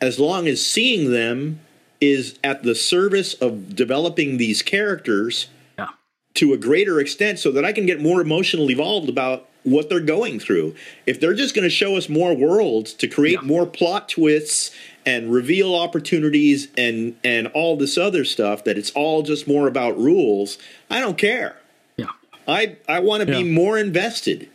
as 0.00 0.18
long 0.18 0.46
as 0.46 0.64
seeing 0.64 1.10
them 1.10 1.60
is 2.00 2.38
at 2.44 2.62
the 2.62 2.74
service 2.74 3.34
of 3.34 3.74
developing 3.74 4.36
these 4.36 4.62
characters 4.62 5.46
Yeah. 5.78 5.88
to 6.34 6.52
a 6.52 6.56
greater 6.58 7.00
extent 7.00 7.38
so 7.38 7.50
that 7.52 7.64
I 7.64 7.72
can 7.72 7.86
get 7.86 8.00
more 8.00 8.20
emotionally 8.20 8.72
involved 8.72 9.08
about 9.08 9.48
what 9.64 9.88
they're 9.88 9.98
going 10.00 10.38
through. 10.38 10.74
If 11.06 11.18
they're 11.18 11.34
just 11.34 11.54
going 11.54 11.64
to 11.64 11.70
show 11.70 11.96
us 11.96 12.08
more 12.08 12.34
worlds 12.34 12.92
to 12.94 13.08
create 13.08 13.38
Yeah. 13.42 13.46
more 13.46 13.66
plot 13.66 14.08
twists 14.08 14.70
and 15.04 15.32
reveal 15.32 15.74
opportunities 15.74 16.68
and 16.76 17.16
and 17.24 17.48
all 17.48 17.76
this 17.76 17.98
other 17.98 18.24
stuff 18.24 18.62
that 18.64 18.78
it's 18.78 18.90
all 18.92 19.22
just 19.22 19.48
more 19.48 19.66
about 19.66 19.98
rules, 19.98 20.58
I 20.90 21.00
don't 21.00 21.18
care. 21.18 21.56
Yeah. 21.96 22.06
I 22.46 22.76
I 22.88 23.00
want 23.00 23.26
to 23.26 23.32
Yeah. 23.32 23.38
be 23.42 23.44
more 23.48 23.76
invested 23.78 24.48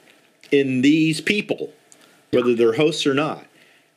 in 0.54 0.82
these 0.82 1.20
people, 1.20 1.74
whether 2.32 2.54
they're 2.54 2.74
hosts 2.74 3.08
or 3.08 3.14
not. 3.14 3.46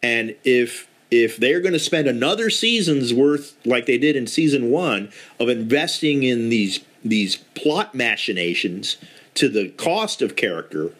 And 0.02 0.34
if 0.42 0.88
if 1.10 1.36
they're 1.36 1.60
going 1.60 1.72
to 1.74 1.78
spend 1.78 2.08
another 2.08 2.50
season's 2.50 3.14
worth, 3.14 3.54
like 3.64 3.86
they 3.86 3.98
did 3.98 4.16
in 4.16 4.26
season 4.26 4.70
one, 4.70 5.12
of 5.38 5.48
investing 5.48 6.22
in 6.24 6.48
these 6.48 6.80
these 7.04 7.36
plot 7.54 7.94
machinations 7.94 8.96
to 9.34 9.48
the 9.48 9.68
cost 9.68 10.22
of 10.22 10.34
character 10.34 10.90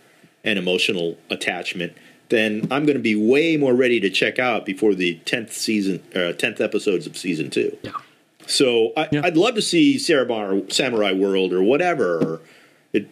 and 0.45 0.59
emotional 0.59 1.17
attachment, 1.31 1.95
then 2.29 2.69
I'm 2.71 2.85
going 2.85 2.97
to 2.97 3.03
be 3.03 3.17
way 3.17 3.57
more 3.57 3.75
ready 3.75 3.99
to 4.01 4.11
check 4.11 4.39
out 4.39 4.65
before 4.67 4.95
the 4.95 5.15
tenth 5.25 5.53
season, 5.53 6.03
uh, 6.15 6.33
tenth 6.33 6.61
episodes 6.61 7.07
of 7.07 7.17
season 7.17 7.51
two. 7.51 7.77
Yeah. 7.83 7.93
So 8.47 8.93
I, 8.97 9.09
Yeah. 9.11 9.23
I'd 9.25 9.37
love 9.37 9.55
to 9.57 9.63
see 9.63 9.99
Samurai, 9.99 10.61
Samurai 10.69 11.13
World 11.13 11.53
or 11.53 11.63
whatever, 11.63 12.41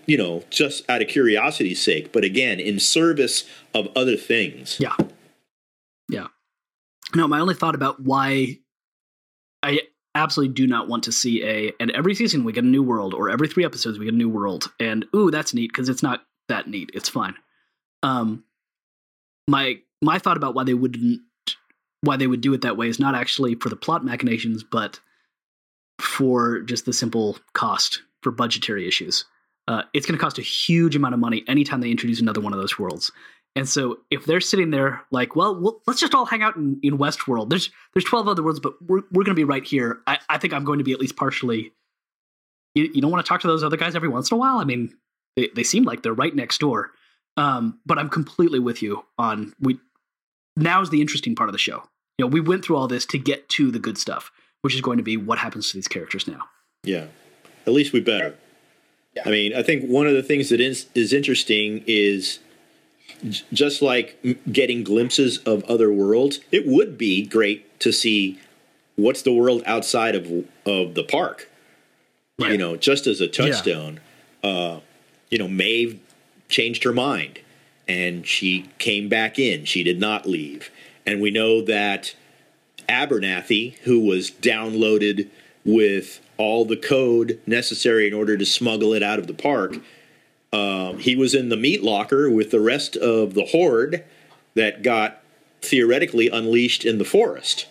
you 0.06 0.16
know, 0.16 0.44
just 0.50 0.88
out 0.88 1.02
of 1.02 1.08
curiosity's 1.08 1.80
sake. 1.80 2.12
But 2.12 2.24
again, 2.24 2.60
in 2.60 2.78
service 2.78 3.44
of 3.74 3.88
other 3.96 4.16
things. 4.16 4.78
Yeah. 4.80 4.96
Yeah. 6.08 6.28
No, 7.14 7.28
my 7.28 7.40
only 7.40 7.54
thought 7.54 7.74
about 7.74 8.00
why 8.00 8.58
I 9.62 9.80
absolutely 10.14 10.54
do 10.54 10.66
not 10.66 10.88
want 10.88 11.04
to 11.04 11.12
see 11.12 11.42
a 11.44 11.72
and 11.80 11.90
every 11.90 12.14
season 12.14 12.44
we 12.44 12.52
get 12.52 12.64
a 12.64 12.68
new 12.68 12.82
world 12.82 13.14
or 13.14 13.30
every 13.30 13.48
three 13.48 13.64
episodes 13.64 13.98
we 13.98 14.04
get 14.04 14.14
a 14.14 14.16
new 14.16 14.28
world 14.28 14.70
and 14.78 15.04
ooh 15.14 15.30
that's 15.30 15.52
neat 15.52 15.72
because 15.72 15.88
it's 15.88 16.02
not 16.02 16.20
that 16.48 16.68
neat 16.68 16.88
it's 16.94 17.08
fine 17.08 17.34
um 18.04 18.44
my 19.48 19.76
my 20.02 20.18
thought 20.18 20.36
about 20.36 20.54
why 20.54 20.62
they 20.62 20.74
wouldn't 20.74 21.20
why 22.02 22.16
they 22.16 22.28
would 22.28 22.40
do 22.40 22.54
it 22.54 22.60
that 22.60 22.76
way 22.76 22.88
is 22.88 23.00
not 23.00 23.16
actually 23.16 23.56
for 23.56 23.68
the 23.68 23.76
plot 23.76 24.04
machinations 24.04 24.62
but 24.62 25.00
for 26.00 26.60
just 26.60 26.84
the 26.86 26.92
simple 26.92 27.36
cost 27.52 28.02
for 28.22 28.30
budgetary 28.30 28.86
issues 28.86 29.24
uh, 29.66 29.82
it's 29.92 30.06
going 30.06 30.18
to 30.18 30.22
cost 30.22 30.38
a 30.38 30.42
huge 30.42 30.94
amount 30.96 31.14
of 31.14 31.20
money 31.20 31.42
anytime 31.48 31.80
they 31.80 31.90
introduce 31.90 32.20
another 32.20 32.40
one 32.40 32.52
of 32.52 32.58
those 32.58 32.78
worlds 32.78 33.10
and 33.56 33.68
so 33.68 33.98
if 34.10 34.24
they're 34.24 34.40
sitting 34.40 34.70
there 34.70 35.02
like, 35.10 35.36
well, 35.36 35.54
well 35.54 35.80
let's 35.86 36.00
just 36.00 36.14
all 36.14 36.26
hang 36.26 36.42
out 36.42 36.56
in, 36.56 36.78
in 36.82 36.98
Westworld. 36.98 37.50
There's 37.50 37.70
there's 37.92 38.04
12 38.04 38.26
other 38.26 38.42
worlds, 38.42 38.60
but 38.60 38.74
we're, 38.82 39.02
we're 39.12 39.24
going 39.24 39.26
to 39.26 39.34
be 39.34 39.44
right 39.44 39.64
here. 39.64 40.00
I, 40.06 40.18
I 40.28 40.38
think 40.38 40.52
I'm 40.52 40.64
going 40.64 40.78
to 40.78 40.84
be 40.84 40.92
at 40.92 41.00
least 41.00 41.16
partially. 41.16 41.72
You, 42.74 42.90
you 42.92 43.00
don't 43.00 43.10
want 43.10 43.24
to 43.24 43.28
talk 43.28 43.40
to 43.42 43.46
those 43.46 43.62
other 43.62 43.76
guys 43.76 43.94
every 43.94 44.08
once 44.08 44.30
in 44.30 44.34
a 44.34 44.38
while? 44.38 44.58
I 44.58 44.64
mean, 44.64 44.92
they, 45.36 45.50
they 45.54 45.62
seem 45.62 45.84
like 45.84 46.02
they're 46.02 46.12
right 46.12 46.34
next 46.34 46.58
door. 46.58 46.90
Um, 47.36 47.80
but 47.86 47.98
I'm 47.98 48.08
completely 48.08 48.58
with 48.58 48.82
you 48.82 49.04
on 49.18 49.54
we. 49.60 49.78
Now's 50.56 50.90
the 50.90 51.00
interesting 51.00 51.34
part 51.34 51.48
of 51.48 51.52
the 51.52 51.58
show. 51.58 51.82
You 52.18 52.24
know, 52.24 52.28
we 52.28 52.40
went 52.40 52.64
through 52.64 52.76
all 52.76 52.86
this 52.86 53.06
to 53.06 53.18
get 53.18 53.48
to 53.50 53.72
the 53.72 53.80
good 53.80 53.98
stuff, 53.98 54.30
which 54.62 54.74
is 54.74 54.80
going 54.80 54.98
to 54.98 55.04
be 55.04 55.16
what 55.16 55.38
happens 55.38 55.70
to 55.70 55.76
these 55.76 55.88
characters 55.88 56.28
now. 56.28 56.42
Yeah. 56.84 57.06
At 57.66 57.72
least 57.72 57.92
we 57.92 58.00
better. 58.00 58.36
I 59.24 59.30
mean, 59.30 59.54
I 59.54 59.62
think 59.62 59.84
one 59.84 60.06
of 60.06 60.14
the 60.14 60.22
things 60.22 60.48
that 60.48 60.60
is 60.60 60.86
is 60.94 61.12
interesting 61.12 61.84
is 61.86 62.38
j- 63.28 63.44
just 63.52 63.82
like 63.82 64.18
getting 64.50 64.82
glimpses 64.84 65.38
of 65.38 65.64
other 65.64 65.92
worlds. 65.92 66.40
It 66.50 66.66
would 66.66 66.98
be 66.98 67.24
great 67.24 67.78
to 67.80 67.92
see 67.92 68.40
what's 68.96 69.22
the 69.22 69.32
world 69.32 69.62
outside 69.66 70.14
of 70.14 70.26
of 70.66 70.94
the 70.94 71.04
park. 71.04 71.50
You 72.50 72.58
know, 72.58 72.76
just 72.76 73.06
as 73.06 73.20
a 73.20 73.28
touchstone. 73.28 74.00
Uh, 74.42 74.80
you 75.30 75.38
know, 75.38 75.48
Maeve 75.48 76.00
changed 76.48 76.84
her 76.84 76.92
mind 76.92 77.40
and 77.88 78.26
she 78.26 78.68
came 78.78 79.08
back 79.08 79.38
in. 79.38 79.64
She 79.64 79.82
did 79.82 79.98
not 80.00 80.26
leave. 80.26 80.70
And 81.06 81.20
we 81.20 81.30
know 81.30 81.62
that 81.62 82.14
Abernathy, 82.88 83.78
who 83.80 84.00
was 84.00 84.30
downloaded 84.30 85.28
with 85.64 86.20
all 86.36 86.64
the 86.64 86.76
code 86.76 87.40
necessary 87.46 88.06
in 88.06 88.14
order 88.14 88.36
to 88.36 88.44
smuggle 88.46 88.92
it 88.92 89.02
out 89.02 89.18
of 89.18 89.26
the 89.26 89.34
park, 89.34 89.78
um, 90.52 90.98
he 90.98 91.16
was 91.16 91.34
in 91.34 91.48
the 91.48 91.56
meat 91.56 91.82
locker 91.82 92.30
with 92.30 92.50
the 92.50 92.60
rest 92.60 92.96
of 92.96 93.34
the 93.34 93.44
horde 93.46 94.04
that 94.54 94.82
got 94.82 95.20
theoretically 95.62 96.28
unleashed 96.28 96.84
in 96.84 96.98
the 96.98 97.04
forest. 97.04 97.66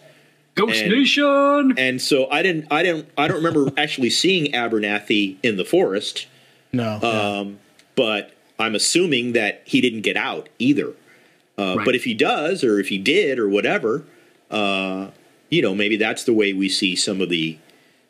Ghost 0.55 0.81
And- 0.81 0.91
Nation. 0.91 1.73
And 1.77 2.01
so 2.01 2.29
I 2.29 2.43
didn't, 2.43 2.67
I 2.71 2.83
didn't, 2.83 3.09
I 3.17 3.27
don't 3.27 3.37
remember 3.43 3.71
actually 3.77 4.09
seeing 4.09 4.51
Abernathy 4.51 5.37
in 5.43 5.57
the 5.57 5.65
forest, 5.65 6.27
No. 6.71 6.99
yeah. 7.01 7.39
um, 7.39 7.59
but 7.95 8.33
I'm 8.59 8.75
assuming 8.75 9.33
that 9.33 9.61
he 9.65 9.81
didn't 9.81 10.01
get 10.01 10.17
out 10.17 10.49
either. 10.59 10.89
Uh, 11.57 11.75
Right. 11.77 11.85
But 11.85 11.95
if 11.95 12.03
he 12.03 12.13
does, 12.13 12.63
or 12.63 12.79
if 12.79 12.89
he 12.89 12.97
did, 12.97 13.37
or 13.39 13.47
whatever, 13.47 14.03
uh, 14.51 15.07
you 15.49 15.61
know, 15.61 15.73
maybe 15.75 15.95
that's 15.97 16.23
the 16.23 16.33
way 16.33 16.51
we 16.53 16.67
see 16.69 16.95
some 16.95 17.21
of 17.21 17.29
the 17.29 17.57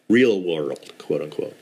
real 0.09 0.41
world, 0.41 0.93
quote 0.97 1.21
unquote. 1.21 1.55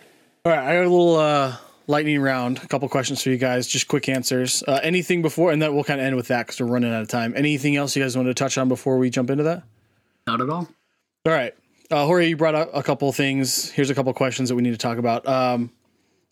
All 0.46 0.52
right, 0.52 0.60
I 0.60 0.74
got 0.74 0.86
a 0.86 0.90
little 0.90 1.16
uh, 1.18 1.56
lightning 1.88 2.20
round. 2.22 2.58
A 2.64 2.68
couple 2.68 2.88
questions 2.90 3.22
for 3.22 3.30
you 3.30 3.38
guys, 3.38 3.68
just 3.68 3.88
quick 3.88 4.10
answers. 4.10 4.64
Uh, 4.68 4.80
anything 4.84 5.22
before, 5.22 5.52
and 5.52 5.62
that 5.62 5.74
we'll 5.74 5.84
kind 5.84 6.00
of 6.00 6.06
end 6.06 6.16
with 6.16 6.28
that 6.30 6.48
because 6.48 6.60
we're 6.60 6.68
running 6.68 6.94
out 6.94 7.02
of 7.02 7.08
time. 7.08 7.34
Anything 7.36 7.76
else 7.76 7.96
you 7.96 8.02
guys 8.04 8.16
want 8.16 8.28
to 8.28 8.34
touch 8.34 8.58
on 8.58 8.68
before 8.68 8.98
we 8.98 9.10
jump 9.10 9.30
into 9.30 9.44
that? 9.44 9.64
Not 10.28 10.42
at 10.42 10.50
all. 10.50 10.68
All 11.26 11.32
right, 11.32 11.54
uh, 11.92 12.06
Jorge, 12.06 12.30
you 12.30 12.38
brought 12.38 12.56
up 12.56 12.70
a 12.74 12.82
couple 12.82 13.12
things. 13.12 13.70
Here's 13.70 13.90
a 13.90 13.96
couple 13.96 14.14
questions 14.14 14.50
that 14.50 14.56
we 14.56 14.62
need 14.64 14.72
to 14.72 14.78
talk 14.78 14.98
about. 14.98 15.28
Um, 15.28 15.72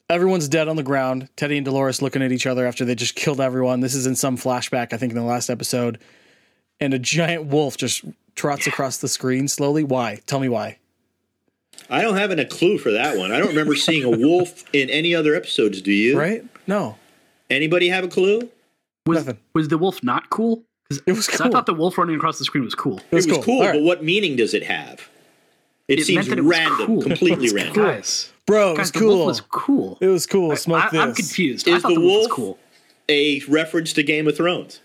everyone's 0.10 0.48
dead 0.48 0.68
on 0.68 0.76
the 0.76 0.84
ground. 0.84 1.30
Teddy 1.36 1.58
and 1.58 1.66
Dolores 1.66 2.02
looking 2.02 2.24
at 2.24 2.32
each 2.32 2.48
other 2.48 2.66
after 2.66 2.86
they 2.86 2.96
just 2.96 3.16
killed 3.16 3.40
everyone. 3.40 3.80
This 3.80 3.94
is 3.94 4.08
in 4.08 4.16
some 4.16 4.38
flashback, 4.38 4.94
I 4.94 4.98
think, 4.98 5.12
in 5.12 5.18
the 5.18 5.24
last 5.24 5.50
episode. 5.50 6.00
And 6.80 6.94
a 6.94 7.00
giant 7.00 7.46
wolf 7.46 7.78
just 7.78 8.06
trots 8.36 8.66
across 8.66 8.98
the 8.98 9.08
screen 9.08 9.48
slowly. 9.48 9.84
Why? 9.84 10.22
Tell 10.26 10.40
me 10.40 10.50
why. 10.50 10.80
I 11.90 12.02
don't 12.02 12.16
have 12.18 12.32
a 12.32 12.46
clue 12.46 12.78
for 12.78 12.92
that 12.92 13.18
one. 13.18 13.32
I 13.32 13.40
don't 13.40 13.50
remember 13.50 13.76
seeing 13.76 14.04
a 14.04 14.10
wolf 14.10 14.64
in 14.74 14.90
any 14.90 15.14
other 15.16 15.36
episodes. 15.36 15.82
Do 15.82 15.92
you? 15.92 16.18
Right? 16.20 16.44
No, 16.68 16.96
Anybody 17.50 17.90
have 17.90 18.04
a 18.04 18.08
clue? 18.08 18.50
Was 19.08 19.26
Nothing. 19.26 19.40
was 19.56 19.68
the 19.70 19.78
wolf 19.80 20.04
not 20.04 20.30
cool? 20.30 20.64
'Cause- 20.90 21.02
It 21.08 21.14
was 21.14 21.28
'cause 21.28 21.38
cool. 21.38 21.48
I 21.48 21.50
thought 21.52 21.66
the 21.66 21.74
wolf 21.74 21.98
running 21.98 22.16
across 22.16 22.38
the 22.38 22.46
screen 22.46 22.64
was 22.64 22.76
cool. 22.76 23.00
it 23.12 23.16
was, 23.16 23.26
it 23.26 23.36
was 23.36 23.46
cool, 23.46 23.60
All 23.62 23.66
right. 23.66 23.74
but 23.74 23.82
what 23.84 24.04
meaning 24.04 24.36
does 24.36 24.54
it 24.54 24.64
have? 24.64 25.10
It, 25.88 26.00
It 26.00 26.06
seems 26.06 26.18
meant 26.28 26.30
that 26.30 26.38
it 26.40 26.42
was 26.44 26.58
random, 26.58 26.86
cool. 26.86 27.02
completely 27.02 27.46
It's 27.46 27.54
random. 27.54 27.74
cool. 27.74 27.84
Guys, 27.86 28.32
bro, 28.46 28.68
it 28.68 28.70
was 28.72 28.78
guys, 28.78 28.92
the 28.92 29.00
cool. 29.00 29.16
wolf 29.18 29.28
was 29.28 29.42
cool. 29.42 29.98
It 30.02 30.08
was 30.08 30.26
cool. 30.28 30.56
Smoke 30.56 30.84
I, 30.86 30.90
this. 30.92 31.00
I'm 31.00 31.14
confused. 31.16 31.68
I 31.68 31.72
Is 31.78 31.82
thought 31.82 31.90
the 31.90 31.96
the, 31.96 32.02
wolf 32.02 32.18
was 32.28 32.28
cool. 32.28 32.60
A 33.10 33.42
reference 33.48 33.94
to 33.94 34.04
Game 34.04 34.28
of 34.28 34.38
Thrones. 34.38 34.80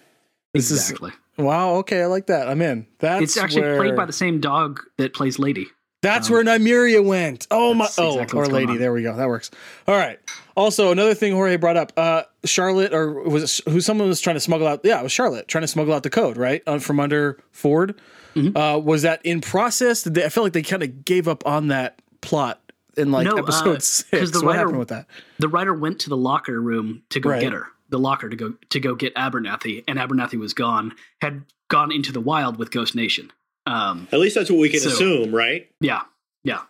This 0.54 0.70
is- 0.70 0.78
Exactly. 0.90 1.12
Wow. 1.36 1.74
Okay, 1.76 2.00
I 2.02 2.06
like 2.06 2.26
that. 2.28 2.48
I'm 2.48 2.62
in. 2.62 2.86
That's 3.00 3.22
It's 3.22 3.36
actually 3.36 3.62
where, 3.62 3.76
played 3.76 3.96
by 3.96 4.06
the 4.06 4.12
same 4.12 4.40
dog 4.40 4.80
that 4.96 5.12
plays 5.12 5.38
Lady. 5.38 5.66
That's 6.04 6.30
where 6.30 6.44
Nymeria 6.44 7.04
went. 7.04 7.46
Oh 7.50 7.74
my. 7.74 7.88
Oh, 7.98 8.20
exactly 8.20 8.48
lady. 8.48 8.76
There 8.76 8.92
we 8.92 9.02
go. 9.02 9.16
That 9.16 9.28
works. 9.28 9.50
All 9.88 9.96
right. 9.96 10.18
Also, 10.56 10.92
another 10.92 11.14
thing 11.14 11.32
Jorge 11.32 11.56
brought 11.56 11.76
up. 11.76 11.92
Uh, 11.96 12.22
Charlotte, 12.44 12.94
or 12.94 13.12
was 13.28 13.60
it 13.60 13.70
who? 13.72 13.80
Someone 13.80 14.08
was 14.08 14.20
trying 14.20 14.36
to 14.36 14.40
smuggle 14.40 14.66
out. 14.68 14.80
Yeah, 14.84 15.00
it 15.00 15.02
was 15.02 15.12
Charlotte 15.12 15.48
trying 15.48 15.62
to 15.62 15.68
smuggle 15.68 15.94
out 15.94 16.02
the 16.04 16.10
code 16.10 16.36
right 16.36 16.62
uh, 16.66 16.78
from 16.78 17.00
under 17.00 17.42
Ford. 17.50 18.00
Mm-hmm. 18.36 18.56
Uh, 18.56 18.78
was 18.78 19.02
that 19.02 19.24
in 19.24 19.40
process? 19.40 20.02
Did 20.02 20.14
they, 20.14 20.24
I 20.24 20.28
feel 20.28 20.42
like 20.44 20.52
they 20.52 20.62
kind 20.62 20.82
of 20.82 21.04
gave 21.04 21.26
up 21.28 21.46
on 21.46 21.68
that 21.68 22.00
plot 22.20 22.60
in 22.96 23.10
like 23.10 23.26
No, 23.26 23.34
uh, 23.34 23.38
episode 23.38 23.82
six. 23.82 24.30
the 24.30 24.38
what 24.40 24.46
writer- 24.48 24.58
happened 24.60 24.78
with 24.78 24.88
that? 24.88 25.06
The 25.38 25.48
writer 25.48 25.74
went 25.74 26.00
to 26.00 26.08
the 26.10 26.16
locker 26.16 26.60
room 26.60 27.02
to 27.10 27.20
go 27.20 27.30
Right. 27.30 27.40
get 27.40 27.52
her. 27.52 27.66
The 27.90 27.98
locker 27.98 28.28
to 28.28 28.36
go 28.36 28.54
to 28.70 28.80
go 28.80 28.94
get 28.94 29.14
Abernathy, 29.14 29.84
and 29.86 29.98
Abernathy 29.98 30.38
was 30.38 30.52
gone. 30.54 30.94
Had 31.20 31.44
gone 31.68 31.92
into 31.92 32.12
the 32.12 32.20
wild 32.20 32.58
with 32.58 32.70
Ghost 32.70 32.94
Nation. 32.94 33.30
Um, 33.66 34.08
At 34.12 34.20
least 34.20 34.34
that's 34.34 34.50
what 34.50 34.58
we 34.60 34.68
can 34.68 34.80
So- 34.80 34.90
assume, 34.90 35.34
right? 35.34 35.68
yeah, 35.80 36.02
yeah. 36.42 36.60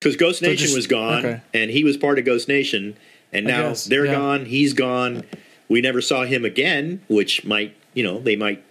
Because 0.00 0.16
Ghost 0.16 0.42
Nation 0.42 0.56
just- 0.66 0.76
was 0.76 0.86
gone, 0.86 1.24
okay. 1.24 1.40
and 1.54 1.70
he 1.70 1.84
was 1.84 1.96
part 1.96 2.18
of 2.18 2.24
Ghost 2.24 2.48
Nation, 2.48 2.96
and 3.32 3.46
now 3.46 3.68
guess, 3.68 3.84
they're 3.84 4.06
yeah. 4.06 4.14
gone. 4.14 4.44
He's 4.46 4.72
gone. 4.72 5.24
We 5.68 5.80
never 5.80 6.00
saw 6.00 6.24
him 6.24 6.44
again, 6.44 7.02
which 7.08 7.44
might, 7.44 7.74
you 7.94 8.02
know, 8.02 8.18
they 8.20 8.36
might 8.36 8.62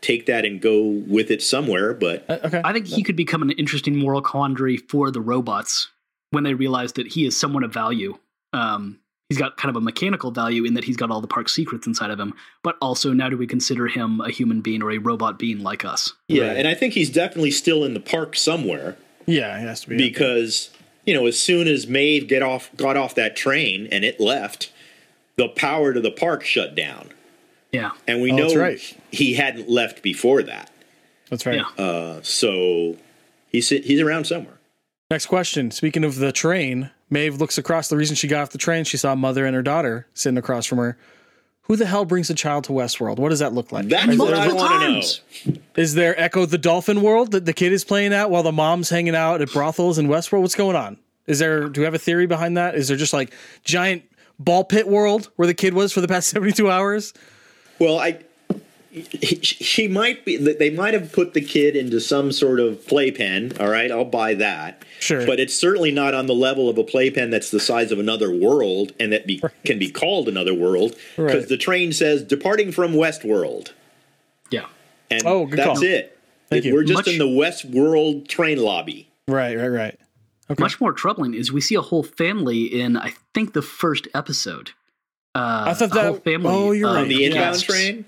take 0.00 0.26
that 0.26 0.44
and 0.44 0.60
go 0.60 0.82
with 0.82 1.30
it 1.30 1.42
somewhere. 1.42 1.94
But 1.94 2.24
Uh, 2.28 2.38
okay. 2.44 2.60
I 2.64 2.72
think 2.72 2.86
he 2.86 3.02
could 3.02 3.16
become 3.16 3.40
an 3.42 3.50
interesting 3.52 3.96
moral 3.96 4.20
quandary 4.20 4.76
for 4.76 5.10
the 5.10 5.20
robots 5.20 5.88
when 6.30 6.44
they 6.44 6.52
realize 6.54 6.94
that 6.94 7.08
he 7.08 7.24
is 7.24 7.36
someone 7.36 7.62
of 7.64 7.72
value. 7.72 8.18
Um, 8.52 8.98
he's 9.28 9.38
got 9.38 9.56
kind 9.56 9.70
of 9.70 9.76
a 9.76 9.80
mechanical 9.84 10.30
value 10.30 10.64
in 10.64 10.74
that 10.74 10.84
he's 10.84 10.96
got 10.96 11.10
all 11.10 11.20
the 11.20 11.26
park 11.26 11.48
secrets 11.48 11.86
inside 11.86 12.10
of 12.10 12.20
him, 12.20 12.34
but 12.62 12.76
also 12.80 13.12
now 13.12 13.28
do 13.28 13.36
we 13.36 13.46
consider 13.46 13.86
him 13.88 14.20
a 14.20 14.30
human 14.30 14.60
being 14.60 14.82
or 14.82 14.90
a 14.92 14.98
robot 14.98 15.38
being 15.38 15.62
like 15.62 15.84
us? 15.84 16.12
yeah, 16.28 16.48
Right. 16.48 16.56
and 16.56 16.68
I 16.68 16.74
think 16.74 16.94
he's 16.94 17.10
definitely 17.10 17.50
still 17.50 17.84
in 17.84 17.94
the 17.94 18.00
park 18.00 18.36
somewhere 18.36 18.96
yeah, 19.26 19.56
it 19.56 19.60
has 19.62 19.80
to 19.82 19.88
be. 19.88 19.96
because 19.96 20.70
you 21.06 21.12
know, 21.14 21.26
as 21.26 21.38
soon 21.38 21.68
as 21.68 21.86
Maeve 21.86 22.28
get 22.28 22.42
off 22.42 22.70
got 22.76 22.96
off 22.96 23.14
that 23.14 23.36
train 23.36 23.88
and 23.92 24.04
it 24.04 24.18
left, 24.20 24.72
the 25.36 25.48
power 25.48 25.92
to 25.92 26.00
the 26.00 26.10
park 26.10 26.44
shut 26.44 26.74
down, 26.74 27.10
Yeah, 27.72 27.90
and 28.06 28.20
we 28.22 28.30
Oh, 28.32 28.36
know 28.36 28.54
right. 28.54 28.80
he 29.10 29.34
hadn't 29.34 29.68
left 29.68 30.02
before 30.02 30.42
that. 30.42 30.70
That's 31.30 31.44
right. 31.46 31.56
yeah. 31.56 31.84
Uh, 31.84 32.20
so 32.22 32.96
he's 33.50 33.68
he's 33.70 34.00
around 34.00 34.26
somewhere. 34.26 34.58
Next 35.10 35.26
question. 35.26 35.70
Speaking 35.70 36.04
of 36.04 36.16
the 36.16 36.32
train, 36.32 36.90
Maeve 37.10 37.38
looks 37.38 37.58
across. 37.58 37.88
The 37.88 37.96
reason 37.96 38.16
she 38.16 38.28
got 38.28 38.42
off 38.42 38.50
the 38.50 38.58
train, 38.58 38.84
she 38.84 38.96
saw 38.96 39.14
mother 39.14 39.46
and 39.46 39.54
her 39.54 39.62
daughter 39.62 40.06
sitting 40.14 40.38
across 40.38 40.66
from 40.66 40.78
her. 40.78 40.96
Who 41.62 41.76
the 41.76 41.86
hell 41.86 42.04
brings 42.04 42.28
a 42.28 42.34
child 42.34 42.64
to 42.64 42.72
Westworld? 42.72 43.18
What 43.18 43.30
does 43.30 43.38
that 43.38 43.54
look 43.54 43.72
like? 43.72 43.88
That's 43.88 44.12
is, 44.12 44.18
what 44.18 44.34
I 44.34 44.52
want 44.52 44.82
to 44.82 45.50
know. 45.50 45.58
is 45.76 45.94
there 45.94 46.18
Ecco 46.20 46.44
the 46.44 46.58
Dolphin 46.58 47.00
World 47.00 47.30
that 47.30 47.46
the 47.46 47.54
kid 47.54 47.72
is 47.72 47.84
playing 47.84 48.12
at 48.12 48.30
while 48.30 48.42
the 48.42 48.52
mom's 48.52 48.90
hanging 48.90 49.16
out 49.16 49.40
at 49.40 49.50
brothels 49.50 49.96
in 49.96 50.06
Westworld? 50.06 50.42
What's 50.42 50.54
going 50.54 50.76
on? 50.76 50.98
Is 51.26 51.38
there? 51.38 51.70
Do 51.70 51.80
we 51.80 51.86
have 51.86 51.94
a 51.94 51.98
theory 51.98 52.26
behind 52.26 52.58
that? 52.58 52.74
Is 52.74 52.88
there 52.88 52.98
just 52.98 53.14
like 53.14 53.32
giant 53.64 54.02
ball 54.38 54.64
pit 54.64 54.86
world 54.86 55.30
where 55.36 55.46
the 55.46 55.54
kid 55.54 55.72
was 55.72 55.90
for 55.90 56.02
the 56.02 56.08
past 56.08 56.28
seventy 56.30 56.52
two 56.52 56.70
hours? 56.70 57.14
Well, 57.78 57.98
I, 57.98 58.18
he- 58.94 59.40
she 59.42 59.88
might 59.88 60.24
be. 60.24 60.36
They 60.36 60.70
might 60.70 60.94
have 60.94 61.12
put 61.12 61.34
the 61.34 61.40
kid 61.40 61.76
into 61.76 62.00
some 62.00 62.32
sort 62.32 62.60
of 62.60 62.86
playpen. 62.86 63.52
All 63.58 63.68
right, 63.68 63.90
I'll 63.90 64.04
buy 64.04 64.34
that. 64.34 64.84
Sure. 65.00 65.26
but 65.26 65.38
it's 65.38 65.54
certainly 65.58 65.90
not 65.90 66.14
on 66.14 66.26
the 66.26 66.34
level 66.34 66.68
of 66.70 66.78
a 66.78 66.82
playpen 66.84 67.28
that's 67.28 67.50
the 67.50 67.60
size 67.60 67.92
of 67.92 67.98
another 67.98 68.30
world 68.34 68.92
and 68.98 69.12
that 69.12 69.26
be, 69.26 69.42
can 69.66 69.78
be 69.78 69.90
called 69.90 70.28
another 70.28 70.54
world 70.54 70.96
because 71.16 71.34
Right. 71.40 71.48
the 71.48 71.58
train 71.58 71.92
says 71.92 72.22
departing 72.22 72.72
from 72.72 72.94
Westworld, 72.94 73.72
Yeah. 74.50 74.64
and 75.10 75.22
Oh, 75.26 75.44
good 75.44 75.58
that's 75.58 75.66
call. 75.80 75.82
it. 75.84 76.16
Thank 76.48 76.64
you. 76.64 76.72
We're 76.72 76.84
just 76.84 76.98
Much- 77.00 77.08
in 77.08 77.18
the 77.18 77.26
Westworld 77.26 78.28
train 78.28 78.58
lobby. 78.58 79.08
Right, 79.28 79.56
right, 79.58 79.68
right. 79.68 79.98
Okay. 80.50 80.62
Much 80.62 80.80
more 80.80 80.92
troubling 80.94 81.34
is 81.34 81.52
we 81.52 81.60
see 81.60 81.74
a 81.74 81.80
whole 81.82 82.02
family 82.02 82.62
in 82.64 82.96
I 82.96 83.12
think 83.34 83.52
the 83.52 83.62
first 83.62 84.08
episode. 84.14 84.70
Uh, 85.34 85.64
I 85.66 85.74
thought 85.74 85.94
a 85.96 86.00
whole 86.00 86.12
that- 86.14 86.24
family. 86.24 86.50
oh, 86.50 86.72
you're 86.72 86.88
of 86.88 86.94
right. 86.94 87.02
On 87.02 87.08
the 87.08 87.24
inbound 87.24 87.54
guests. 87.56 87.62
train. 87.64 88.04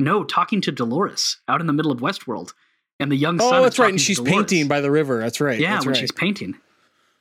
No, 0.00 0.22
talking 0.24 0.60
to 0.62 0.72
Dolores 0.72 1.38
out 1.48 1.60
in 1.60 1.66
the 1.66 1.72
middle 1.72 1.90
of 1.92 1.98
Westworld, 2.00 2.52
and 3.00 3.10
the 3.10 3.16
young 3.16 3.38
son. 3.38 3.52
Oh, 3.54 3.58
is 3.58 3.62
that's 3.64 3.78
right. 3.78 3.90
And 3.90 4.00
she's 4.00 4.18
Dolores. 4.18 4.34
painting 4.34 4.68
by 4.68 4.80
the 4.80 4.90
river. 4.90 5.18
That's 5.20 5.40
right. 5.40 5.58
Yeah, 5.58 5.72
that's 5.74 5.86
when 5.86 5.94
right. 5.94 6.00
she's 6.00 6.12
painting. 6.12 6.56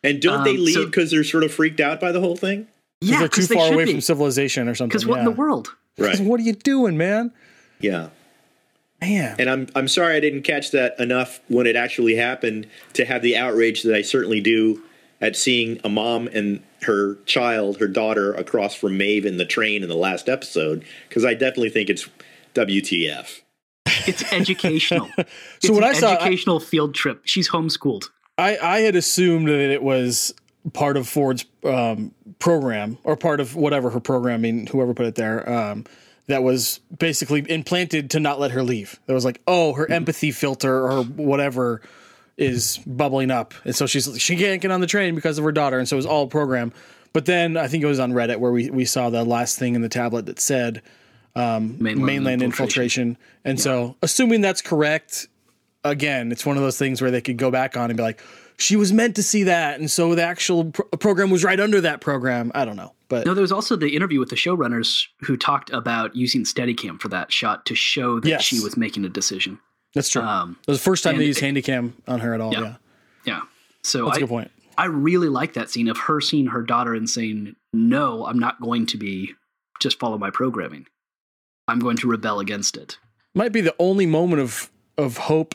And 0.04 0.22
don't 0.22 0.44
they 0.44 0.52
Um, 0.56 0.64
leave 0.64 0.74
so- 0.76 0.86
because 0.86 1.10
they're 1.12 1.24
sort 1.24 1.44
of 1.44 1.52
freaked 1.52 1.80
out 1.80 2.00
by 2.00 2.12
the 2.12 2.20
whole 2.20 2.36
thing? 2.36 2.68
Yeah, 3.02 3.10
Because 3.10 3.20
they're 3.20 3.28
too 3.28 3.30
because 3.30 3.48
they 3.50 3.56
far 3.56 3.74
away 3.74 3.86
be. 3.86 3.92
from 3.94 4.02
civilization 4.02 4.68
or 4.68 4.76
something. 4.76 4.90
Because 4.90 5.06
what 5.06 5.20
in 5.20 5.26
the 5.26 5.32
world? 5.32 5.74
Right. 5.98 6.20
What 6.20 6.40
are 6.40 6.44
you 6.44 6.54
doing, 6.54 6.98
man? 6.98 7.32
Yeah. 7.80 8.10
Man. 9.02 9.36
And 9.40 9.50
I'm 9.50 9.68
I'm 9.76 9.88
sorry 9.88 10.16
I 10.16 10.20
didn't 10.20 10.42
catch 10.44 10.72
that 10.72 11.00
enough 11.00 11.40
when 11.48 11.68
it 11.68 11.76
actually 11.76 12.16
happened 12.16 12.68
to 12.94 13.06
have 13.06 13.22
the 13.22 13.38
outrage 13.38 13.84
that 13.84 13.94
I 13.96 14.02
certainly 14.02 14.42
do 14.42 14.82
at 15.22 15.36
seeing 15.36 15.80
a 15.84 15.90
mom 15.90 16.28
and 16.28 16.62
her 16.84 17.16
child, 17.26 17.80
her 17.80 17.88
daughter, 17.88 18.34
across 18.34 18.74
from 18.76 18.98
Maeve 18.98 19.26
in 19.26 19.38
the 19.38 19.46
train 19.46 19.82
in 19.84 19.90
the 19.90 19.96
last 19.96 20.30
episode. 20.30 20.84
Because 21.10 21.26
I 21.26 21.34
definitely 21.34 21.70
think 21.70 21.90
it's 21.90 22.08
WTF. 22.58 23.42
It's 24.08 24.32
educational. 24.34 25.10
So 25.18 25.24
it's 25.64 25.70
what 25.70 25.84
an 25.84 25.90
I 25.90 25.94
saw- 25.94 26.10
I- 26.12 26.16
educational 26.26 26.60
field 26.60 26.94
trip. 26.94 27.22
She's 27.26 27.50
homeschooled. 27.50 28.10
I, 28.38 28.58
I 28.58 28.80
had 28.82 28.96
assumed 28.96 29.48
that 29.48 29.72
it 29.72 29.82
was 29.82 30.34
part 30.74 30.96
of 30.98 31.08
Ford's 31.08 31.46
um, 31.64 32.14
program 32.40 32.98
or 33.04 33.16
part 33.16 33.40
of 33.40 33.56
whatever 33.56 33.90
her 33.90 34.00
programming, 34.00 34.68
whoever 34.68 34.94
put 34.94 35.08
it 35.08 35.16
there, 35.16 35.50
um, 35.50 35.86
that 36.28 36.44
was 36.44 36.80
basically 36.96 37.44
implanted 37.50 38.12
to 38.12 38.20
not 38.20 38.40
let 38.40 38.52
her 38.52 38.62
leave. 38.62 39.00
That 39.08 39.14
was 39.14 39.26
like, 39.26 39.42
oh, 39.48 39.74
her 39.74 39.90
empathy 39.90 40.32
filter 40.32 40.88
or 40.88 41.04
whatever 41.04 41.82
is 42.38 42.78
bubbling 42.86 43.32
up, 43.32 43.56
and 43.66 43.76
so 43.76 43.88
she's 43.88 44.22
she 44.22 44.36
can't 44.36 44.62
get 44.62 44.70
on 44.70 44.80
the 44.82 44.86
train 44.88 45.16
because 45.16 45.40
of 45.40 45.44
her 45.44 45.52
daughter, 45.52 45.80
and 45.80 45.88
so 45.90 45.96
it 45.96 45.98
was 45.98 46.06
all 46.06 46.28
program. 46.28 46.72
But 47.14 47.26
then 47.26 47.58
I 47.58 47.68
think 47.68 47.84
it 47.84 47.88
was 47.88 48.00
on 48.00 48.12
Reddit 48.14 48.38
where 48.38 48.52
we, 48.52 48.70
we 48.70 48.86
saw 48.86 49.10
the 49.10 49.24
last 49.24 49.58
thing 49.58 49.74
in 49.74 49.82
the 49.82 49.90
tablet 49.90 50.28
that 50.28 50.40
said 50.40 50.84
Mainland, 51.38 52.00
mainland 52.06 52.42
infiltration. 52.42 53.18
And 53.46 53.60
so, 53.60 53.96
assuming 54.02 54.42
that's 54.42 54.62
correct, 54.62 55.28
again, 55.84 56.32
it's 56.32 56.46
one 56.46 56.58
of 56.58 56.64
those 56.64 56.78
things 56.78 57.02
where 57.02 57.12
they 57.12 57.22
could 57.22 57.38
go 57.38 57.52
back 57.52 57.78
on 57.78 57.90
and 57.90 57.98
be 57.98 58.04
like, 58.04 58.22
she 58.58 58.76
was 58.76 58.92
meant 58.92 59.16
to 59.18 59.24
see 59.24 59.44
that. 59.44 59.80
And 59.80 59.90
so 59.90 60.16
the 60.16 60.24
actual 60.24 60.72
pro- 60.72 60.86
program 60.98 61.30
was 61.30 61.44
right 61.44 61.60
under 61.60 61.80
that 61.82 62.02
program. 62.02 62.52
I 62.56 62.66
don't 62.66 62.76
know. 62.76 62.94
But 63.08 63.26
No, 63.28 63.34
there 63.36 63.44
was 63.44 63.52
also 63.52 63.76
the 63.76 63.96
interview 63.96 64.20
with 64.20 64.30
the 64.30 64.36
showrunners 64.36 65.06
who 65.22 65.38
talked 65.38 65.70
about 65.72 66.16
using 66.16 66.44
Steadicam 66.44 67.00
for 67.00 67.08
that 67.10 67.32
shot 67.32 67.66
to 67.68 67.76
show 67.76 68.20
that 68.20 68.28
Yes. 68.28 68.42
she 68.44 68.60
was 68.60 68.76
making 68.76 69.06
a 69.06 69.10
decision. 69.10 69.60
that's 69.94 70.10
true. 70.10 70.22
Um, 70.24 70.58
it 70.62 70.68
was 70.72 70.80
the 70.80 70.84
first 70.84 71.04
time 71.04 71.18
they 71.18 71.26
used 71.26 71.42
it- 71.42 71.54
Handycam 71.56 71.94
on 72.08 72.20
her 72.20 72.34
at 72.34 72.42
all. 72.42 72.52
Yeah. 72.52 72.62
Yeah. 72.62 72.76
yeah. 73.26 73.42
So 73.84 74.06
That's 74.06 74.18
a 74.18 74.20
I, 74.20 74.22
good 74.22 74.30
point. 74.30 74.52
I 74.78 74.86
really 74.86 75.30
like 75.30 75.54
that 75.54 75.70
scene 75.70 75.88
of 75.88 75.98
her 75.98 76.20
seeing 76.20 76.48
her 76.48 76.62
daughter 76.62 76.94
and 76.94 77.10
saying, 77.10 77.56
"No, 77.74 78.26
I'm 78.28 78.38
not 78.38 78.60
going 78.62 78.86
to 78.88 78.98
be 78.98 79.34
just 79.80 79.98
follow 80.00 80.18
my 80.18 80.30
programming. 80.30 80.86
I'm 81.68 81.80
going 81.80 81.98
to 81.98 82.08
rebel 82.08 82.40
against 82.40 82.78
it." 82.78 82.98
Might 83.34 83.52
be 83.52 83.62
the 83.62 83.76
only 83.80 84.06
moment 84.06 84.42
of, 84.42 84.70
of 84.98 85.18
hope, 85.18 85.54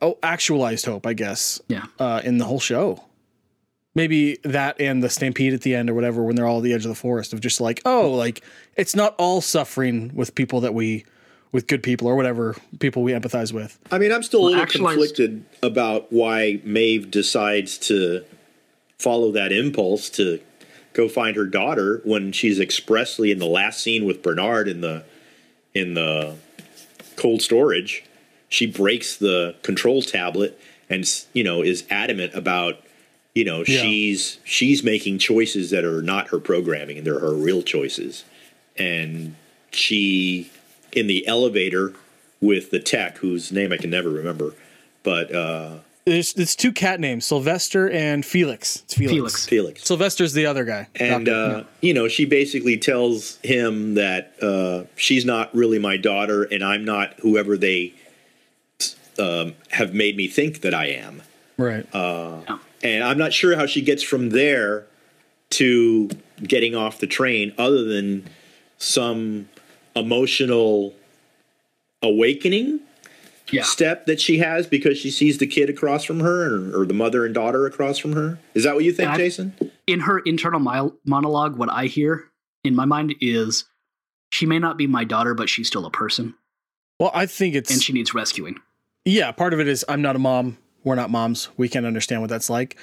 oh, 0.00 0.18
actualized 0.22 0.86
hope, 0.86 1.06
I 1.06 1.12
guess, 1.14 1.60
Yeah. 1.68 1.86
uh, 1.98 2.20
in 2.24 2.38
the 2.38 2.44
whole 2.44 2.60
show. 2.60 3.04
Maybe 3.96 4.38
that 4.44 4.80
and 4.80 5.02
the 5.02 5.08
stampede 5.08 5.52
at 5.54 5.60
the 5.62 5.74
end 5.74 5.88
or 5.88 5.94
whatever 5.94 6.22
when 6.24 6.34
they're 6.36 6.46
all 6.46 6.58
at 6.58 6.64
the 6.64 6.72
edge 6.72 6.84
of 6.84 6.88
the 6.88 6.94
forest 6.96 7.32
of 7.32 7.40
just 7.40 7.60
like, 7.60 7.80
oh, 7.84 8.10
like 8.12 8.42
it's 8.76 8.94
not 8.96 9.14
all 9.18 9.40
suffering 9.40 10.10
with 10.14 10.34
people 10.34 10.60
that 10.62 10.74
we, 10.74 11.04
with 11.52 11.66
good 11.68 11.82
people 11.82 12.08
or 12.08 12.16
whatever 12.16 12.56
people 12.80 13.02
we 13.04 13.12
empathize 13.12 13.52
with. 13.52 13.78
I 13.92 13.98
mean, 13.98 14.10
I'm 14.12 14.22
still 14.24 14.40
a 14.42 14.46
little 14.46 14.60
actualized- 14.60 14.98
conflicted 14.98 15.44
about 15.62 16.12
why 16.12 16.60
Maeve 16.64 17.10
decides 17.10 17.78
to 17.78 18.24
follow 18.98 19.30
that 19.32 19.52
impulse 19.52 20.10
to 20.10 20.40
go 20.92 21.08
find 21.08 21.36
her 21.36 21.46
daughter 21.46 22.00
when 22.04 22.32
she's 22.32 22.58
expressly 22.60 23.30
in 23.30 23.38
the 23.38 23.46
last 23.46 23.80
scene 23.80 24.04
with 24.04 24.22
Bernard 24.22 24.66
in 24.68 24.80
the 24.80 25.04
in 25.74 25.94
the 25.94 26.34
cold 27.16 27.42
storage. 27.42 28.04
She 28.48 28.66
breaks 28.66 29.16
the 29.16 29.56
control 29.62 30.00
tablet 30.02 30.58
and 30.88 31.04
you 31.32 31.42
know 31.44 31.62
is 31.62 31.84
adamant 31.90 32.34
about 32.34 32.80
you 33.34 33.44
know 33.44 33.64
Yeah. 33.66 33.82
she's 33.82 34.38
she's 34.44 34.82
making 34.84 35.18
choices 35.18 35.70
that 35.70 35.84
are 35.84 36.02
not 36.02 36.28
her 36.28 36.38
programming 36.38 36.98
and 36.98 37.06
they're 37.06 37.18
her 37.18 37.34
real 37.34 37.62
choices 37.62 38.24
and 38.76 39.34
she 39.72 40.50
in 40.92 41.06
the 41.06 41.26
elevator 41.26 41.94
with 42.40 42.70
the 42.70 42.78
tech 42.78 43.16
whose 43.18 43.50
name 43.50 43.72
I 43.72 43.76
can 43.78 43.90
never 43.90 44.10
remember 44.10 44.54
but 45.02 45.34
uh 45.34 45.78
There's, 46.06 46.34
there's 46.34 46.54
two 46.54 46.70
cat 46.72 47.00
names, 47.00 47.24
Sylvester 47.24 47.88
and 47.90 48.26
Felix. 48.26 48.82
It's 48.84 48.94
Felix. 48.94 49.14
Felix. 49.14 49.46
Felix 49.46 49.84
Sylvester's 49.84 50.34
the 50.34 50.44
other 50.44 50.64
guy. 50.66 50.86
and 50.96 51.24
Doctor. 51.26 51.60
uh, 51.60 51.64
you 51.80 51.94
know 51.94 52.08
she 52.08 52.26
basically 52.26 52.76
tells 52.76 53.38
him 53.42 53.94
that 53.94 54.34
uh, 54.42 54.84
she's 54.96 55.24
not 55.24 55.54
really 55.54 55.78
my 55.78 55.96
daughter 55.96 56.42
and 56.44 56.62
i'm 56.62 56.84
not 56.84 57.14
whoever 57.20 57.56
they 57.56 57.94
um, 59.18 59.54
have 59.70 59.94
made 59.94 60.16
me 60.16 60.28
think 60.28 60.60
that 60.60 60.74
i 60.74 60.86
am 60.86 61.22
right. 61.56 61.86
uh 61.94 62.58
and 62.82 63.02
i'm 63.02 63.16
not 63.16 63.32
sure 63.32 63.56
how 63.56 63.64
she 63.64 63.80
gets 63.80 64.02
from 64.02 64.30
there 64.30 64.84
to 65.50 66.10
getting 66.42 66.74
off 66.74 66.98
the 66.98 67.06
train 67.06 67.54
other 67.56 67.84
than 67.84 68.28
some 68.76 69.48
emotional 69.96 70.92
awakening 72.02 72.80
Yeah. 73.50 73.62
step 73.62 74.06
that 74.06 74.20
she 74.20 74.38
has 74.38 74.66
because 74.66 74.96
she 74.98 75.10
sees 75.10 75.38
the 75.38 75.46
kid 75.46 75.68
across 75.68 76.04
from 76.04 76.20
her 76.20 76.54
or, 76.54 76.80
or 76.82 76.86
the 76.86 76.94
mother 76.94 77.24
and 77.26 77.34
daughter 77.34 77.66
across 77.66 77.98
from 77.98 78.12
her 78.12 78.38
is 78.54 78.64
that 78.64 78.74
what 78.74 78.84
you 78.84 78.92
think 78.92 79.08
And 79.08 79.14
I- 79.14 79.18
jason 79.18 79.54
In 79.86 80.00
her 80.00 80.18
internal 80.20 80.60
mile- 80.60 80.96
monologue, 81.04 81.56
what 81.58 81.68
I 81.70 81.86
hear 81.86 82.24
in 82.64 82.74
my 82.74 82.86
mind 82.86 83.14
is, 83.20 83.64
"She 84.32 84.46
may 84.46 84.58
not 84.58 84.78
be 84.78 84.86
my 84.86 85.04
daughter, 85.04 85.34
but 85.34 85.48
she's 85.50 85.66
still 85.66 85.84
a 85.84 85.90
person, 85.90 86.34
well, 86.98 87.10
I 87.14 87.26
think 87.26 87.54
it's 87.54 87.70
and 87.70 87.82
she 87.82 87.92
needs 87.92 88.14
rescuing." 88.14 88.56
yeah. 89.04 89.30
Part 89.32 89.52
of 89.52 89.60
it 89.60 89.68
is 89.68 89.84
I'm 89.88 90.00
not 90.00 90.16
a 90.16 90.18
mom. 90.18 90.56
We're 90.82 90.94
not 90.94 91.10
moms. 91.10 91.48
We 91.58 91.68
can't 91.68 91.84
understand 91.86 92.22
what 92.22 92.30
that's 92.30 92.48
like. 92.48 92.76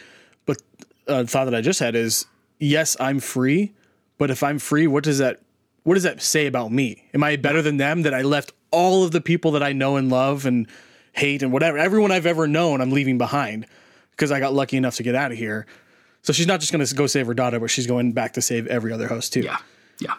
But 0.45 0.61
a 1.07 1.25
thought 1.25 1.45
that 1.45 1.55
I 1.55 1.61
just 1.61 1.79
had 1.79 1.95
is 1.95 2.25
yes, 2.59 2.95
I'm 2.99 3.19
free. 3.19 3.73
But 4.19 4.29
if 4.29 4.43
I'm 4.43 4.59
free, 4.59 4.85
what 4.85 5.03
does 5.03 5.17
that 5.17 5.39
what 5.83 5.95
does 5.95 6.03
that 6.03 6.21
say 6.21 6.47
about 6.47 6.71
me? 6.71 7.05
Am 7.13 7.23
I 7.23 7.35
better 7.35 7.61
than 7.61 7.77
them 7.77 8.03
that 8.03 8.13
I 8.13 8.21
left 8.21 8.53
all 8.71 9.03
of 9.03 9.11
the 9.11 9.21
people 9.21 9.51
that 9.51 9.63
I 9.63 9.73
know 9.73 9.97
and 9.97 10.09
love 10.09 10.45
and 10.45 10.67
hate 11.13 11.43
and 11.43 11.51
whatever 11.51 11.77
everyone 11.77 12.11
I've 12.11 12.25
ever 12.25 12.47
known 12.47 12.81
I'm 12.81 12.91
leaving 12.91 13.17
behind 13.17 13.65
because 14.11 14.31
I 14.31 14.39
got 14.39 14.53
lucky 14.53 14.77
enough 14.77 14.95
to 14.95 15.03
get 15.03 15.15
out 15.15 15.31
of 15.31 15.37
here. 15.37 15.65
So 16.21 16.33
she's 16.33 16.47
not 16.47 16.59
just 16.59 16.71
going 16.71 16.85
to 16.85 16.95
go 16.95 17.07
save 17.07 17.27
her 17.27 17.33
daughter, 17.33 17.59
but 17.59 17.69
she's 17.69 17.87
going 17.87 18.13
back 18.13 18.33
to 18.33 18.41
save 18.41 18.67
every 18.67 18.93
other 18.93 19.07
host 19.07 19.33
too. 19.33 19.41
Yeah, 19.41 19.57
yeah. 19.99 20.15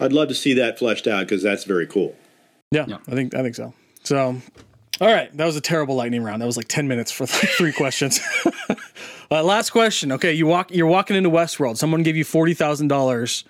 i'd 0.00 0.12
love 0.12 0.28
to 0.28 0.34
see 0.34 0.54
that 0.54 0.78
fleshed 0.78 1.06
out 1.06 1.20
because 1.20 1.42
that's 1.42 1.64
very 1.64 1.86
cool 1.86 2.14
Yeah, 2.70 2.84
Yeah. 2.86 2.98
I 3.08 3.12
think 3.12 3.34
I 3.34 3.42
think 3.42 3.54
so. 3.54 3.72
So, 4.04 4.40
all 5.00 5.08
right, 5.08 5.34
that 5.36 5.44
was 5.44 5.56
a 5.56 5.60
terrible 5.60 5.94
lightning 5.96 6.22
round. 6.22 6.40
That 6.42 6.46
was 6.46 6.56
like 6.56 6.68
ten 6.68 6.86
minutes 6.86 7.10
for 7.10 7.26
three 7.26 7.72
questions. 7.72 8.20
uh, 9.30 9.42
last 9.42 9.70
question. 9.70 10.12
Okay, 10.12 10.32
you 10.32 10.46
walk. 10.46 10.70
You're 10.70 10.86
walking 10.86 11.16
into 11.16 11.30
Westworld. 11.30 11.78
Someone 11.78 12.02
gave 12.02 12.16
you 12.16 12.24
forty 12.24 12.54
thousand 12.54 12.88
dollars 12.88 13.44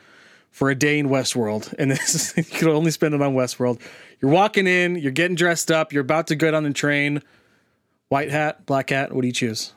for 0.51 0.71
a 0.71 0.75
day 0.75 0.99
in 0.99 1.09
Westworld, 1.09 1.73
and 1.79 1.91
this 1.91 2.15
is, 2.15 2.37
you 2.37 2.59
could 2.59 2.69
only 2.69 2.91
spend 2.91 3.15
it 3.15 3.23
on 3.23 3.35
Westworld. 3.35 3.81
You're 4.21 4.31
walking 4.31 4.67
in. 4.67 4.97
You're 4.97 5.13
getting 5.13 5.37
dressed 5.37 5.71
up. 5.71 5.93
You're 5.93 6.03
about 6.03 6.27
to 6.29 6.37
get 6.37 6.55
on 6.55 6.65
the 6.65 6.73
train. 6.73 7.23
White 8.09 8.31
hat, 8.31 8.67
black 8.67 8.91
hat. 8.91 9.13
What 9.13 9.23
do 9.23 9.27
you 9.27 9.33
choose? 9.33 9.73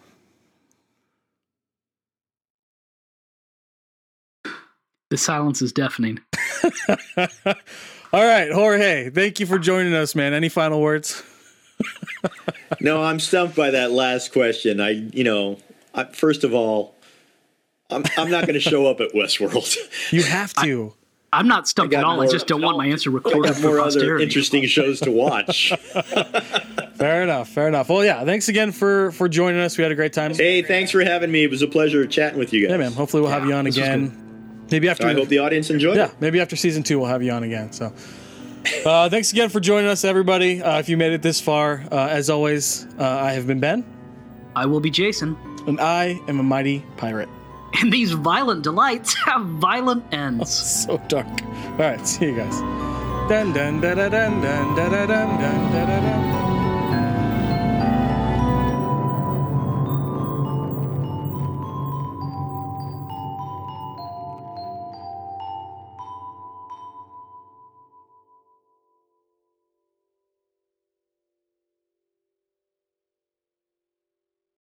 The 5.10 5.18
silence 5.18 5.62
is 5.62 5.74
deafening. 5.74 6.20
All 8.14 8.26
right, 8.26 8.52
Jorge. 8.52 9.10
Thank 9.10 9.42
you 9.42 9.46
for 9.46 9.60
joining 9.60 9.94
us, 9.94 10.16
man. 10.16 10.34
Any 10.34 10.48
final 10.48 10.82
words? 10.82 11.22
no, 12.80 13.04
I'm 13.04 13.20
stumped 13.20 13.56
by 13.56 13.72
that 13.72 13.92
last 13.92 14.32
question. 14.32 14.80
I, 14.80 14.90
you 14.90 15.26
know, 15.26 15.58
I, 15.94 16.06
first 16.06 16.46
of 16.46 16.54
all, 16.54 16.96
I'm, 17.92 18.04
I'm 18.18 18.30
not 18.32 18.42
going 18.44 18.54
to 18.54 18.60
show 18.60 18.86
up 18.88 19.00
at 19.02 19.12
Westworld. 19.14 19.76
You 20.12 20.24
have 20.24 20.54
to. 20.56 20.94
I'm 21.34 21.48
not 21.48 21.68
stumped 21.68 21.94
I 21.94 22.00
at 22.00 22.02
got 22.02 22.10
all. 22.10 22.22
I 22.22 22.28
just 22.28 22.46
don't 22.48 22.62
want 22.62 22.78
my 22.78 22.88
answer 22.88 23.10
I 23.10 23.14
recorded 23.14 23.54
got 23.54 23.56
for 23.56 23.68
more 23.68 23.80
other 23.80 24.20
interesting 24.20 24.66
shows 24.66 25.00
to 25.02 25.12
watch. 25.12 25.70
fair 26.96 27.24
enough. 27.24 27.48
Fair 27.50 27.68
enough. 27.70 27.88
Well, 27.90 28.04
yeah. 28.04 28.26
Thanks 28.26 28.50
again 28.50 28.72
for 28.74 29.12
for 29.12 29.30
joining 29.30 29.62
us. 29.62 29.78
We 29.78 29.84
had 29.84 29.92
a 29.92 29.96
great 29.96 30.12
time. 30.12 30.34
hey, 30.34 30.62
thanks 30.62 30.92
for 30.92 31.02
having 31.02 31.32
me. 31.32 31.44
It 31.46 31.50
was 31.50 31.62
a 31.62 31.68
pleasure 31.68 32.06
chatting 32.06 32.38
with 32.38 32.52
you 32.52 32.64
guys. 32.64 32.72
Yeah, 32.72 32.78
man. 32.78 32.92
Hopefully, 32.92 33.22
we'll 33.22 33.32
have 33.32 33.46
you 33.46 33.54
on 33.54 33.66
again. 33.66 34.66
Maybe 34.72 34.90
after. 34.90 35.08
I 35.08 35.14
hope 35.14 35.30
the 35.30 35.40
audience 35.40 35.70
enjoyed 35.70 35.96
yeah, 35.98 36.08
it. 36.08 36.16
maybe 36.20 36.40
after 36.42 36.56
season 36.58 36.84
two, 36.84 37.00
we'll 37.00 37.08
have 37.10 37.24
you 37.24 37.32
on 37.32 37.44
again. 37.44 37.72
So, 37.72 37.94
Uh, 38.86 39.10
thanks 39.10 39.32
again 39.32 39.50
for 39.50 39.60
joining 39.60 39.90
us, 39.90 40.04
everybody. 40.06 40.62
Uh, 40.62 40.80
if 40.80 40.88
you 40.88 40.96
made 40.98 41.14
it 41.14 41.22
this 41.22 41.42
far, 41.42 41.84
uh, 41.92 42.08
as 42.10 42.30
always, 42.30 42.86
uh, 43.00 43.04
I 43.06 43.34
have 43.34 43.48
been 43.48 43.60
Ben, 43.60 43.84
I 44.56 44.66
will 44.66 44.80
be 44.80 44.92
Jason. 44.92 45.36
and 45.66 45.80
I 45.82 46.20
am 46.28 46.40
a 46.40 46.44
mighty 46.44 46.86
pirate. 46.98 47.28
And 47.80 47.92
these 47.92 48.12
violent 48.12 48.64
delights 48.64 49.14
have 49.26 49.46
violent 49.46 50.04
ends. 50.14 50.50
So 50.86 50.98
dark. 51.08 51.28
All 51.72 51.78
right, 51.78 52.06
see 52.06 52.26
you 52.28 52.36
guys. 52.36 52.60
Dun 53.30 53.54
dun 53.54 53.80
dun 53.82 53.96
dun 53.98 54.12
dun 54.12 54.42
dun 54.42 54.76
dun 54.76 55.08
dun 55.08 55.40
dun 55.72 55.88
dun. 55.88 56.51